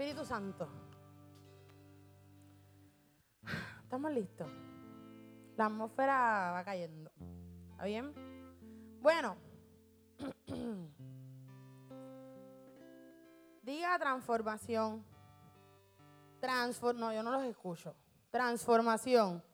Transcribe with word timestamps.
Espíritu 0.00 0.24
Santo. 0.24 0.66
¿Estamos 3.82 4.10
listos? 4.12 4.50
La 5.58 5.66
atmósfera 5.66 6.52
va 6.54 6.64
cayendo. 6.64 7.10
¿Está 7.72 7.84
bien? 7.84 8.14
Bueno. 9.02 9.36
Diga 13.62 13.98
transformación. 13.98 15.04
Transfor 16.40 16.94
no, 16.94 17.12
yo 17.12 17.22
no 17.22 17.30
los 17.32 17.44
escucho. 17.44 17.94
Transformación. 18.30 19.44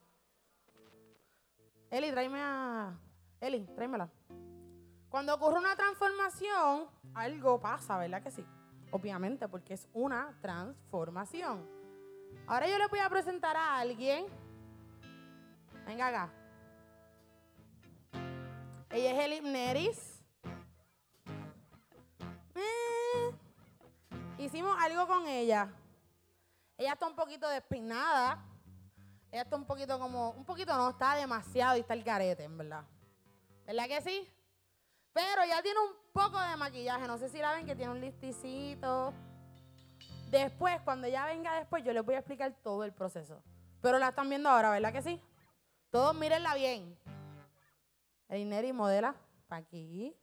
Eli, 1.90 2.12
tráeme 2.12 2.38
a. 2.40 2.96
Eli, 3.40 3.66
tráemela. 3.74 4.08
Cuando 5.08 5.34
ocurre 5.34 5.58
una 5.58 5.74
transformación, 5.74 6.86
algo 7.14 7.58
pasa, 7.58 7.98
¿verdad 7.98 8.22
que 8.22 8.30
sí? 8.30 8.46
Obviamente, 8.96 9.46
porque 9.46 9.74
es 9.74 9.86
una 9.92 10.34
transformación. 10.40 11.68
Ahora 12.46 12.66
yo 12.66 12.78
le 12.78 12.86
voy 12.86 12.98
a 12.98 13.10
presentar 13.10 13.54
a 13.54 13.76
alguien. 13.76 14.24
Venga 15.84 16.06
acá. 16.06 16.32
Ella 18.88 19.12
es 19.12 19.18
Eli 19.18 19.40
Neris. 19.42 20.24
Eh, 22.54 23.34
hicimos 24.38 24.74
algo 24.80 25.06
con 25.06 25.26
ella. 25.26 25.70
Ella 26.78 26.94
está 26.94 27.06
un 27.06 27.16
poquito 27.16 27.46
despeinada. 27.50 28.42
Ella 29.30 29.42
está 29.42 29.56
un 29.56 29.66
poquito 29.66 29.98
como, 29.98 30.30
un 30.30 30.46
poquito 30.46 30.74
no, 30.74 30.88
está 30.88 31.16
demasiado 31.16 31.76
y 31.76 31.80
está 31.80 31.92
el 31.92 32.02
carete, 32.02 32.44
en 32.44 32.56
verdad. 32.56 32.84
¿Verdad 33.66 33.88
que 33.88 34.00
sí? 34.00 34.35
Pero 35.16 35.46
ya 35.48 35.62
tiene 35.62 35.80
un 35.80 35.94
poco 36.12 36.38
de 36.38 36.56
maquillaje. 36.58 37.06
No 37.06 37.16
sé 37.16 37.30
si 37.30 37.38
la 37.38 37.54
ven 37.54 37.64
que 37.64 37.74
tiene 37.74 37.90
un 37.90 38.02
listicito. 38.02 39.14
Después, 40.28 40.78
cuando 40.82 41.06
ella 41.06 41.24
venga 41.24 41.54
después, 41.54 41.82
yo 41.82 41.94
les 41.94 42.04
voy 42.04 42.16
a 42.16 42.18
explicar 42.18 42.52
todo 42.62 42.84
el 42.84 42.92
proceso. 42.92 43.42
Pero 43.80 43.98
la 43.98 44.08
están 44.08 44.28
viendo 44.28 44.50
ahora, 44.50 44.72
¿verdad 44.72 44.92
que 44.92 45.00
sí? 45.00 45.18
Todos 45.88 46.14
mírenla 46.14 46.54
bien. 46.54 46.98
El 48.28 48.74
modela 48.74 49.14
para 49.48 49.62
aquí. 49.62 50.14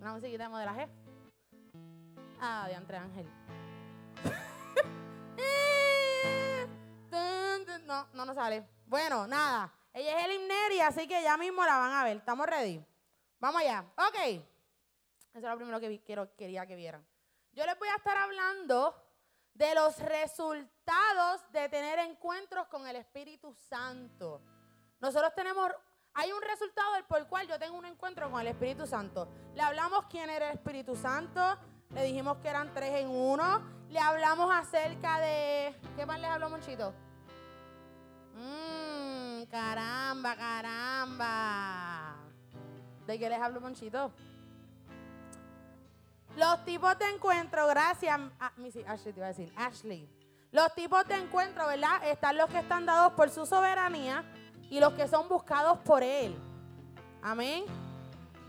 Una 0.00 0.14
musiquita 0.14 0.42
de 0.42 0.48
modelaje. 0.48 0.88
Ah, 2.40 2.64
de 2.66 2.74
Andre 2.74 2.96
Ángel. 2.96 3.30
no, 7.86 8.08
no 8.14 8.24
nos 8.24 8.34
sale. 8.34 8.66
Bueno, 8.84 9.28
nada. 9.28 9.72
Ella 9.92 10.18
es 10.18 10.26
el 10.28 10.48
Neri, 10.48 10.80
así 10.80 11.06
que 11.06 11.22
ya 11.22 11.36
mismo 11.36 11.64
la 11.64 11.78
van 11.78 11.92
a 11.92 12.02
ver. 12.02 12.16
¿Estamos 12.16 12.46
ready? 12.46 12.84
Vamos 13.38 13.60
allá. 13.60 13.84
Ok. 13.96 14.16
Eso 14.16 14.44
es 15.34 15.42
lo 15.42 15.56
primero 15.56 15.80
que 15.80 16.02
quería 16.36 16.66
que 16.66 16.76
vieran. 16.76 17.06
Yo 17.52 17.64
les 17.66 17.78
voy 17.78 17.88
a 17.88 17.96
estar 17.96 18.16
hablando 18.16 18.94
de 19.54 19.74
los 19.74 19.98
resultados 19.98 21.50
de 21.52 21.68
tener 21.68 21.98
encuentros 21.98 22.66
con 22.68 22.86
el 22.86 22.96
Espíritu 22.96 23.54
Santo. 23.54 24.42
Nosotros 25.00 25.34
tenemos, 25.34 25.70
hay 26.14 26.32
un 26.32 26.42
resultado 26.42 26.92
por 27.08 27.18
el 27.18 27.26
cual 27.26 27.46
yo 27.48 27.58
tengo 27.58 27.76
un 27.76 27.86
encuentro 27.86 28.30
con 28.30 28.40
el 28.40 28.48
Espíritu 28.48 28.86
Santo. 28.86 29.28
Le 29.54 29.62
hablamos 29.62 30.06
quién 30.10 30.28
era 30.28 30.50
el 30.50 30.56
Espíritu 30.56 30.94
Santo, 30.94 31.58
le 31.90 32.02
dijimos 32.04 32.38
que 32.38 32.48
eran 32.48 32.72
tres 32.74 33.00
en 33.00 33.08
uno, 33.08 33.62
le 33.88 33.98
hablamos 33.98 34.54
acerca 34.54 35.20
de, 35.20 35.74
¿qué 35.96 36.04
más 36.04 36.20
les 36.20 36.30
habló 36.30 36.50
Monchito? 36.50 36.92
Mmm, 38.34 39.44
caramba, 39.50 40.36
caramba. 40.36 41.95
¿De 43.06 43.18
qué 43.18 43.28
les 43.28 43.40
hablo, 43.40 43.60
Monchito? 43.60 44.10
Los 46.36 46.64
tipos 46.64 46.98
de 46.98 47.08
encuentro, 47.10 47.66
gracias. 47.68 48.18
Ashley 48.86 49.12
te 49.12 49.20
iba 49.20 49.26
a 49.26 49.28
decir, 49.28 49.52
Ashley. 49.56 50.08
Los 50.50 50.74
tipos 50.74 51.06
de 51.06 51.14
encuentro, 51.14 51.66
¿verdad? 51.66 52.06
Están 52.08 52.36
los 52.36 52.50
que 52.50 52.58
están 52.58 52.84
dados 52.84 53.12
por 53.12 53.30
su 53.30 53.46
soberanía 53.46 54.24
y 54.68 54.80
los 54.80 54.92
que 54.94 55.06
son 55.06 55.28
buscados 55.28 55.78
por 55.78 56.02
Él. 56.02 56.36
Amén. 57.22 57.64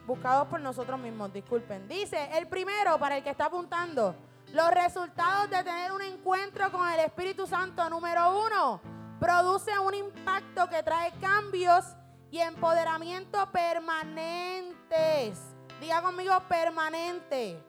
Buscados 0.06 0.48
por 0.48 0.60
nosotros 0.60 1.00
mismos, 1.00 1.32
disculpen. 1.32 1.88
Dice, 1.88 2.30
el 2.38 2.48
primero, 2.48 2.98
para 2.98 3.18
el 3.18 3.24
que 3.24 3.30
está 3.30 3.46
apuntando, 3.46 4.16
los 4.54 4.72
resultados 4.72 5.50
de 5.50 5.64
tener 5.64 5.92
un 5.92 6.02
encuentro 6.02 6.72
con 6.72 6.88
el 6.90 7.00
Espíritu 7.02 7.46
Santo, 7.46 7.90
número 7.90 8.46
uno, 8.46 8.82
produce 9.20 9.78
un 9.80 9.94
impacto 9.94 10.70
que 10.70 10.82
trae 10.84 11.12
cambios 11.20 11.86
y 12.32 12.40
empoderamiento 12.40 13.52
permanentes. 13.52 15.40
Diga 15.80 16.02
conmigo 16.02 16.34
permanente 16.48 17.64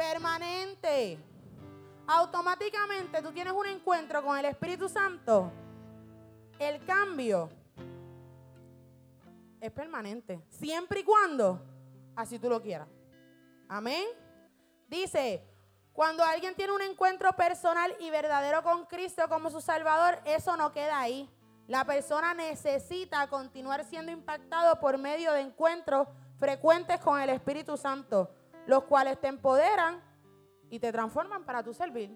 permanente. 0.00 1.18
Automáticamente 2.06 3.20
tú 3.20 3.32
tienes 3.32 3.52
un 3.52 3.66
encuentro 3.66 4.24
con 4.24 4.38
el 4.38 4.46
Espíritu 4.46 4.88
Santo. 4.88 5.52
El 6.58 6.82
cambio 6.86 7.50
es 9.60 9.70
permanente. 9.70 10.40
Siempre 10.48 11.00
y 11.00 11.04
cuando 11.04 11.60
así 12.16 12.38
tú 12.38 12.48
lo 12.48 12.62
quieras. 12.62 12.88
Amén. 13.68 14.06
Dice, 14.88 15.44
cuando 15.92 16.24
alguien 16.24 16.54
tiene 16.54 16.72
un 16.72 16.80
encuentro 16.80 17.30
personal 17.34 17.94
y 18.00 18.08
verdadero 18.08 18.62
con 18.62 18.86
Cristo 18.86 19.28
como 19.28 19.50
su 19.50 19.60
Salvador, 19.60 20.18
eso 20.24 20.56
no 20.56 20.72
queda 20.72 20.98
ahí. 20.98 21.28
La 21.70 21.84
persona 21.84 22.34
necesita 22.34 23.28
continuar 23.28 23.84
siendo 23.84 24.10
impactado 24.10 24.80
por 24.80 24.98
medio 24.98 25.32
de 25.32 25.42
encuentros 25.42 26.08
frecuentes 26.36 26.98
con 26.98 27.20
el 27.20 27.30
Espíritu 27.30 27.76
Santo 27.76 28.34
los 28.66 28.82
cuales 28.86 29.20
te 29.20 29.28
empoderan 29.28 30.02
y 30.68 30.80
te 30.80 30.90
transforman 30.90 31.44
para 31.44 31.62
tu 31.62 31.72
servir. 31.72 32.10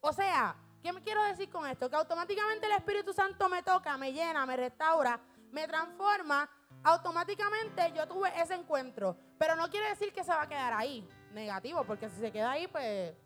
O 0.00 0.12
sea, 0.12 0.54
¿qué 0.80 0.92
me 0.92 1.02
quiero 1.02 1.20
decir 1.24 1.50
con 1.50 1.68
esto? 1.68 1.90
Que 1.90 1.96
automáticamente 1.96 2.66
el 2.66 2.72
Espíritu 2.74 3.12
Santo 3.12 3.48
me 3.48 3.64
toca, 3.64 3.96
me 3.96 4.12
llena, 4.12 4.46
me 4.46 4.56
restaura, 4.56 5.18
me 5.50 5.66
transforma. 5.66 6.48
Automáticamente 6.84 7.92
yo 7.96 8.06
tuve 8.06 8.30
ese 8.40 8.54
encuentro. 8.54 9.16
Pero 9.36 9.56
no 9.56 9.68
quiere 9.68 9.88
decir 9.88 10.12
que 10.12 10.22
se 10.22 10.30
va 10.30 10.42
a 10.42 10.48
quedar 10.48 10.74
ahí, 10.74 11.08
negativo, 11.32 11.82
porque 11.82 12.08
si 12.08 12.20
se 12.20 12.30
queda 12.30 12.52
ahí, 12.52 12.68
pues 12.68 13.16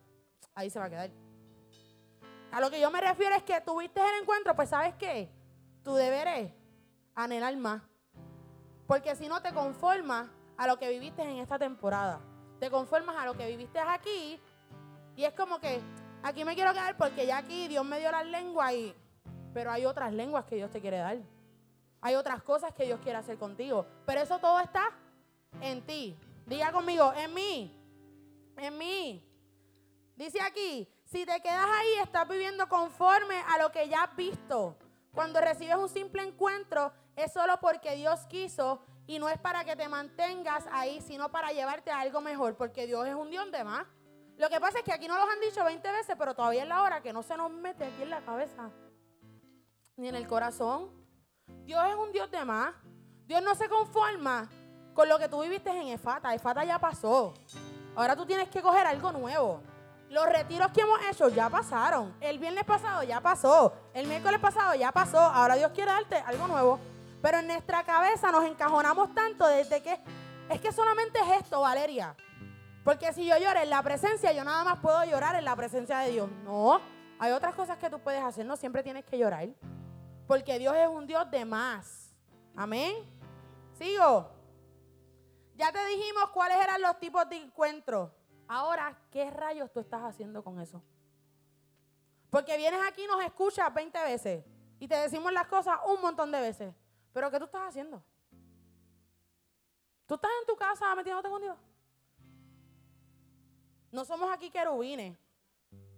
ahí 0.54 0.70
se 0.70 0.78
va 0.78 0.86
a 0.86 0.90
quedar. 0.90 1.10
A 2.50 2.60
lo 2.62 2.70
que 2.70 2.80
yo 2.80 2.90
me 2.90 3.02
refiero 3.02 3.34
es 3.34 3.42
que 3.42 3.60
tuviste 3.60 4.00
el 4.00 4.22
encuentro, 4.22 4.56
pues 4.56 4.70
sabes 4.70 4.94
qué, 4.94 5.35
tu 5.86 5.94
deber 5.94 6.26
es 6.26 6.52
anhelar 7.14 7.56
más. 7.56 7.80
Porque 8.88 9.14
si 9.14 9.28
no 9.28 9.40
te 9.40 9.54
conformas 9.54 10.28
a 10.56 10.66
lo 10.66 10.80
que 10.80 10.88
viviste 10.88 11.22
en 11.22 11.38
esta 11.38 11.60
temporada. 11.60 12.18
Te 12.58 12.72
conformas 12.72 13.14
a 13.16 13.24
lo 13.24 13.34
que 13.34 13.46
viviste 13.46 13.78
aquí 13.78 14.40
y 15.14 15.22
es 15.22 15.32
como 15.34 15.60
que 15.60 15.80
aquí 16.24 16.44
me 16.44 16.56
quiero 16.56 16.72
quedar 16.72 16.96
porque 16.96 17.24
ya 17.24 17.38
aquí 17.38 17.68
Dios 17.68 17.84
me 17.84 18.00
dio 18.00 18.10
las 18.10 18.26
lenguas 18.26 18.72
pero 19.54 19.70
hay 19.70 19.84
otras 19.86 20.12
lenguas 20.12 20.44
que 20.46 20.56
Dios 20.56 20.72
te 20.72 20.80
quiere 20.80 20.98
dar. 20.98 21.18
Hay 22.00 22.16
otras 22.16 22.42
cosas 22.42 22.74
que 22.74 22.84
Dios 22.84 22.98
quiere 23.00 23.18
hacer 23.18 23.38
contigo, 23.38 23.86
pero 24.04 24.20
eso 24.20 24.40
todo 24.40 24.58
está 24.58 24.90
en 25.60 25.86
ti. 25.86 26.18
Diga 26.46 26.72
conmigo, 26.72 27.12
en 27.16 27.32
mí. 27.32 27.80
En 28.56 28.76
mí. 28.76 29.24
Dice 30.16 30.40
aquí, 30.40 30.88
si 31.04 31.24
te 31.24 31.40
quedas 31.40 31.68
ahí, 31.78 31.92
estás 32.02 32.28
viviendo 32.28 32.68
conforme 32.68 33.36
a 33.38 33.62
lo 33.62 33.70
que 33.70 33.88
ya 33.88 34.02
has 34.02 34.16
visto. 34.16 34.76
Cuando 35.16 35.40
recibes 35.40 35.76
un 35.76 35.88
simple 35.88 36.22
encuentro, 36.22 36.92
es 37.16 37.32
solo 37.32 37.58
porque 37.58 37.96
Dios 37.96 38.20
quiso 38.26 38.82
y 39.06 39.18
no 39.18 39.30
es 39.30 39.38
para 39.38 39.64
que 39.64 39.74
te 39.74 39.88
mantengas 39.88 40.66
ahí, 40.70 41.00
sino 41.00 41.30
para 41.30 41.52
llevarte 41.52 41.90
a 41.90 42.00
algo 42.00 42.20
mejor, 42.20 42.54
porque 42.54 42.86
Dios 42.86 43.08
es 43.08 43.14
un 43.14 43.30
Dios 43.30 43.50
de 43.50 43.64
más. 43.64 43.86
Lo 44.36 44.50
que 44.50 44.60
pasa 44.60 44.80
es 44.80 44.84
que 44.84 44.92
aquí 44.92 45.08
no 45.08 45.16
los 45.16 45.26
han 45.26 45.40
dicho 45.40 45.64
20 45.64 45.90
veces, 45.90 46.16
pero 46.18 46.34
todavía 46.34 46.64
es 46.64 46.68
la 46.68 46.82
hora 46.82 47.00
que 47.00 47.14
no 47.14 47.22
se 47.22 47.34
nos 47.34 47.50
mete 47.50 47.86
aquí 47.86 48.02
en 48.02 48.10
la 48.10 48.20
cabeza, 48.26 48.68
ni 49.96 50.08
en 50.08 50.16
el 50.16 50.26
corazón. 50.26 50.90
Dios 51.64 51.82
es 51.86 51.94
un 51.94 52.12
Dios 52.12 52.30
de 52.30 52.44
más. 52.44 52.74
Dios 53.24 53.42
no 53.42 53.54
se 53.54 53.70
conforma 53.70 54.50
con 54.92 55.08
lo 55.08 55.18
que 55.18 55.30
tú 55.30 55.40
viviste 55.40 55.70
en 55.70 55.88
Efata. 55.88 56.34
Efata 56.34 56.62
ya 56.62 56.78
pasó. 56.78 57.32
Ahora 57.94 58.14
tú 58.14 58.26
tienes 58.26 58.50
que 58.50 58.60
coger 58.60 58.86
algo 58.86 59.12
nuevo. 59.12 59.62
Los 60.10 60.26
retiros 60.26 60.70
que 60.70 60.82
hemos 60.82 61.00
hecho 61.10 61.28
ya 61.28 61.50
pasaron. 61.50 62.14
El 62.20 62.38
viernes 62.38 62.64
pasado 62.64 63.02
ya 63.02 63.20
pasó. 63.20 63.72
El 63.92 64.06
miércoles 64.06 64.40
pasado 64.40 64.74
ya 64.74 64.92
pasó. 64.92 65.18
Ahora 65.18 65.56
Dios 65.56 65.72
quiere 65.72 65.90
darte 65.90 66.16
algo 66.16 66.46
nuevo. 66.46 66.78
Pero 67.20 67.38
en 67.38 67.48
nuestra 67.48 67.82
cabeza 67.82 68.30
nos 68.30 68.44
encajonamos 68.44 69.14
tanto 69.14 69.46
desde 69.46 69.82
que 69.82 69.98
es 70.48 70.60
que 70.60 70.70
solamente 70.70 71.18
es 71.18 71.42
esto, 71.42 71.60
Valeria. 71.60 72.14
Porque 72.84 73.12
si 73.12 73.26
yo 73.26 73.36
lloro 73.36 73.58
en 73.58 73.68
la 73.70 73.82
presencia, 73.82 74.32
yo 74.32 74.44
nada 74.44 74.62
más 74.62 74.78
puedo 74.78 75.04
llorar 75.04 75.34
en 75.34 75.44
la 75.44 75.56
presencia 75.56 75.98
de 75.98 76.12
Dios. 76.12 76.30
No, 76.44 76.80
hay 77.18 77.32
otras 77.32 77.54
cosas 77.54 77.78
que 77.78 77.90
tú 77.90 77.98
puedes 77.98 78.22
hacer, 78.22 78.46
no 78.46 78.56
siempre 78.56 78.84
tienes 78.84 79.04
que 79.04 79.18
llorar. 79.18 79.48
Porque 80.28 80.58
Dios 80.58 80.76
es 80.76 80.86
un 80.86 81.06
Dios 81.06 81.28
de 81.30 81.44
más. 81.44 82.14
Amén. 82.54 82.94
Sigo. 83.76 84.30
Ya 85.56 85.72
te 85.72 85.84
dijimos 85.86 86.30
cuáles 86.32 86.58
eran 86.58 86.80
los 86.80 86.98
tipos 87.00 87.28
de 87.28 87.36
encuentros. 87.36 88.10
Ahora, 88.48 88.96
¿qué 89.10 89.30
rayos 89.30 89.72
tú 89.72 89.80
estás 89.80 90.02
haciendo 90.02 90.42
con 90.42 90.60
eso? 90.60 90.82
Porque 92.30 92.56
vienes 92.56 92.80
aquí 92.86 93.04
y 93.04 93.06
nos 93.06 93.22
escuchas 93.24 93.72
20 93.72 94.02
veces 94.04 94.44
y 94.78 94.88
te 94.88 94.96
decimos 94.96 95.32
las 95.32 95.46
cosas 95.46 95.78
un 95.86 96.00
montón 96.00 96.30
de 96.30 96.40
veces. 96.40 96.74
Pero 97.12 97.30
¿qué 97.30 97.38
tú 97.38 97.46
estás 97.46 97.68
haciendo? 97.68 98.02
¿Tú 100.06 100.14
estás 100.14 100.30
en 100.40 100.46
tu 100.46 100.56
casa 100.56 100.94
metiéndote 100.94 101.28
con 101.28 101.42
Dios? 101.42 101.56
No 103.90 104.04
somos 104.04 104.30
aquí 104.30 104.50
querubines. 104.50 105.18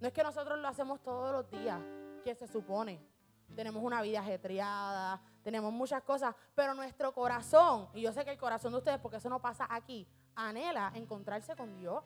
No 0.00 0.06
es 0.06 0.12
que 0.12 0.22
nosotros 0.22 0.58
lo 0.58 0.68
hacemos 0.68 1.02
todos 1.02 1.32
los 1.32 1.50
días, 1.50 1.80
que 2.22 2.34
se 2.34 2.46
supone. 2.46 3.04
Tenemos 3.54 3.82
una 3.82 4.00
vida 4.02 4.20
ajetreada, 4.20 5.20
tenemos 5.42 5.72
muchas 5.72 6.02
cosas, 6.02 6.34
pero 6.54 6.74
nuestro 6.74 7.12
corazón, 7.12 7.88
y 7.94 8.02
yo 8.02 8.12
sé 8.12 8.24
que 8.24 8.30
el 8.30 8.38
corazón 8.38 8.72
de 8.72 8.78
ustedes, 8.78 9.00
porque 9.00 9.16
eso 9.16 9.28
no 9.28 9.40
pasa 9.40 9.66
aquí, 9.68 10.06
anhela 10.38 10.92
encontrarse 10.94 11.56
con 11.56 11.76
Dios. 11.76 12.02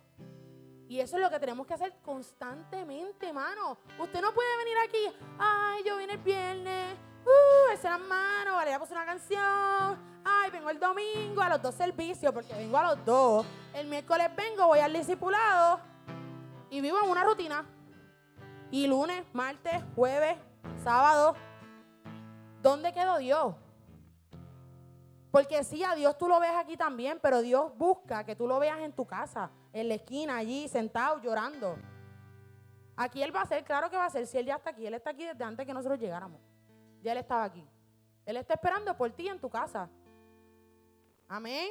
Y 0.89 1.01
eso 1.01 1.17
es 1.17 1.23
lo 1.23 1.31
que 1.31 1.39
tenemos 1.39 1.67
que 1.67 1.75
hacer 1.75 1.95
constantemente, 2.03 3.29
hermano. 3.29 3.79
Usted 3.99 4.21
no 4.21 4.33
puede 4.33 4.57
venir 4.59 4.77
aquí, 4.85 5.25
ay, 5.39 5.83
yo 5.87 5.97
vine 5.99 6.15
el 6.15 6.19
viernes, 6.19 6.97
uh, 7.25 7.73
ese 7.73 7.89
la 7.89 7.99
mano, 7.99 8.57
vale, 8.57 8.71
ya 8.71 8.79
puse 8.79 8.93
una 8.93 9.07
canción, 9.07 10.23
ay, 10.25 10.51
vengo 10.51 10.71
el 10.71 10.79
domingo 10.79 11.41
a 11.41 11.49
los 11.51 11.63
dos 11.63 11.75
servicios, 11.75 12.33
porque 12.33 12.53
vengo 12.55 12.77
a 12.77 12.95
los 12.95 13.05
dos. 13.05 13.47
El 13.75 13.87
miércoles 13.87 14.29
vengo, 14.37 14.67
voy 14.67 14.81
al 14.81 14.93
discipulado 14.93 15.81
y 16.69 16.81
vivo 16.81 16.99
en 17.03 17.11
una 17.11 17.25
rutina. 17.25 17.65
Y 18.71 18.87
lunes, 18.87 19.25
martes, 19.33 19.83
jueves, 19.95 20.37
sábado, 20.83 21.37
¿dónde 22.63 22.93
quedó 22.93 23.19
Dios? 23.19 23.55
Porque 25.33 25.65
sí, 25.65 25.83
a 25.83 25.95
Dios 25.95 26.19
tú 26.19 26.29
lo 26.29 26.39
ves 26.39 26.53
aquí 26.55 26.77
también, 26.77 27.19
pero 27.21 27.41
Dios 27.41 27.77
busca 27.79 28.23
que 28.23 28.37
tú 28.37 28.47
lo 28.47 28.59
veas 28.59 28.79
en 28.81 28.93
tu 28.93 29.07
casa, 29.07 29.51
en 29.73 29.89
la 29.89 29.95
esquina, 29.95 30.37
allí, 30.37 30.69
sentado, 30.69 31.23
llorando. 31.23 31.79
Aquí 32.95 33.23
Él 33.23 33.35
va 33.35 33.41
a 33.41 33.47
ser, 33.47 33.65
claro 33.65 33.89
que 33.89 33.97
va 33.97 34.05
a 34.05 34.11
ser, 34.11 34.27
si 34.27 34.37
Él 34.37 34.45
ya 34.45 34.57
está 34.57 34.71
aquí, 34.71 34.87
Él 34.87 34.93
está 34.93 35.09
aquí 35.09 35.25
desde 35.25 35.43
antes 35.43 35.67
que 35.67 35.73
nosotros 35.73 35.99
llegáramos. 35.99 36.39
Ya 37.01 37.13
Él 37.13 37.19
estaba 37.19 37.45
aquí. 37.45 37.67
Él 38.27 38.37
está 38.37 38.53
esperando 38.53 38.95
por 38.95 39.11
ti 39.11 39.27
en 39.27 39.41
tu 39.41 39.49
casa. 39.49 39.89
Amén. 41.27 41.71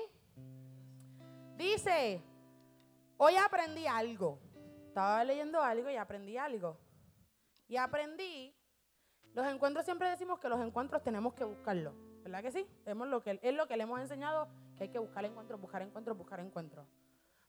Dice, 1.56 2.20
hoy 3.18 3.36
aprendí 3.36 3.86
algo. 3.86 4.40
Estaba 4.88 5.24
leyendo 5.24 5.62
algo 5.62 5.88
y 5.88 5.98
aprendí 5.98 6.36
algo. 6.36 6.80
Y 7.68 7.78
aprendí, 7.78 8.56
los 9.36 9.46
encuentros 9.46 9.86
siempre 9.86 10.10
decimos 10.10 10.40
que 10.40 10.50
los 10.50 10.60
encuentros 10.60 11.04
tenemos 11.04 11.36
que 11.36 11.44
buscarlos. 11.44 11.94
¿Verdad 12.24 12.42
que 12.42 12.52
sí? 12.52 12.68
Lo 12.86 13.22
que, 13.22 13.40
es 13.42 13.54
lo 13.54 13.68
que 13.68 13.78
le 13.78 13.84
hemos 13.84 14.00
enseñado, 14.00 14.48
que 14.78 14.84
hay 14.84 14.90
que 14.90 15.00
buscar 15.00 15.26
encuentros, 15.26 15.60
buscar 15.60 15.82
encuentros, 15.82 16.18
buscar 16.18 16.40
encuentros. 16.40 16.86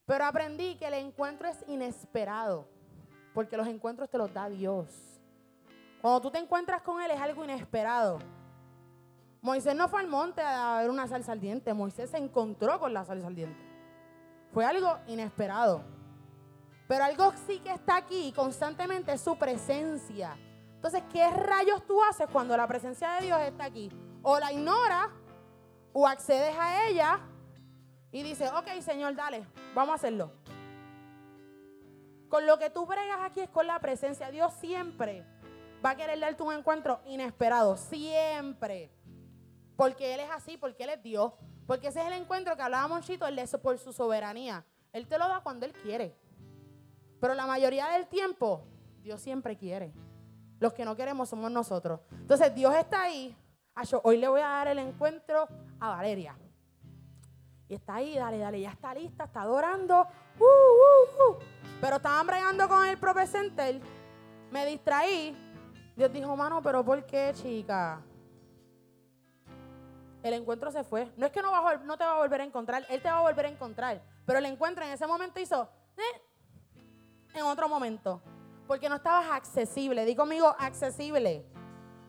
Pero 0.05 0.25
aprendí 0.25 0.75
que 0.75 0.87
el 0.87 0.95
encuentro 0.95 1.47
es 1.47 1.63
inesperado, 1.67 2.67
porque 3.33 3.55
los 3.55 3.67
encuentros 3.67 4.09
te 4.09 4.17
los 4.17 4.33
da 4.33 4.49
Dios. 4.49 5.21
Cuando 6.01 6.21
tú 6.21 6.31
te 6.31 6.39
encuentras 6.39 6.81
con 6.81 7.01
Él 7.01 7.11
es 7.11 7.19
algo 7.19 7.43
inesperado. 7.43 8.19
Moisés 9.41 9.75
no 9.75 9.87
fue 9.87 10.01
al 10.01 10.07
monte 10.07 10.41
a 10.41 10.79
ver 10.79 10.89
una 10.89 11.07
salsa 11.07 11.33
al 11.33 11.39
diente, 11.39 11.73
Moisés 11.73 12.09
se 12.09 12.17
encontró 12.17 12.79
con 12.79 12.93
la 12.93 13.05
salsa 13.05 13.27
al 13.27 13.35
diente. 13.35 13.61
Fue 14.53 14.65
algo 14.65 14.99
inesperado. 15.07 15.83
Pero 16.87 17.03
algo 17.05 17.31
sí 17.47 17.59
que 17.59 17.71
está 17.71 17.97
aquí 17.97 18.33
constantemente 18.33 19.13
es 19.13 19.21
su 19.21 19.37
presencia. 19.37 20.37
Entonces, 20.75 21.03
¿qué 21.11 21.29
rayos 21.29 21.85
tú 21.85 22.03
haces 22.03 22.27
cuando 22.27 22.55
la 22.57 22.67
presencia 22.67 23.13
de 23.13 23.27
Dios 23.27 23.39
está 23.41 23.63
aquí? 23.63 23.89
O 24.23 24.39
la 24.39 24.51
ignoras 24.51 25.09
o 25.91 26.07
accedes 26.07 26.55
a 26.57 26.87
ella 26.87 27.19
y 28.11 28.23
dices, 28.23 28.51
ok, 28.51 28.67
Señor, 28.81 29.15
dale, 29.15 29.45
vamos 29.75 29.91
a 29.91 29.95
hacerlo. 29.95 30.31
Con 32.29 32.47
lo 32.47 32.57
que 32.57 32.71
tú 32.71 32.85
bregas 32.85 33.19
aquí 33.21 33.41
es 33.41 33.49
con 33.49 33.67
la 33.67 33.79
presencia. 33.79 34.31
Dios 34.31 34.53
siempre 34.55 35.23
va 35.85 35.91
a 35.91 35.95
querer 35.95 36.19
darte 36.19 36.41
un 36.41 36.53
encuentro 36.53 36.99
inesperado. 37.05 37.77
Siempre. 37.77 38.91
Porque 39.75 40.15
Él 40.15 40.21
es 40.21 40.31
así, 40.31 40.57
porque 40.57 40.83
Él 40.83 40.89
es 40.91 41.03
Dios. 41.03 41.33
Porque 41.67 41.89
ese 41.89 42.01
es 42.01 42.07
el 42.07 42.13
encuentro 42.13 42.55
que 42.55 42.61
hablábamos, 42.61 43.05
Chito, 43.05 43.27
él 43.27 43.37
es 43.39 43.55
por 43.57 43.77
su 43.77 43.93
soberanía. 43.93 44.65
Él 44.91 45.07
te 45.07 45.17
lo 45.17 45.27
da 45.27 45.41
cuando 45.41 45.65
Él 45.65 45.73
quiere. 45.73 46.17
Pero 47.19 47.35
la 47.35 47.45
mayoría 47.45 47.87
del 47.89 48.07
tiempo, 48.07 48.65
Dios 49.01 49.21
siempre 49.21 49.55
quiere. 49.55 49.93
Los 50.59 50.73
que 50.73 50.85
no 50.85 50.95
queremos 50.95 51.29
somos 51.29 51.51
nosotros. 51.51 51.99
Entonces, 52.11 52.53
Dios 52.53 52.75
está 52.75 53.03
ahí 53.03 53.35
hoy 54.03 54.17
le 54.17 54.27
voy 54.27 54.41
a 54.41 54.47
dar 54.47 54.67
el 54.67 54.79
encuentro 54.79 55.47
a 55.79 55.89
Valeria. 55.89 56.35
Y 57.67 57.75
está 57.75 57.95
ahí, 57.95 58.15
dale, 58.15 58.37
dale, 58.37 58.61
ya 58.61 58.71
está 58.71 58.93
lista, 58.93 59.23
está 59.25 59.41
adorando. 59.41 60.07
Uh, 60.39 60.43
uh, 60.43 61.31
uh. 61.31 61.39
Pero 61.81 61.95
estaban 61.95 62.27
bregando 62.27 62.67
con 62.67 62.85
el 62.85 62.97
Prophet 62.97 63.27
Center. 63.27 63.81
Me 64.51 64.65
distraí. 64.65 65.35
Dios 65.95 66.11
dijo, 66.11 66.35
mano, 66.35 66.61
pero 66.61 66.83
¿por 66.83 67.05
qué, 67.05 67.31
chica? 67.33 68.01
El 70.21 70.33
encuentro 70.33 70.71
se 70.71 70.83
fue. 70.83 71.11
No 71.17 71.25
es 71.25 71.31
que 71.31 71.41
no 71.41 71.49
te 71.97 72.03
va 72.03 72.13
a 72.13 72.17
volver 72.17 72.41
a 72.41 72.43
encontrar, 72.43 72.85
Él 72.89 73.01
te 73.01 73.09
va 73.09 73.17
a 73.17 73.21
volver 73.21 73.45
a 73.45 73.49
encontrar. 73.49 74.01
Pero 74.25 74.39
el 74.39 74.45
encuentro 74.45 74.83
en 74.85 74.91
ese 74.91 75.05
momento 75.05 75.39
hizo, 75.39 75.69
eh, 75.97 76.21
en 77.33 77.43
otro 77.43 77.67
momento. 77.67 78.21
Porque 78.67 78.87
no 78.87 78.95
estabas 78.95 79.29
accesible. 79.31 80.05
Di 80.05 80.15
conmigo, 80.15 80.55
accesible. 80.57 81.45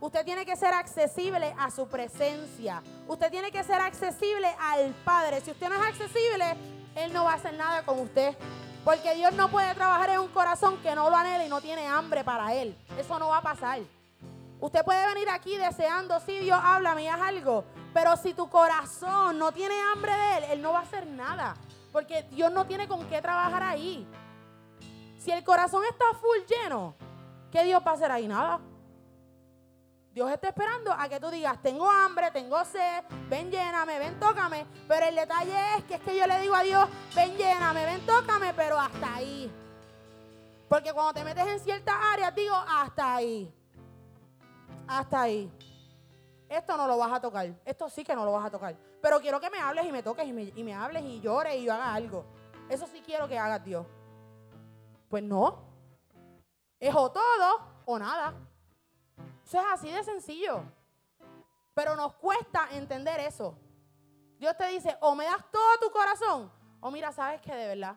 Usted 0.05 0.23
tiene 0.23 0.45
que 0.45 0.55
ser 0.55 0.75
accesible 0.75 1.55
a 1.59 1.71
su 1.71 1.89
presencia. 1.89 2.83
Usted 3.09 3.31
tiene 3.31 3.51
que 3.51 3.65
ser 3.65 3.81
accesible 3.81 4.55
al 4.61 4.93
Padre. 5.03 5.41
Si 5.41 5.51
usted 5.51 5.67
no 5.71 5.77
es 5.77 5.81
accesible, 5.81 6.45
Él 6.95 7.11
no 7.11 7.25
va 7.25 7.33
a 7.33 7.37
hacer 7.37 7.55
nada 7.55 7.83
con 7.87 7.99
usted. 8.01 8.37
Porque 8.85 9.15
Dios 9.15 9.33
no 9.33 9.49
puede 9.49 9.75
trabajar 9.75 10.11
en 10.11 10.21
un 10.21 10.29
corazón 10.29 10.77
que 10.83 10.95
no 10.95 11.09
lo 11.09 11.17
anhela 11.17 11.47
y 11.47 11.49
no 11.49 11.63
tiene 11.63 11.87
hambre 11.87 12.23
para 12.23 12.53
Él. 12.53 12.77
Eso 12.99 13.19
no 13.19 13.29
va 13.29 13.39
a 13.39 13.43
pasar. 13.43 13.81
Usted 14.61 14.85
puede 14.85 15.07
venir 15.07 15.31
aquí 15.31 15.57
deseando, 15.57 16.21
sí, 16.21 16.37
Dios 16.41 16.61
habla, 16.63 16.95
me 16.95 17.09
haz 17.09 17.23
algo. 17.23 17.65
Pero 17.95 18.15
si 18.19 18.35
tu 18.35 18.51
corazón 18.51 19.39
no 19.39 19.53
tiene 19.53 19.75
hambre 19.91 20.13
de 20.13 20.37
Él, 20.37 20.45
Él 20.51 20.61
no 20.61 20.75
va 20.75 20.81
a 20.81 20.83
hacer 20.83 21.07
nada. 21.07 21.57
Porque 21.93 22.25
Dios 22.25 22.53
no 22.53 22.67
tiene 22.67 22.87
con 22.87 23.09
qué 23.09 23.23
trabajar 23.23 23.63
ahí. 23.63 24.07
Si 25.19 25.31
el 25.31 25.43
corazón 25.43 25.83
está 25.89 26.05
full 26.21 26.41
lleno, 26.47 26.95
¿qué 27.51 27.65
Dios 27.65 27.83
va 27.87 27.93
a 27.93 27.95
hacer 27.95 28.13
ahí? 28.13 28.29
Nada. 28.29 28.61
Dios 30.15 30.31
está 30.31 30.51
esperando 30.51 30.93
a 30.93 31.09
que 31.09 31.19
tú 31.19 31.29
digas, 31.29 31.61
tengo 31.61 31.91
hambre, 31.91 32.31
tengo 32.31 32.65
sed, 32.65 33.03
ven 33.29 33.51
lléname, 33.51 33.99
ven 33.99 34.21
tócame. 34.21 34.65
Pero 34.87 35.07
el 35.07 35.17
detalle 35.17 35.77
es 35.77 35.85
que 35.85 35.95
es 35.95 36.01
que 36.03 36.17
yo 36.17 36.25
le 36.29 36.39
digo 36.41 36.55
a 36.55 36.63
Dios, 36.63 36.89
ven 37.17 37.37
lléname, 37.37 37.85
ven 37.85 38.07
tócame, 38.07 38.55
pero 38.55 38.79
hasta 38.79 39.17
ahí. 39.17 39.53
Porque 40.69 40.93
cuando 40.93 41.15
te 41.15 41.25
metes 41.25 41.45
en 41.45 41.59
ciertas 41.59 41.97
áreas, 42.01 42.33
digo, 42.33 42.55
hasta 42.55 43.17
ahí. 43.17 43.53
Hasta 44.87 45.23
ahí. 45.23 45.51
Esto 46.49 46.77
no 46.77 46.87
lo 46.87 46.97
vas 46.97 47.13
a 47.13 47.21
tocar. 47.21 47.53
Esto 47.65 47.89
sí 47.89 48.05
que 48.05 48.15
no 48.15 48.25
lo 48.25 48.31
vas 48.31 48.47
a 48.47 48.51
tocar. 48.53 48.77
Pero 49.03 49.19
quiero 49.21 49.41
que 49.41 49.51
me 49.51 49.59
hables 49.59 49.85
y 49.85 49.91
me 49.91 50.05
toques 50.05 50.29
y 50.29 50.33
me, 50.33 50.45
y 50.45 50.63
me 50.63 50.75
hables 50.75 51.03
y 51.03 51.21
llores 51.21 51.57
y 51.57 51.65
yo 51.65 51.73
haga 51.73 51.93
algo. 51.93 52.25
Eso 52.69 52.87
sí 52.87 53.03
quiero 53.05 53.27
que 53.27 53.37
hagas 53.37 53.65
Dios. 53.65 53.85
Pues 55.09 55.25
no. 55.25 55.59
Es 56.79 56.95
o 56.95 57.11
todo 57.11 57.83
o 57.85 57.99
nada. 57.99 58.54
Eso 59.45 59.61
es 59.61 59.67
así 59.73 59.91
de 59.91 60.03
sencillo. 60.03 60.63
Pero 61.75 61.97
nos 61.97 62.15
cuesta 62.15 62.69
entender 62.73 63.21
eso. 63.21 63.59
Dios 64.39 64.57
te 64.57 64.69
dice, 64.69 64.97
o 65.01 65.15
me 65.15 65.25
das 65.25 65.45
todo 65.51 65.79
tu 65.81 65.91
corazón, 65.91 66.51
o 66.81 66.91
mira, 66.91 67.13
sabes 67.13 67.41
que 67.41 67.55
de 67.55 67.67
verdad. 67.69 67.97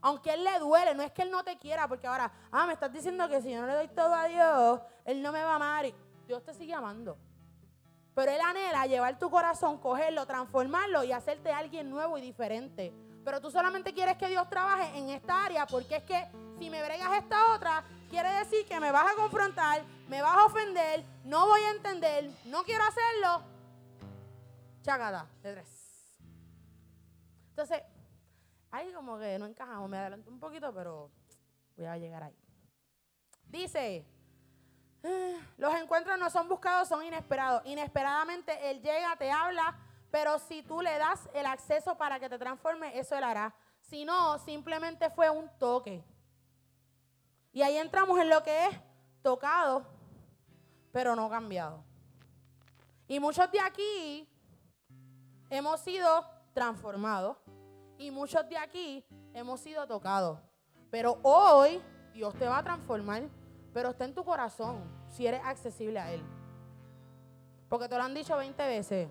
Aunque 0.00 0.34
Él 0.34 0.42
le 0.42 0.58
duele, 0.58 0.94
no 0.94 1.02
es 1.02 1.12
que 1.12 1.22
Él 1.22 1.30
no 1.30 1.44
te 1.44 1.58
quiera, 1.58 1.86
porque 1.86 2.06
ahora, 2.06 2.32
ah, 2.50 2.66
me 2.66 2.72
estás 2.72 2.92
diciendo 2.92 3.28
que 3.28 3.40
si 3.40 3.52
yo 3.52 3.60
no 3.60 3.66
le 3.66 3.74
doy 3.74 3.88
todo 3.88 4.14
a 4.14 4.26
Dios, 4.26 4.80
Él 5.04 5.22
no 5.22 5.30
me 5.32 5.42
va 5.42 5.52
a 5.52 5.56
amar. 5.56 5.86
Dios 6.26 6.42
te 6.44 6.54
sigue 6.54 6.74
amando. 6.74 7.16
Pero 8.14 8.32
Él 8.32 8.40
anhela 8.40 8.86
llevar 8.86 9.18
tu 9.18 9.30
corazón, 9.30 9.78
cogerlo, 9.78 10.26
transformarlo 10.26 11.04
y 11.04 11.12
hacerte 11.12 11.52
alguien 11.52 11.88
nuevo 11.88 12.18
y 12.18 12.20
diferente. 12.20 12.92
Pero 13.24 13.40
tú 13.40 13.50
solamente 13.50 13.94
quieres 13.94 14.16
que 14.16 14.28
Dios 14.28 14.48
trabaje 14.50 14.98
en 14.98 15.10
esta 15.10 15.44
área, 15.44 15.66
porque 15.66 15.96
es 15.96 16.02
que 16.02 16.28
si 16.58 16.68
me 16.68 16.82
bregas 16.82 17.12
esta 17.16 17.54
otra, 17.54 17.84
quiere 18.12 18.30
decir 18.34 18.66
que 18.66 18.78
me 18.78 18.92
vas 18.92 19.10
a 19.10 19.16
confrontar, 19.16 19.82
me 20.06 20.20
vas 20.20 20.36
a 20.36 20.44
ofender, 20.44 21.02
no 21.24 21.46
voy 21.46 21.62
a 21.62 21.70
entender, 21.70 22.30
no 22.44 22.62
quiero 22.62 22.84
hacerlo. 22.84 23.42
Chagada 24.82 25.26
de 25.42 25.54
tres. 25.54 26.14
Entonces, 27.48 27.82
ahí 28.70 28.92
como 28.92 29.18
que 29.18 29.38
no 29.38 29.46
encajamos, 29.46 29.88
me 29.88 29.96
adelanto 29.96 30.30
un 30.30 30.38
poquito, 30.38 30.74
pero 30.74 31.10
voy 31.74 31.86
a 31.86 31.96
llegar 31.96 32.24
ahí. 32.24 32.36
Dice, 33.44 34.04
ah, 35.04 35.38
los 35.56 35.74
encuentros 35.74 36.18
no 36.18 36.28
son 36.28 36.50
buscados, 36.50 36.88
son 36.88 37.02
inesperados. 37.04 37.62
Inesperadamente 37.64 38.70
Él 38.70 38.82
llega, 38.82 39.16
te 39.16 39.30
habla, 39.30 39.78
pero 40.10 40.38
si 40.38 40.62
tú 40.62 40.82
le 40.82 40.98
das 40.98 41.30
el 41.32 41.46
acceso 41.46 41.96
para 41.96 42.20
que 42.20 42.28
te 42.28 42.38
transforme, 42.38 42.98
eso 42.98 43.16
Él 43.16 43.24
hará. 43.24 43.54
Si 43.80 44.04
no, 44.04 44.38
simplemente 44.38 45.08
fue 45.08 45.30
un 45.30 45.48
toque. 45.58 46.04
Y 47.52 47.62
ahí 47.62 47.76
entramos 47.76 48.18
en 48.18 48.30
lo 48.30 48.42
que 48.42 48.66
es 48.66 48.80
tocado, 49.22 49.84
pero 50.90 51.14
no 51.14 51.28
cambiado. 51.28 51.84
Y 53.06 53.20
muchos 53.20 53.50
de 53.52 53.60
aquí 53.60 54.28
hemos 55.50 55.80
sido 55.80 56.24
transformados 56.54 57.36
y 57.98 58.10
muchos 58.10 58.48
de 58.48 58.56
aquí 58.56 59.04
hemos 59.34 59.60
sido 59.60 59.86
tocados. 59.86 60.38
Pero 60.90 61.18
hoy 61.22 61.82
Dios 62.14 62.34
te 62.34 62.46
va 62.46 62.58
a 62.58 62.62
transformar, 62.62 63.28
pero 63.72 63.90
está 63.90 64.06
en 64.06 64.14
tu 64.14 64.24
corazón 64.24 64.82
si 65.08 65.26
eres 65.26 65.42
accesible 65.44 66.00
a 66.00 66.10
Él. 66.12 66.22
Porque 67.68 67.88
te 67.88 67.96
lo 67.96 68.02
han 68.02 68.14
dicho 68.14 68.36
20 68.36 68.66
veces. 68.66 69.08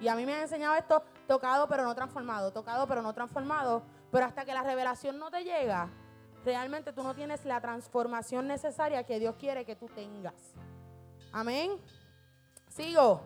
Y 0.00 0.08
a 0.08 0.14
mí 0.14 0.24
me 0.24 0.34
han 0.34 0.42
enseñado 0.42 0.74
esto, 0.76 1.02
tocado 1.26 1.68
pero 1.68 1.82
no 1.84 1.94
transformado, 1.94 2.52
tocado 2.52 2.86
pero 2.86 3.02
no 3.02 3.12
transformado. 3.12 3.82
Pero 4.10 4.26
hasta 4.26 4.44
que 4.44 4.54
la 4.54 4.62
revelación 4.62 5.18
no 5.18 5.30
te 5.30 5.44
llega, 5.44 5.90
realmente 6.44 6.92
tú 6.92 7.02
no 7.02 7.14
tienes 7.14 7.44
la 7.44 7.60
transformación 7.60 8.46
necesaria 8.46 9.04
que 9.04 9.18
Dios 9.18 9.36
quiere 9.36 9.64
que 9.64 9.76
tú 9.76 9.86
tengas. 9.88 10.54
Amén. 11.32 11.78
Sigo. 12.68 13.22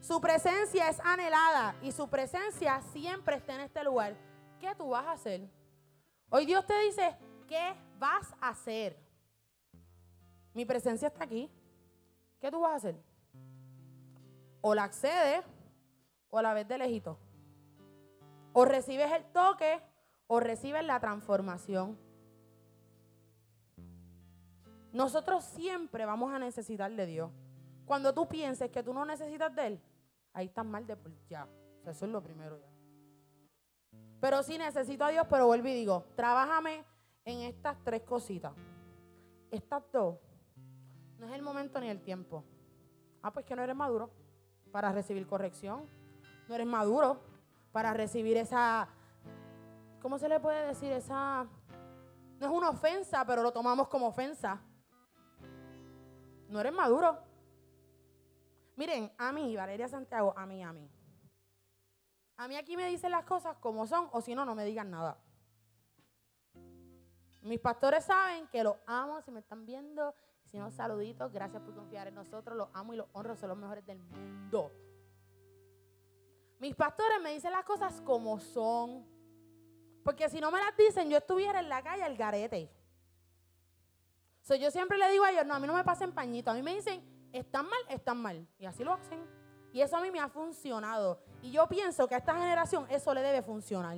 Su 0.00 0.20
presencia 0.20 0.90
es 0.90 1.00
anhelada 1.00 1.74
y 1.80 1.90
su 1.90 2.08
presencia 2.08 2.82
siempre 2.92 3.36
está 3.36 3.54
en 3.54 3.62
este 3.62 3.82
lugar. 3.82 4.14
¿Qué 4.60 4.74
tú 4.74 4.90
vas 4.90 5.06
a 5.06 5.12
hacer? 5.12 5.48
Hoy 6.28 6.44
Dios 6.44 6.66
te 6.66 6.78
dice, 6.80 7.16
¿qué 7.48 7.74
vas 7.98 8.34
a 8.40 8.50
hacer? 8.50 8.98
Mi 10.52 10.64
presencia 10.64 11.08
está 11.08 11.24
aquí. 11.24 11.50
¿Qué 12.40 12.50
tú 12.50 12.60
vas 12.60 12.72
a 12.72 12.76
hacer? 12.76 12.96
O 14.60 14.74
la 14.74 14.84
accedes 14.84 15.44
o 16.28 16.42
la 16.42 16.52
ves 16.52 16.68
de 16.68 16.76
lejito. 16.76 17.18
O 18.52 18.64
recibes 18.64 19.10
el 19.10 19.24
toque 19.32 19.80
o 20.26 20.40
recibes 20.40 20.84
la 20.84 21.00
transformación. 21.00 22.03
Nosotros 24.94 25.42
siempre 25.44 26.06
vamos 26.06 26.32
a 26.32 26.38
necesitar 26.38 26.88
de 26.92 27.04
Dios. 27.04 27.28
Cuando 27.84 28.14
tú 28.14 28.28
pienses 28.28 28.70
que 28.70 28.80
tú 28.80 28.94
no 28.94 29.04
necesitas 29.04 29.52
de 29.52 29.66
Él, 29.66 29.80
ahí 30.32 30.46
estás 30.46 30.64
mal 30.64 30.86
de 30.86 30.96
por 30.96 31.10
ya. 31.28 31.48
eso 31.84 32.06
es 32.06 32.12
lo 32.12 32.22
primero 32.22 32.56
ya. 32.56 32.70
Pero 34.20 34.44
sí 34.44 34.56
necesito 34.56 35.04
a 35.04 35.08
Dios, 35.08 35.26
pero 35.28 35.48
vuelvo 35.48 35.66
y 35.66 35.74
digo, 35.74 36.04
trabájame 36.14 36.84
en 37.24 37.40
estas 37.40 37.76
tres 37.82 38.02
cositas. 38.02 38.52
Estas 39.50 39.82
dos, 39.92 40.16
no 41.18 41.26
es 41.26 41.32
el 41.32 41.42
momento 41.42 41.80
ni 41.80 41.88
el 41.88 42.00
tiempo. 42.00 42.44
Ah, 43.20 43.32
pues 43.32 43.44
que 43.44 43.56
no 43.56 43.64
eres 43.64 43.74
maduro 43.74 44.12
para 44.70 44.92
recibir 44.92 45.26
corrección. 45.26 45.88
No 46.48 46.54
eres 46.54 46.68
maduro 46.68 47.20
para 47.72 47.92
recibir 47.92 48.36
esa, 48.36 48.86
¿cómo 50.00 50.20
se 50.20 50.28
le 50.28 50.38
puede 50.38 50.68
decir? 50.68 50.92
Esa, 50.92 51.48
no 52.38 52.46
es 52.46 52.52
una 52.52 52.70
ofensa, 52.70 53.26
pero 53.26 53.42
lo 53.42 53.52
tomamos 53.52 53.88
como 53.88 54.06
ofensa. 54.06 54.60
No 56.48 56.60
eres 56.60 56.72
maduro. 56.72 57.18
Miren, 58.76 59.12
a 59.18 59.32
mí, 59.32 59.54
Valeria 59.56 59.88
Santiago, 59.88 60.34
a 60.36 60.46
mí, 60.46 60.62
a 60.62 60.72
mí. 60.72 60.90
A 62.36 62.48
mí 62.48 62.56
aquí 62.56 62.76
me 62.76 62.88
dicen 62.88 63.12
las 63.12 63.24
cosas 63.24 63.56
como 63.58 63.86
son, 63.86 64.08
o 64.12 64.20
si 64.20 64.34
no, 64.34 64.44
no 64.44 64.54
me 64.54 64.64
digan 64.64 64.90
nada. 64.90 65.16
Mis 67.42 67.60
pastores 67.60 68.04
saben 68.04 68.48
que 68.48 68.64
los 68.64 68.76
amo, 68.86 69.20
si 69.22 69.30
me 69.30 69.40
están 69.40 69.64
viendo, 69.66 70.14
si 70.50 70.58
no, 70.58 70.70
saluditos, 70.70 71.30
gracias 71.32 71.62
por 71.62 71.74
confiar 71.74 72.08
en 72.08 72.14
nosotros, 72.14 72.56
los 72.56 72.68
amo 72.72 72.94
y 72.94 72.96
los 72.96 73.06
honro, 73.12 73.36
son 73.36 73.50
los 73.50 73.58
mejores 73.58 73.84
del 73.86 73.98
mundo. 73.98 74.72
Mis 76.58 76.74
pastores 76.74 77.20
me 77.22 77.32
dicen 77.32 77.52
las 77.52 77.64
cosas 77.64 78.00
como 78.00 78.40
son. 78.40 79.06
Porque 80.02 80.28
si 80.28 80.40
no 80.40 80.50
me 80.50 80.58
las 80.58 80.76
dicen, 80.76 81.10
yo 81.10 81.18
estuviera 81.18 81.60
en 81.60 81.68
la 81.68 81.82
calle 81.82 82.02
al 82.02 82.16
garete. 82.16 82.70
So, 84.44 84.54
yo 84.54 84.70
siempre 84.70 84.98
le 84.98 85.10
digo 85.10 85.24
a 85.24 85.30
ellos, 85.30 85.46
no, 85.46 85.54
a 85.54 85.58
mí 85.58 85.66
no 85.66 85.72
me 85.72 85.84
pasen 85.84 86.12
pañito. 86.12 86.50
A 86.50 86.54
mí 86.54 86.62
me 86.62 86.74
dicen, 86.74 87.02
están 87.32 87.64
mal, 87.64 87.80
están 87.88 88.18
mal. 88.18 88.46
Y 88.58 88.66
así 88.66 88.84
lo 88.84 88.92
hacen. 88.92 89.18
Y 89.72 89.80
eso 89.80 89.96
a 89.96 90.02
mí 90.02 90.10
me 90.10 90.20
ha 90.20 90.28
funcionado. 90.28 91.18
Y 91.40 91.50
yo 91.50 91.66
pienso 91.66 92.06
que 92.06 92.14
a 92.14 92.18
esta 92.18 92.34
generación 92.34 92.86
eso 92.90 93.14
le 93.14 93.22
debe 93.22 93.40
funcionar. 93.40 93.96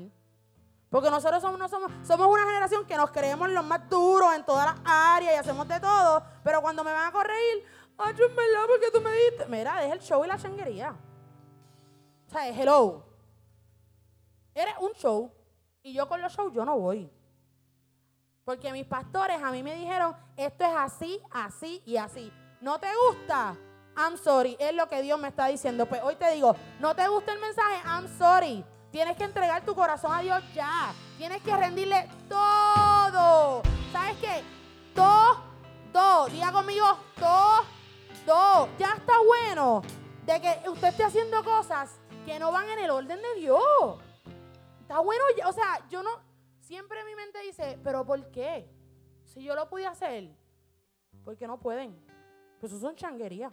Porque 0.89 1.11
nosotros 1.11 1.43
somos, 1.43 1.59
no 1.59 1.69
somos, 1.69 1.91
somos 2.07 2.29
una 2.29 2.47
generación 2.47 2.87
que 2.87 2.97
nos 2.97 3.11
creemos 3.11 3.51
los 3.51 3.65
más 3.65 3.91
duros 3.91 4.33
en 4.37 4.45
todas 4.45 4.67
las 4.67 4.81
áreas 4.85 5.35
y 5.35 5.39
hacemos 5.39 5.67
de 5.67 5.81
todo. 5.81 6.23
Pero 6.45 6.63
cuando 6.63 6.85
me 6.85 6.93
van 6.93 7.09
a 7.09 7.13
corregir, 7.13 7.65
ay, 7.99 8.15
yo 8.17 8.29
me 8.29 8.49
la 8.49 8.67
porque 8.69 8.91
tú 8.93 9.01
me 9.01 9.11
diste. 9.13 9.47
Mira, 9.47 9.81
deja 9.81 9.95
el 9.95 10.01
show 10.01 10.25
y 10.25 10.29
la 10.29 10.39
changuería. 10.39 10.97
O 12.29 12.31
sea, 12.31 12.49
hello. 12.49 13.05
Eres 14.55 14.75
un 14.81 14.93
show. 14.93 15.33
Y 15.83 15.93
yo 15.93 16.09
con 16.09 16.23
los 16.23 16.33
shows 16.33 16.55
yo 16.55 16.65
no 16.65 16.79
voy. 16.79 17.11
Porque 18.47 18.71
mis 18.71 18.87
pastores 18.87 19.43
a 19.43 19.51
mí 19.51 19.65
me 19.65 19.75
dijeron, 19.75 20.15
esto 20.37 20.65
es 20.65 20.71
así, 20.77 21.21
así 21.33 21.83
y 21.85 21.97
así. 21.97 22.33
¿No 22.61 22.79
te 22.79 22.87
gusta? 23.09 23.57
I'm 23.97 24.17
sorry. 24.17 24.57
Es 24.61 24.73
lo 24.73 24.89
que 24.89 25.03
Dios 25.03 25.19
me 25.19 25.27
está 25.27 25.49
diciendo. 25.49 25.85
Pues 25.87 26.01
hoy 26.05 26.15
te 26.15 26.31
digo, 26.31 26.55
¿no 26.79 26.95
te 26.95 27.09
gusta 27.09 27.33
el 27.33 27.41
mensaje? 27.41 27.83
I'm 27.85 28.07
sorry. 28.17 28.65
Tienes 28.93 29.17
que 29.17 29.25
entregar 29.25 29.65
tu 29.65 29.75
corazón 29.75 30.13
a 30.15 30.21
Dios 30.21 30.45
ya. 30.55 30.95
Tienes 31.19 31.43
que 31.43 31.57
rendirle 31.57 32.09
todo. 32.29 33.63
¿Sabes 33.91 34.17
qué? 34.21 34.45
Todo. 34.95 36.29
Diga 36.29 36.53
conmigo, 36.53 36.87
todo. 37.19 38.69
Ya 38.79 38.95
está 38.97 39.15
bueno 39.27 39.83
de 40.25 40.41
que 40.41 40.71
usted 40.71 40.89
esté 40.89 41.03
haciendo 41.03 41.43
cosas 41.43 41.99
que 42.25 42.39
no 42.39 42.53
van 42.53 42.69
en 42.69 42.79
el 42.79 42.91
orden 42.91 43.21
de 43.21 43.41
Dios. 43.41 43.97
Está 44.83 45.01
bueno, 45.01 45.25
o 45.47 45.53
sea, 45.53 45.85
yo 45.91 46.05
no, 46.05 46.11
Siempre 46.67 47.05
mi 47.05 47.15
mente 47.15 47.39
dice, 47.43 47.79
pero 47.85 48.05
¿por 48.05 48.29
qué? 48.33 48.69
Si 49.23 49.41
yo 49.41 49.55
lo 49.55 49.69
pude 49.69 49.87
hacer, 49.87 50.29
¿por 51.25 51.37
qué 51.37 51.47
no 51.47 51.61
pueden? 51.61 51.97
Pues 52.59 52.73
eso 52.73 52.81
son 52.81 52.97
changuerías. 52.97 53.53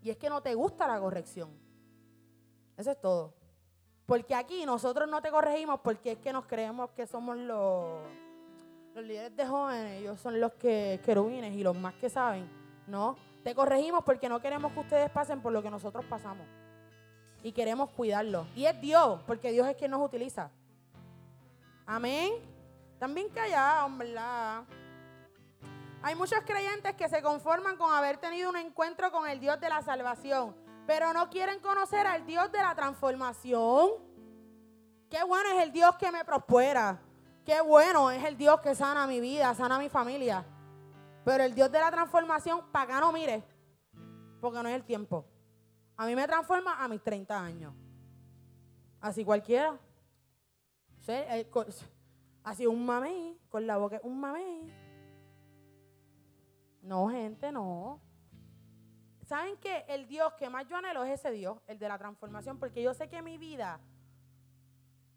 Y 0.00 0.08
es 0.08 0.16
que 0.16 0.30
no 0.30 0.42
te 0.42 0.54
gusta 0.54 0.88
la 0.88 0.98
corrección. 0.98 1.50
Eso 2.74 2.90
es 2.92 2.98
todo. 2.98 3.34
Porque 4.06 4.34
aquí 4.34 4.64
nosotros 4.64 5.06
no 5.10 5.20
te 5.20 5.30
corregimos 5.30 5.80
porque 5.80 6.12
es 6.12 6.18
que 6.20 6.32
nos 6.32 6.46
creemos 6.46 6.88
que 6.92 7.06
somos 7.06 7.36
los, 7.36 8.00
los 8.94 9.04
líderes 9.04 9.36
de 9.36 9.46
jóvenes, 9.46 10.00
ellos 10.00 10.18
son 10.18 10.40
los 10.40 10.54
que 10.54 11.02
querubines 11.04 11.52
y 11.54 11.62
los 11.62 11.76
más 11.76 11.92
que 11.96 12.08
saben. 12.08 12.48
No, 12.86 13.14
te 13.44 13.54
corregimos 13.54 14.02
porque 14.04 14.30
no 14.30 14.40
queremos 14.40 14.72
que 14.72 14.80
ustedes 14.80 15.10
pasen 15.10 15.42
por 15.42 15.52
lo 15.52 15.62
que 15.62 15.70
nosotros 15.70 16.06
pasamos. 16.06 16.46
Y 17.42 17.52
queremos 17.52 17.90
cuidarlos. 17.90 18.46
Y 18.56 18.64
es 18.64 18.80
Dios, 18.80 19.20
porque 19.26 19.52
Dios 19.52 19.68
es 19.68 19.76
quien 19.76 19.90
nos 19.90 20.00
utiliza. 20.00 20.50
Amén. 21.86 22.32
También 22.98 23.28
callados, 23.30 23.96
¿verdad? 23.98 24.64
Hay 26.02 26.14
muchos 26.14 26.40
creyentes 26.44 26.94
que 26.94 27.08
se 27.08 27.22
conforman 27.22 27.76
con 27.76 27.92
haber 27.92 28.16
tenido 28.18 28.50
un 28.50 28.56
encuentro 28.56 29.10
con 29.12 29.28
el 29.28 29.38
Dios 29.38 29.60
de 29.60 29.68
la 29.68 29.82
salvación, 29.82 30.56
pero 30.86 31.12
no 31.12 31.30
quieren 31.30 31.60
conocer 31.60 32.06
al 32.06 32.26
Dios 32.26 32.50
de 32.50 32.58
la 32.58 32.74
transformación. 32.74 33.90
Qué 35.08 35.22
bueno 35.24 35.50
es 35.50 35.62
el 35.62 35.72
Dios 35.72 35.94
que 35.96 36.10
me 36.10 36.24
prospera. 36.24 37.00
Qué 37.44 37.60
bueno 37.60 38.10
es 38.10 38.24
el 38.24 38.36
Dios 38.36 38.60
que 38.60 38.74
sana 38.74 39.06
mi 39.06 39.20
vida, 39.20 39.54
sana 39.54 39.78
mi 39.78 39.88
familia. 39.88 40.44
Pero 41.24 41.44
el 41.44 41.54
Dios 41.54 41.70
de 41.70 41.78
la 41.78 41.90
transformación, 41.90 42.70
para 42.72 42.84
acá 42.84 43.00
no 43.00 43.12
mire, 43.12 43.44
porque 44.40 44.62
no 44.62 44.68
es 44.68 44.74
el 44.74 44.84
tiempo. 44.84 45.24
A 45.96 46.06
mí 46.06 46.16
me 46.16 46.26
transforma 46.26 46.82
a 46.82 46.88
mis 46.88 47.02
30 47.02 47.38
años. 47.38 47.74
Así 49.00 49.24
cualquiera. 49.24 49.78
Eh, 51.08 51.50
así 52.44 52.66
un 52.66 52.84
mamey, 52.84 53.38
con 53.48 53.66
la 53.66 53.76
boca, 53.76 54.00
un 54.02 54.20
mamey. 54.20 54.72
No, 56.82 57.08
gente, 57.08 57.52
no. 57.52 58.00
¿Saben 59.24 59.56
que 59.56 59.84
el 59.88 60.06
Dios 60.06 60.32
que 60.34 60.50
más 60.50 60.66
yo 60.68 60.76
anhelo 60.76 61.04
es 61.04 61.20
ese 61.20 61.30
Dios, 61.30 61.58
el 61.66 61.78
de 61.78 61.88
la 61.88 61.98
transformación? 61.98 62.58
Porque 62.58 62.82
yo 62.82 62.92
sé 62.92 63.08
que 63.08 63.22
mi 63.22 63.38
vida 63.38 63.80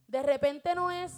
de 0.07 0.23
repente 0.23 0.75
no 0.75 0.91
es 0.91 1.13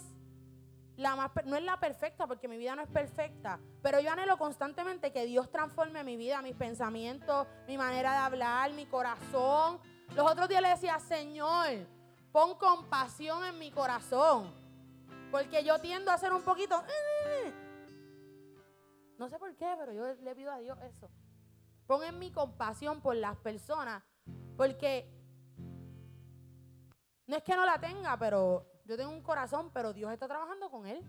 la 0.96 1.14
más, 1.14 1.30
no 1.44 1.56
es 1.56 1.62
la 1.62 1.78
perfecta, 1.78 2.26
porque 2.26 2.48
mi 2.48 2.58
vida 2.58 2.74
no 2.74 2.82
es 2.82 2.88
perfecta, 2.88 3.60
pero 3.82 4.00
yo 4.00 4.10
anhelo 4.10 4.36
constantemente 4.36 5.12
que 5.12 5.26
Dios 5.26 5.50
transforme 5.50 6.02
mi 6.02 6.16
vida, 6.16 6.42
mis 6.42 6.56
pensamientos, 6.56 7.46
mi 7.68 7.78
manera 7.78 8.12
de 8.12 8.18
hablar, 8.18 8.72
mi 8.72 8.86
corazón. 8.86 9.78
Los 10.16 10.28
otros 10.28 10.48
días 10.48 10.62
le 10.62 10.70
decía, 10.70 10.98
Señor, 10.98 11.86
pon 12.32 12.56
compasión 12.56 13.44
en 13.44 13.58
mi 13.58 13.70
corazón. 13.70 14.52
Porque 15.30 15.62
yo 15.64 15.78
tiendo 15.78 16.10
a 16.10 16.18
ser 16.18 16.32
un 16.32 16.42
poquito... 16.42 16.82
Eh". 16.88 17.52
No 19.18 19.28
sé 19.28 19.38
por 19.38 19.54
qué, 19.56 19.74
pero 19.78 19.92
yo 19.92 20.14
le 20.14 20.34
pido 20.34 20.52
a 20.52 20.58
Dios 20.58 20.78
eso. 20.82 21.10
Pon 21.86 22.02
en 22.04 22.18
mi 22.18 22.30
compasión 22.30 23.00
por 23.00 23.16
las 23.16 23.36
personas. 23.36 24.02
Porque 24.56 25.10
no 27.26 27.36
es 27.36 27.42
que 27.42 27.56
no 27.56 27.66
la 27.66 27.78
tenga, 27.78 28.16
pero 28.18 28.66
yo 28.84 28.96
tengo 28.96 29.10
un 29.10 29.22
corazón, 29.22 29.70
pero 29.72 29.92
Dios 29.92 30.10
está 30.12 30.26
trabajando 30.26 30.70
con 30.70 30.86
él. 30.86 31.04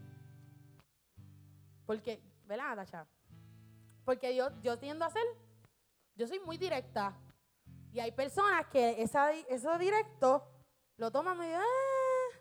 Porque, 1.85 2.21
¿verdad, 2.45 2.69
Natasha? 2.69 3.07
Porque 4.03 4.35
yo, 4.35 4.49
yo 4.61 4.77
tiendo 4.77 5.05
a 5.05 5.09
ser, 5.09 5.23
yo 6.15 6.27
soy 6.27 6.39
muy 6.41 6.57
directa. 6.57 7.15
Y 7.93 7.99
hay 7.99 8.11
personas 8.11 8.67
que 8.67 9.01
esa, 9.01 9.31
eso 9.31 9.77
directo 9.77 10.43
lo 10.99 11.11
toman 11.11 11.37
medio, 11.37 11.57
ah". 11.57 12.39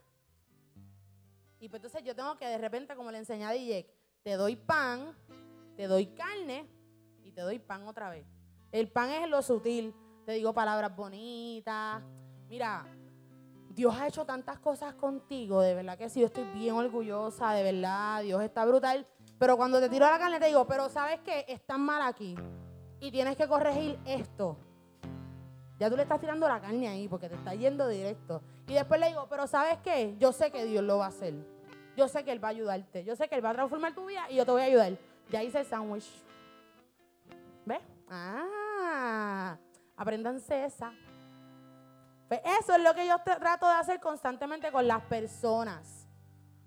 Y 1.61 1.69
pues 1.69 1.83
entonces 1.83 2.03
yo 2.05 2.15
tengo 2.15 2.37
que 2.37 2.47
de 2.47 2.59
repente, 2.59 2.95
como 2.95 3.11
le 3.11 3.19
enseñé 3.19 3.45
a 3.45 3.53
DJ, 3.53 3.89
te 4.23 4.33
doy 4.33 4.57
pan, 4.57 5.17
te 5.77 5.87
doy 5.87 6.07
carne 6.09 6.69
y 7.23 7.31
te 7.33 7.41
doy 7.41 7.59
pan 7.59 7.87
otra 7.87 8.11
vez. 8.11 8.27
El 8.71 8.91
pan 8.91 9.11
es 9.11 9.29
lo 9.29 9.43
sutil. 9.43 9.95
Te 10.27 10.33
digo 10.33 10.53
palabras 10.53 10.95
bonitas. 10.95 12.03
Mira, 12.49 12.85
Dios 13.71 13.95
ha 13.97 14.09
hecho 14.09 14.27
tantas 14.27 14.59
cosas 14.59 14.95
contigo, 14.95 15.63
de 15.63 15.75
verdad 15.75 15.97
que 15.97 16.11
sí, 16.11 16.21
yo 16.21 16.27
estoy 16.27 16.45
bien 16.53 16.75
orgullosa, 16.75 17.53
de 17.53 17.63
verdad, 17.63 18.23
Dios 18.23 18.43
está 18.43 18.65
brutal. 18.67 19.07
Pero 19.39 19.57
cuando 19.57 19.81
te 19.81 19.89
tiro 19.89 20.05
la 20.05 20.19
carne 20.19 20.41
te 20.41 20.47
digo, 20.47 20.67
pero 20.67 20.89
sabes 20.89 21.21
que 21.21 21.45
estás 21.49 21.79
mal 21.79 22.03
aquí 22.03 22.35
y 23.01 23.11
tienes 23.11 23.37
que 23.37 23.47
corregir 23.47 23.99
esto. 24.05 24.59
Ya 25.79 25.89
tú 25.89 25.97
le 25.97 26.03
estás 26.03 26.21
tirando 26.21 26.49
la 26.49 26.61
carne 26.61 26.89
ahí 26.89 27.07
porque 27.07 27.29
te 27.29 27.37
está 27.37 27.55
yendo 27.55 27.87
directo. 27.87 28.43
Y 28.67 28.75
después 28.75 29.01
le 29.01 29.09
digo, 29.09 29.27
pero 29.31 29.47
¿sabes 29.47 29.79
qué? 29.85 30.17
Yo 30.19 30.33
sé 30.33 30.51
que 30.51 30.65
Dios 30.65 30.83
lo 30.83 30.99
va 30.99 31.07
a 31.07 31.09
hacer. 31.09 31.35
yo 31.97 32.09
sé 32.09 32.25
que 32.25 32.33
Él 32.33 32.43
va 32.43 32.49
a 32.49 32.51
ayudarte. 32.53 33.05
Yo 33.05 33.17
sé 33.17 33.29
que 33.29 33.37
Él 33.37 33.45
va 33.45 33.51
a 33.51 33.55
transformar 33.55 33.95
tu 33.95 34.07
vida 34.07 34.31
y 34.31 34.37
yo 34.37 34.45
te 34.45 34.51
voy 34.51 34.63
a 34.63 34.65
ayudar. 34.65 34.93
Ya 35.31 35.43
hice 35.43 35.61
el 35.61 35.67
sándwich. 35.67 36.09
¿Ves? 37.65 37.81
Ah, 38.09 39.57
apréndanse 39.97 40.65
esa. 40.65 40.93
Pues 42.29 42.41
eso 42.61 42.75
es 42.75 42.83
lo 42.83 42.95
que 42.95 43.07
yo 43.07 43.17
trato 43.25 43.67
de 43.67 43.75
hacer 43.75 44.01
constantemente 44.01 44.71
con 44.71 44.87
las 44.87 45.03
personas. 45.05 46.07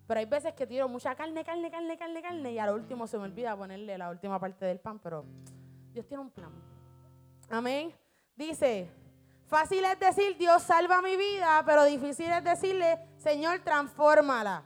Pero 0.08 0.20
hay 0.20 0.25
veces 0.25 0.53
que 0.53 0.68
tiro 0.68 0.89
mucha 0.89 1.15
carne, 1.15 1.44
carne, 1.44 1.72
carne, 1.72 1.98
carne, 1.98 2.22
carne 2.22 2.51
y 2.51 2.60
al 2.60 2.74
último 2.74 3.08
se 3.08 3.18
me 3.18 3.24
olvida 3.24 3.56
ponerle 3.56 3.98
la 3.98 4.10
última 4.10 4.39
parte 4.39 4.65
del 4.65 4.80
pan, 4.80 5.00
pero 5.00 5.24
Dios 5.94 6.06
tiene 6.06 6.24
un 6.24 6.32
plan. 6.32 6.51
Amén. 7.50 7.96
Dice, 8.36 8.89
fácil 9.51 9.84
es 9.84 10.00
decir, 10.00 10.38
Dios 10.38 10.63
salva 10.63 11.01
mi 11.01 11.17
vida, 11.17 11.62
pero 11.65 11.84
difícil 11.84 12.31
es 12.31 12.41
decirle, 12.41 12.98
Señor, 13.17 13.60
transfórmala. 13.60 14.63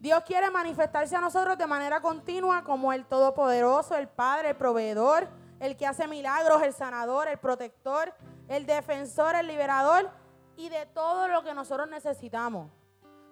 Dios 0.00 0.24
quiere 0.26 0.50
manifestarse 0.50 1.14
a 1.14 1.20
nosotros 1.20 1.56
de 1.56 1.68
manera 1.68 2.00
continua 2.00 2.64
como 2.64 2.92
el 2.92 3.06
Todopoderoso, 3.06 3.94
el 3.94 4.08
Padre, 4.08 4.50
el 4.50 4.56
proveedor, 4.56 5.28
el 5.60 5.76
que 5.76 5.86
hace 5.86 6.08
milagros, 6.08 6.62
el 6.62 6.72
sanador, 6.72 7.28
el 7.28 7.38
protector, 7.38 8.12
el 8.48 8.66
defensor, 8.66 9.36
el 9.36 9.46
liberador 9.46 10.10
y 10.56 10.68
de 10.68 10.84
todo 10.86 11.28
lo 11.28 11.44
que 11.44 11.54
nosotros 11.54 11.88
necesitamos. 11.88 12.72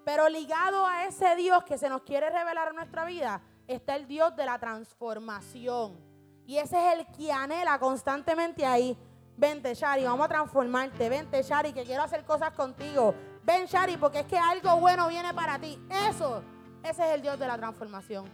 Pero 0.05 0.29
ligado 0.29 0.85
a 0.85 1.03
ese 1.03 1.35
Dios 1.35 1.65
que 1.65 1.77
se 1.77 1.89
nos 1.89 2.03
quiere 2.03 2.29
revelar 2.29 2.69
en 2.69 2.77
nuestra 2.77 3.03
vida, 3.03 3.41
está 3.67 3.97
el 3.97 4.07
Dios 4.07 4.33
de 4.37 4.45
la 4.45 4.57
transformación. 4.57 5.99
Y 6.45 6.59
ese 6.59 6.77
es 6.77 6.99
el 6.99 7.07
que 7.07 7.29
anhela 7.29 7.77
constantemente 7.77 8.65
ahí. 8.65 8.97
Vente, 9.37 9.73
Shari, 9.73 10.03
vamos 10.03 10.25
a 10.25 10.29
transformarte. 10.29 11.07
Vente, 11.09 11.41
Shari, 11.43 11.71
que 11.71 11.83
quiero 11.83 12.03
hacer 12.03 12.25
cosas 12.25 12.51
contigo. 12.53 13.13
Ven, 13.43 13.65
Shari, 13.65 13.95
porque 13.97 14.21
es 14.21 14.25
que 14.25 14.37
algo 14.37 14.77
bueno 14.79 15.07
viene 15.07 15.33
para 15.33 15.59
ti. 15.59 15.79
Eso, 16.09 16.43
ese 16.83 17.07
es 17.07 17.15
el 17.15 17.21
Dios 17.21 17.39
de 17.39 17.47
la 17.47 17.57
transformación. 17.57 18.25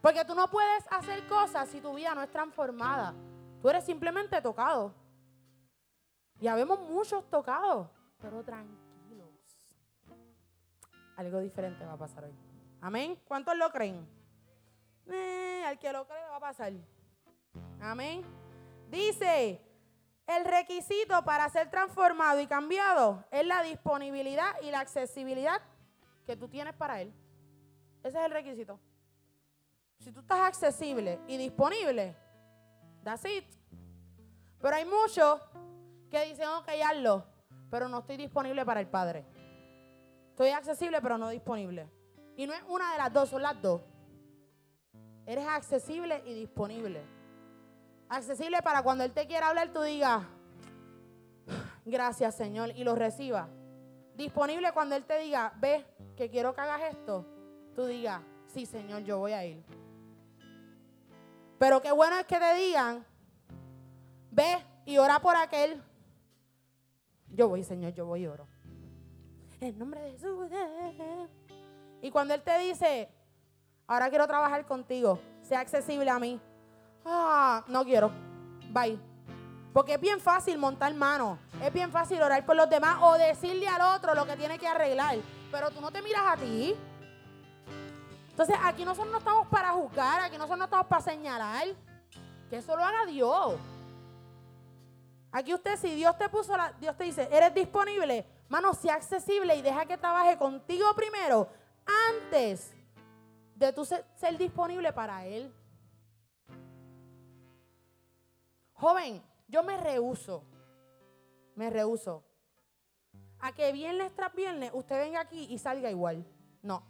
Porque 0.00 0.24
tú 0.24 0.34
no 0.34 0.50
puedes 0.50 0.84
hacer 0.90 1.26
cosas 1.28 1.68
si 1.68 1.80
tu 1.80 1.94
vida 1.94 2.14
no 2.14 2.22
es 2.22 2.30
transformada. 2.30 3.14
Tú 3.60 3.68
eres 3.68 3.84
simplemente 3.84 4.40
tocado. 4.40 4.92
Y 6.40 6.48
habemos 6.48 6.80
muchos 6.80 7.28
tocados, 7.30 7.88
pero 8.20 8.42
tranquilos 8.42 8.82
algo 11.16 11.40
diferente 11.40 11.84
va 11.84 11.92
a 11.92 11.98
pasar 11.98 12.24
hoy. 12.24 12.34
Amén. 12.80 13.18
¿Cuántos 13.26 13.56
lo 13.56 13.70
creen? 13.70 14.06
Eh, 15.06 15.62
al 15.66 15.78
que 15.78 15.92
lo 15.92 16.06
cree 16.06 16.24
va 16.24 16.36
a 16.36 16.40
pasar. 16.40 16.72
Amén. 17.80 18.22
Dice, 18.90 19.60
el 20.36 20.44
requisito 20.44 21.24
para 21.24 21.48
ser 21.48 21.70
transformado 21.70 22.40
y 22.40 22.46
cambiado 22.46 23.24
es 23.30 23.46
la 23.46 23.62
disponibilidad 23.62 24.52
y 24.62 24.70
la 24.70 24.80
accesibilidad 24.80 25.60
que 26.26 26.36
tú 26.36 26.48
tienes 26.48 26.74
para 26.74 27.00
él. 27.00 27.12
Ese 28.02 28.18
es 28.18 28.24
el 28.24 28.32
requisito. 28.32 28.78
Si 29.98 30.10
tú 30.10 30.20
estás 30.20 30.40
accesible 30.40 31.20
y 31.28 31.36
disponible, 31.36 32.16
that's 33.04 33.24
it. 33.24 33.44
Pero 34.60 34.76
hay 34.76 34.84
muchos 34.84 35.40
que 36.10 36.24
dicen, 36.26 36.48
ok, 36.48 36.68
hazlo, 36.84 37.24
pero 37.70 37.88
no 37.88 38.00
estoy 38.00 38.16
disponible 38.16 38.64
para 38.64 38.80
el 38.80 38.88
Padre. 38.88 39.24
Estoy 40.30 40.50
accesible 40.50 41.00
pero 41.00 41.18
no 41.18 41.28
disponible. 41.28 41.88
Y 42.36 42.46
no 42.46 42.54
es 42.54 42.62
una 42.68 42.92
de 42.92 42.98
las 42.98 43.12
dos, 43.12 43.28
son 43.28 43.42
las 43.42 43.60
dos. 43.60 43.82
Eres 45.26 45.46
accesible 45.46 46.22
y 46.26 46.34
disponible. 46.34 47.02
Accesible 48.12 48.60
para 48.60 48.82
cuando 48.82 49.04
Él 49.04 49.12
te 49.12 49.26
quiera 49.26 49.48
hablar, 49.48 49.72
tú 49.72 49.80
digas, 49.80 50.22
gracias 51.86 52.34
Señor, 52.34 52.70
y 52.76 52.84
lo 52.84 52.94
reciba. 52.94 53.48
Disponible 54.14 54.70
cuando 54.72 54.94
Él 54.94 55.06
te 55.06 55.18
diga, 55.18 55.54
ve 55.56 55.86
que 56.14 56.28
quiero 56.28 56.54
que 56.54 56.60
hagas 56.60 56.92
esto, 56.92 57.24
tú 57.74 57.86
digas, 57.86 58.20
sí 58.48 58.66
Señor, 58.66 59.02
yo 59.04 59.16
voy 59.16 59.32
a 59.32 59.46
ir. 59.46 59.64
Pero 61.58 61.80
qué 61.80 61.90
bueno 61.90 62.18
es 62.18 62.26
que 62.26 62.36
te 62.36 62.54
digan, 62.54 63.02
ve 64.30 64.58
y 64.84 64.98
ora 64.98 65.18
por 65.18 65.34
aquel. 65.34 65.82
Yo 67.28 67.48
voy, 67.48 67.64
Señor, 67.64 67.94
yo 67.94 68.04
voy 68.04 68.24
y 68.24 68.26
oro. 68.26 68.46
En 69.58 69.78
nombre 69.78 70.02
de 70.02 70.10
Jesús. 70.10 70.50
Y 72.02 72.10
cuando 72.10 72.34
Él 72.34 72.42
te 72.42 72.58
dice, 72.58 73.08
ahora 73.86 74.10
quiero 74.10 74.26
trabajar 74.26 74.66
contigo, 74.66 75.18
sea 75.40 75.60
accesible 75.60 76.10
a 76.10 76.18
mí. 76.18 76.38
Ah, 77.04 77.64
no 77.68 77.84
quiero. 77.84 78.10
Bye. 78.70 78.98
Porque 79.72 79.94
es 79.94 80.00
bien 80.00 80.20
fácil 80.20 80.58
montar 80.58 80.92
manos. 80.94 81.38
Es 81.62 81.72
bien 81.72 81.90
fácil 81.90 82.22
orar 82.22 82.44
por 82.44 82.56
los 82.56 82.68
demás 82.68 82.98
o 83.00 83.14
decirle 83.14 83.66
al 83.68 83.96
otro 83.96 84.14
lo 84.14 84.26
que 84.26 84.36
tiene 84.36 84.58
que 84.58 84.66
arreglar. 84.66 85.16
Pero 85.50 85.70
tú 85.70 85.80
no 85.80 85.90
te 85.90 86.02
miras 86.02 86.22
a 86.26 86.36
ti. 86.36 86.74
Entonces 88.30 88.56
aquí 88.64 88.84
nosotros 88.84 89.12
no 89.12 89.18
estamos 89.18 89.46
para 89.48 89.70
juzgar, 89.72 90.20
aquí 90.20 90.36
nosotros 90.36 90.58
no 90.58 90.64
estamos 90.64 90.86
para 90.86 91.02
señalar. 91.02 91.66
Que 92.48 92.56
eso 92.56 92.76
lo 92.76 92.84
haga 92.84 93.06
Dios. 93.06 93.54
Aquí 95.30 95.54
usted, 95.54 95.78
si 95.78 95.94
Dios 95.94 96.16
te 96.18 96.28
puso, 96.28 96.56
la, 96.56 96.72
Dios 96.72 96.96
te 96.96 97.04
dice, 97.04 97.28
eres 97.30 97.54
disponible, 97.54 98.26
Mano, 98.52 98.74
sea 98.74 98.96
accesible 98.96 99.56
y 99.56 99.62
deja 99.62 99.86
que 99.86 99.96
trabaje 99.96 100.36
contigo 100.36 100.84
primero 100.94 101.48
antes 102.10 102.70
de 103.54 103.72
tú 103.72 103.82
ser, 103.86 104.04
disponible 104.36 104.92
para 104.92 105.24
Él. 105.24 105.50
Joven, 108.82 109.22
yo 109.46 109.62
me 109.62 109.76
rehuso, 109.76 110.42
me 111.54 111.70
rehuso 111.70 112.24
a 113.38 113.52
que 113.52 113.70
viernes 113.70 114.12
tras 114.12 114.34
viernes 114.34 114.72
usted 114.74 114.98
venga 114.98 115.20
aquí 115.20 115.46
y 115.48 115.58
salga 115.58 115.88
igual. 115.88 116.26
No, 116.62 116.82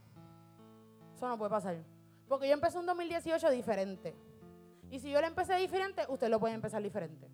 eso 1.15 1.29
no 1.29 1.37
puede 1.37 1.51
pasar. 1.51 1.85
Porque 2.29 2.49
yo 2.49 2.55
empecé 2.55 2.79
un 2.79 2.87
2018 2.87 3.51
diferente. 3.51 4.17
Y 4.91 5.01
si 5.01 5.11
yo 5.11 5.21
lo 5.21 5.27
empecé 5.27 5.55
diferente, 5.57 6.07
usted 6.09 6.31
lo 6.31 6.41
puede 6.41 6.55
empezar 6.55 6.83
diferente. 6.83 7.31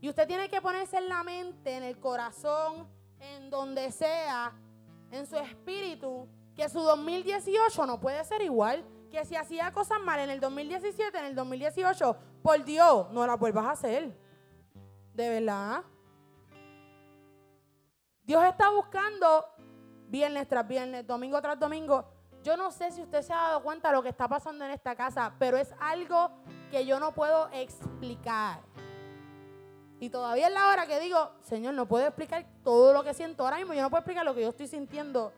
Y 0.00 0.08
usted 0.08 0.26
tiene 0.26 0.48
que 0.48 0.62
ponerse 0.62 0.96
en 0.96 1.10
la 1.10 1.22
mente, 1.22 1.76
en 1.76 1.82
el 1.82 2.00
corazón, 2.00 2.88
en 3.20 3.50
donde 3.50 3.92
sea, 3.92 4.58
en 5.10 5.26
su 5.26 5.36
espíritu, 5.36 6.26
que 6.56 6.70
su 6.70 6.80
2018 6.80 7.84
no 7.84 8.00
puede 8.00 8.24
ser 8.24 8.40
igual. 8.40 8.82
Que 9.14 9.24
si 9.24 9.36
hacía 9.36 9.70
cosas 9.70 10.00
mal 10.00 10.18
en 10.18 10.28
el 10.28 10.40
2017, 10.40 11.16
en 11.16 11.26
el 11.26 11.36
2018, 11.36 12.16
por 12.42 12.64
Dios, 12.64 13.12
no 13.12 13.24
las 13.24 13.38
vuelvas 13.38 13.64
a 13.66 13.70
hacer. 13.70 14.12
De 15.14 15.28
verdad. 15.28 15.84
Dios 18.24 18.42
está 18.42 18.70
buscando 18.70 19.46
viernes 20.08 20.48
tras 20.48 20.66
viernes, 20.66 21.06
domingo 21.06 21.40
tras 21.40 21.60
domingo. 21.60 22.04
Yo 22.42 22.56
no 22.56 22.72
sé 22.72 22.90
si 22.90 23.02
usted 23.02 23.22
se 23.22 23.32
ha 23.32 23.36
dado 23.36 23.62
cuenta 23.62 23.90
de 23.90 23.94
lo 23.94 24.02
que 24.02 24.08
está 24.08 24.26
pasando 24.26 24.64
en 24.64 24.72
esta 24.72 24.96
casa, 24.96 25.32
pero 25.38 25.58
es 25.58 25.72
algo 25.78 26.32
que 26.72 26.84
yo 26.84 26.98
no 26.98 27.14
puedo 27.14 27.48
explicar. 27.52 28.62
Y 30.00 30.10
todavía 30.10 30.48
es 30.48 30.52
la 30.52 30.66
hora 30.66 30.88
que 30.88 30.98
digo, 30.98 31.30
Señor, 31.42 31.74
no 31.74 31.86
puedo 31.86 32.04
explicar 32.04 32.44
todo 32.64 32.92
lo 32.92 33.04
que 33.04 33.14
siento 33.14 33.44
ahora 33.44 33.58
mismo. 33.58 33.74
Yo 33.74 33.82
no 33.82 33.90
puedo 33.90 34.00
explicar 34.00 34.24
lo 34.24 34.34
que 34.34 34.42
yo 34.42 34.48
estoy 34.48 34.66
sintiendo 34.66 35.32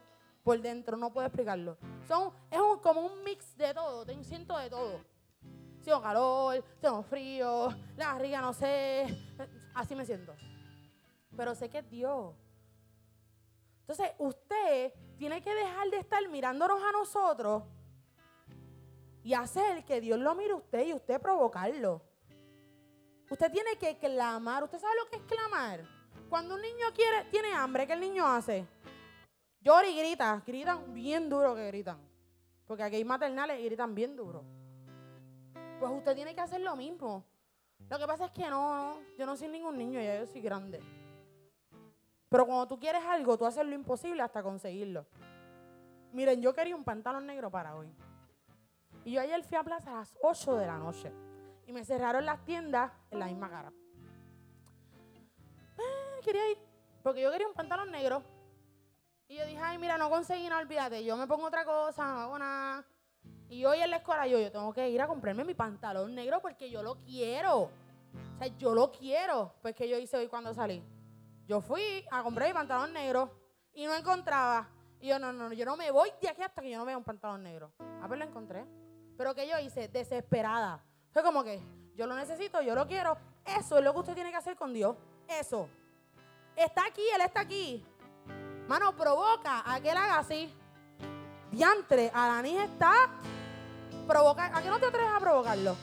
por 0.46 0.62
dentro. 0.62 0.96
No 0.96 1.12
puedo 1.12 1.26
explicarlo. 1.26 1.76
Son, 2.06 2.32
es 2.52 2.60
como 2.80 3.00
un 3.00 3.24
mix 3.24 3.58
de 3.58 3.74
todo. 3.74 4.06
Te 4.06 4.22
siento 4.22 4.56
de 4.56 4.70
todo. 4.70 5.00
Tengo 5.84 6.00
calor, 6.00 6.64
tengo 6.80 7.02
frío, 7.02 7.68
la 7.96 8.12
barriga 8.12 8.40
no 8.40 8.52
sé. 8.52 9.06
Así 9.74 9.96
me 9.96 10.06
siento. 10.06 10.34
Pero 11.36 11.54
sé 11.56 11.68
que 11.68 11.78
es 11.78 11.90
Dios. 11.90 12.34
Entonces, 13.80 14.12
usted 14.18 14.92
tiene 15.18 15.42
que 15.42 15.52
dejar 15.52 15.90
de 15.90 15.98
estar 15.98 16.28
mirándonos 16.28 16.80
a 16.80 16.92
nosotros 16.92 17.64
y 19.24 19.34
hacer 19.34 19.84
que 19.84 20.00
Dios 20.00 20.18
lo 20.18 20.34
mire 20.36 20.52
a 20.52 20.56
usted 20.56 20.86
y 20.86 20.94
usted 20.94 21.20
provocarlo. 21.20 22.02
Usted 23.28 23.50
tiene 23.50 23.76
que 23.78 23.98
clamar. 23.98 24.62
¿Usted 24.62 24.78
sabe 24.78 24.94
lo 25.02 25.10
que 25.10 25.16
es 25.16 25.22
clamar? 25.22 25.84
Cuando 26.28 26.54
un 26.54 26.62
niño 26.62 26.86
quiere, 26.94 27.24
tiene 27.30 27.52
hambre, 27.52 27.86
¿qué 27.86 27.94
el 27.94 28.00
niño 28.00 28.26
hace? 28.26 28.66
Llora 29.66 29.88
y 29.88 29.98
grita. 29.98 30.40
Gritan 30.46 30.94
bien 30.94 31.28
duro 31.28 31.56
que 31.56 31.66
gritan. 31.66 31.98
Porque 32.68 32.84
aquí 32.84 32.94
hay 32.94 33.04
maternales 33.04 33.58
y 33.58 33.64
gritan 33.64 33.96
bien 33.96 34.14
duro. 34.14 34.44
Pues 35.80 35.90
usted 35.90 36.14
tiene 36.14 36.36
que 36.36 36.40
hacer 36.40 36.60
lo 36.60 36.76
mismo. 36.76 37.24
Lo 37.90 37.98
que 37.98 38.06
pasa 38.06 38.26
es 38.26 38.30
que 38.30 38.48
no, 38.48 38.96
yo 39.18 39.26
no 39.26 39.36
soy 39.36 39.48
ningún 39.48 39.76
niño, 39.76 40.00
ya 40.00 40.20
yo 40.20 40.26
soy 40.26 40.40
grande. 40.40 40.80
Pero 42.28 42.46
cuando 42.46 42.68
tú 42.68 42.78
quieres 42.78 43.02
algo, 43.06 43.36
tú 43.36 43.44
haces 43.44 43.66
lo 43.66 43.74
imposible 43.74 44.22
hasta 44.22 44.40
conseguirlo. 44.40 45.04
Miren, 46.12 46.40
yo 46.40 46.54
quería 46.54 46.76
un 46.76 46.84
pantalón 46.84 47.26
negro 47.26 47.50
para 47.50 47.74
hoy. 47.74 47.92
Y 49.04 49.10
yo 49.14 49.20
ayer 49.20 49.42
fui 49.42 49.58
a 49.58 49.64
plaza 49.64 49.90
a 49.90 49.94
las 49.96 50.16
8 50.22 50.58
de 50.58 50.66
la 50.66 50.78
noche 50.78 51.10
y 51.66 51.72
me 51.72 51.84
cerraron 51.84 52.24
las 52.24 52.44
tiendas 52.44 52.92
en 53.10 53.18
la 53.18 53.26
misma 53.26 53.50
cara. 53.50 53.72
Eh, 55.76 56.20
quería 56.22 56.52
ir, 56.52 56.58
porque 57.02 57.20
yo 57.20 57.32
quería 57.32 57.48
un 57.48 57.54
pantalón 57.54 57.90
negro. 57.90 58.35
Y 59.28 59.36
yo 59.36 59.46
dije, 59.46 59.58
ay, 59.60 59.78
mira, 59.78 59.98
no 59.98 60.08
conseguí 60.08 60.48
nada, 60.48 60.62
olvídate, 60.62 61.04
yo 61.04 61.16
me 61.16 61.26
pongo 61.26 61.46
otra 61.46 61.64
cosa, 61.64 62.06
no 62.06 62.20
hago 62.20 62.38
nada. 62.38 62.84
Y 63.48 63.64
hoy 63.64 63.80
en 63.80 63.90
la 63.90 63.96
escuela 63.96 64.26
yo, 64.26 64.38
yo 64.38 64.50
tengo 64.50 64.72
que 64.72 64.88
ir 64.88 65.00
a 65.00 65.06
comprarme 65.06 65.44
mi 65.44 65.54
pantalón 65.54 66.14
negro 66.14 66.40
porque 66.40 66.70
yo 66.70 66.82
lo 66.82 66.96
quiero. 67.02 67.62
O 67.62 68.38
sea, 68.38 68.48
yo 68.58 68.74
lo 68.74 68.90
quiero. 68.90 69.54
Pues 69.62 69.74
que 69.74 69.88
yo 69.88 69.98
hice 69.98 70.16
hoy 70.16 70.28
cuando 70.28 70.52
salí. 70.54 70.82
Yo 71.46 71.60
fui 71.60 72.04
a 72.10 72.22
comprar 72.22 72.48
mi 72.48 72.54
pantalón 72.54 72.92
negro 72.92 73.30
y 73.72 73.86
no 73.86 73.94
encontraba. 73.94 74.68
Y 75.00 75.08
yo, 75.08 75.18
no, 75.18 75.32
no, 75.32 75.52
yo 75.52 75.64
no 75.64 75.76
me 75.76 75.90
voy 75.90 76.10
de 76.20 76.28
aquí 76.28 76.42
hasta 76.42 76.62
que 76.62 76.70
yo 76.70 76.78
no 76.78 76.84
vea 76.84 76.96
un 76.96 77.04
pantalón 77.04 77.42
negro. 77.42 77.72
A 78.02 78.08
ver, 78.08 78.18
lo 78.18 78.24
encontré. 78.24 78.64
Pero 79.16 79.34
que 79.34 79.48
yo 79.48 79.58
hice, 79.58 79.88
desesperada. 79.88 80.84
Fue 81.10 81.22
como 81.22 81.44
que, 81.44 81.60
yo 81.94 82.06
lo 82.06 82.16
necesito, 82.16 82.60
yo 82.62 82.74
lo 82.74 82.86
quiero. 82.86 83.16
Eso 83.44 83.78
es 83.78 83.84
lo 83.84 83.92
que 83.92 84.00
usted 84.00 84.14
tiene 84.14 84.30
que 84.30 84.36
hacer 84.36 84.56
con 84.56 84.72
Dios. 84.72 84.96
Eso. 85.28 85.68
Está 86.56 86.86
aquí, 86.86 87.02
Él 87.14 87.20
está 87.20 87.40
aquí. 87.40 87.84
Mano, 88.68 88.96
provoca 88.96 89.62
a 89.64 89.80
que 89.80 89.90
Él 89.90 89.96
haga 89.96 90.18
así. 90.18 90.52
Diantre, 91.50 92.10
Alanis 92.14 92.60
está 92.60 93.10
provoca. 94.06 94.50
¿A 94.56 94.62
qué 94.62 94.68
no 94.68 94.78
te 94.78 94.86
atreves 94.86 95.10
a 95.14 95.20
provocarlo? 95.20 95.76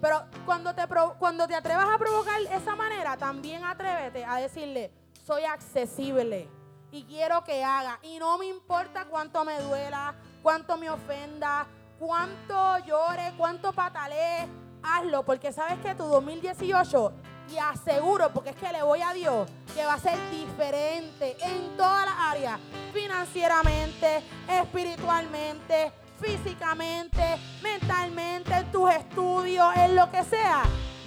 Pero 0.00 0.22
cuando 0.44 0.74
te, 0.74 0.82
cuando 1.18 1.46
te 1.46 1.54
atrevas 1.54 1.88
a 1.88 1.96
provocar 1.96 2.40
esa 2.50 2.74
manera, 2.74 3.16
también 3.16 3.64
atrévete 3.64 4.24
a 4.24 4.36
decirle, 4.36 4.92
soy 5.24 5.44
accesible 5.44 6.48
y 6.90 7.04
quiero 7.04 7.44
que 7.44 7.62
haga. 7.62 8.00
Y 8.02 8.18
no 8.18 8.36
me 8.36 8.46
importa 8.46 9.04
cuánto 9.04 9.44
me 9.44 9.60
duela, 9.60 10.14
cuánto 10.42 10.76
me 10.76 10.90
ofenda, 10.90 11.66
cuánto 12.00 12.78
llore, 12.78 13.32
cuánto 13.38 13.72
patalee, 13.72 14.48
hazlo, 14.82 15.24
porque 15.24 15.52
sabes 15.52 15.78
que 15.78 15.94
tu 15.94 16.04
2018, 16.04 17.12
y 17.50 17.58
aseguro, 17.58 18.30
porque 18.32 18.50
es 18.50 18.56
que 18.56 18.72
le 18.72 18.82
voy 18.82 19.00
a 19.02 19.12
Dios, 19.12 19.48
que 19.74 19.84
va 19.84 19.94
a 19.94 19.98
ser 19.98 20.18
diferente 20.30 21.36
en 21.40 21.76
todas 21.76 22.06
las 22.06 22.14
áreas, 22.18 22.60
financieramente, 22.92 24.22
espiritualmente, 24.48 25.92
físicamente, 26.20 27.22
mentalmente, 27.62 28.54
en 28.54 28.70
tus 28.70 28.90
estudios, 28.90 29.74
en 29.76 29.96
lo 29.96 30.10
que 30.10 30.22
sea. 30.24 30.62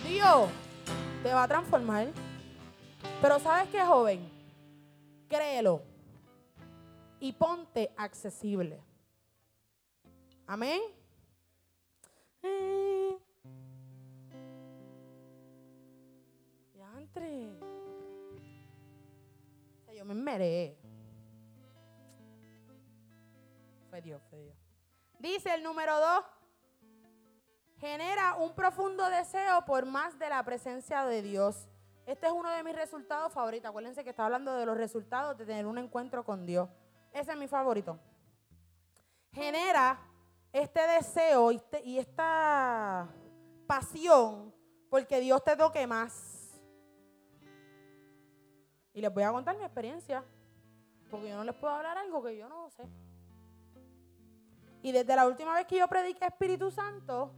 Dios 0.08 0.50
te 1.24 1.34
va 1.34 1.44
a 1.44 1.48
transformar. 1.48 2.08
Pero 3.22 3.40
¿sabes 3.40 3.70
qué, 3.70 3.82
joven? 3.82 4.30
Créelo 5.28 5.82
y 7.20 7.32
ponte 7.34 7.92
accesible. 7.98 8.80
Amén. 10.46 10.82
Yo 20.06 20.14
me 20.14 20.22
meré. 20.22 20.78
Fue 23.90 24.02
Dios, 24.02 24.22
fue 24.30 24.40
Dios. 24.40 24.56
Dice 25.18 25.54
el 25.56 25.64
número 25.64 26.00
dos, 26.00 26.26
genera 27.80 28.36
un 28.36 28.54
profundo 28.54 29.10
deseo 29.10 29.66
por 29.66 29.86
más 29.86 30.20
de 30.20 30.30
la 30.30 30.44
presencia 30.44 31.06
de 31.06 31.24
Dios. 31.24 31.68
Este 32.06 32.28
es 32.28 32.34
uno 32.34 32.50
de 32.52 32.64
mis 32.64 32.76
resultados 32.76 33.34
favoritos. 33.34 33.70
Acuérdense 33.70 34.04
que 34.04 34.12
está 34.12 34.26
hablando 34.26 34.54
de 34.56 34.66
los 34.68 34.78
resultados 34.78 35.38
de 35.40 35.46
tener 35.46 35.66
un 35.66 35.80
encuentro 35.80 36.24
con 36.24 36.46
Dios. 36.46 36.70
Ese 37.12 37.32
es 37.32 37.38
mi 37.38 37.48
favorito. 37.48 38.00
Genera 39.32 40.00
este 40.54 40.82
deseo 40.88 41.52
y 41.52 41.56
este, 41.56 42.00
esta 42.00 43.10
pasión 43.66 44.54
porque 44.90 45.20
Dios 45.20 45.44
te 45.44 45.56
toque 45.56 45.88
más. 45.88 46.35
Y 48.96 49.02
les 49.02 49.14
voy 49.14 49.24
a 49.24 49.32
contar 49.32 49.56
mi 49.58 49.64
experiencia. 49.64 50.24
Porque 51.12 51.30
yo 51.30 51.36
no 51.36 51.44
les 51.44 51.54
puedo 51.54 51.74
hablar 51.74 51.98
algo 51.98 52.24
que 52.24 52.36
yo 52.36 52.50
no 52.50 52.70
sé. 52.72 52.84
Y 54.82 54.92
desde 54.92 55.16
la 55.16 55.28
última 55.28 55.54
vez 55.54 55.68
que 55.68 55.78
yo 55.78 55.88
prediqué 55.88 56.26
Espíritu 56.26 56.72
Santo, 56.72 57.32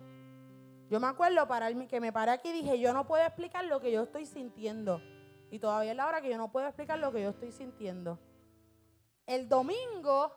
yo 0.89 0.99
me 0.99 1.07
acuerdo 1.07 1.47
que 1.89 1.99
me 1.99 2.13
paré 2.13 2.31
aquí 2.31 2.49
y 2.49 2.61
dije, 2.61 2.79
yo 2.79 2.93
no 2.93 3.07
puedo 3.07 3.23
explicar 3.25 3.65
lo 3.65 3.79
que 3.79 3.91
yo 3.91 4.03
estoy 4.03 4.25
sintiendo. 4.25 5.01
Y 5.49 5.59
todavía 5.59 5.91
es 5.91 5.97
la 5.97 6.07
hora 6.07 6.21
que 6.21 6.29
yo 6.29 6.37
no 6.37 6.51
puedo 6.51 6.67
explicar 6.67 6.99
lo 6.99 7.11
que 7.11 7.23
yo 7.23 7.29
estoy 7.29 7.51
sintiendo. 7.51 8.19
El 9.25 9.49
domingo, 9.49 10.33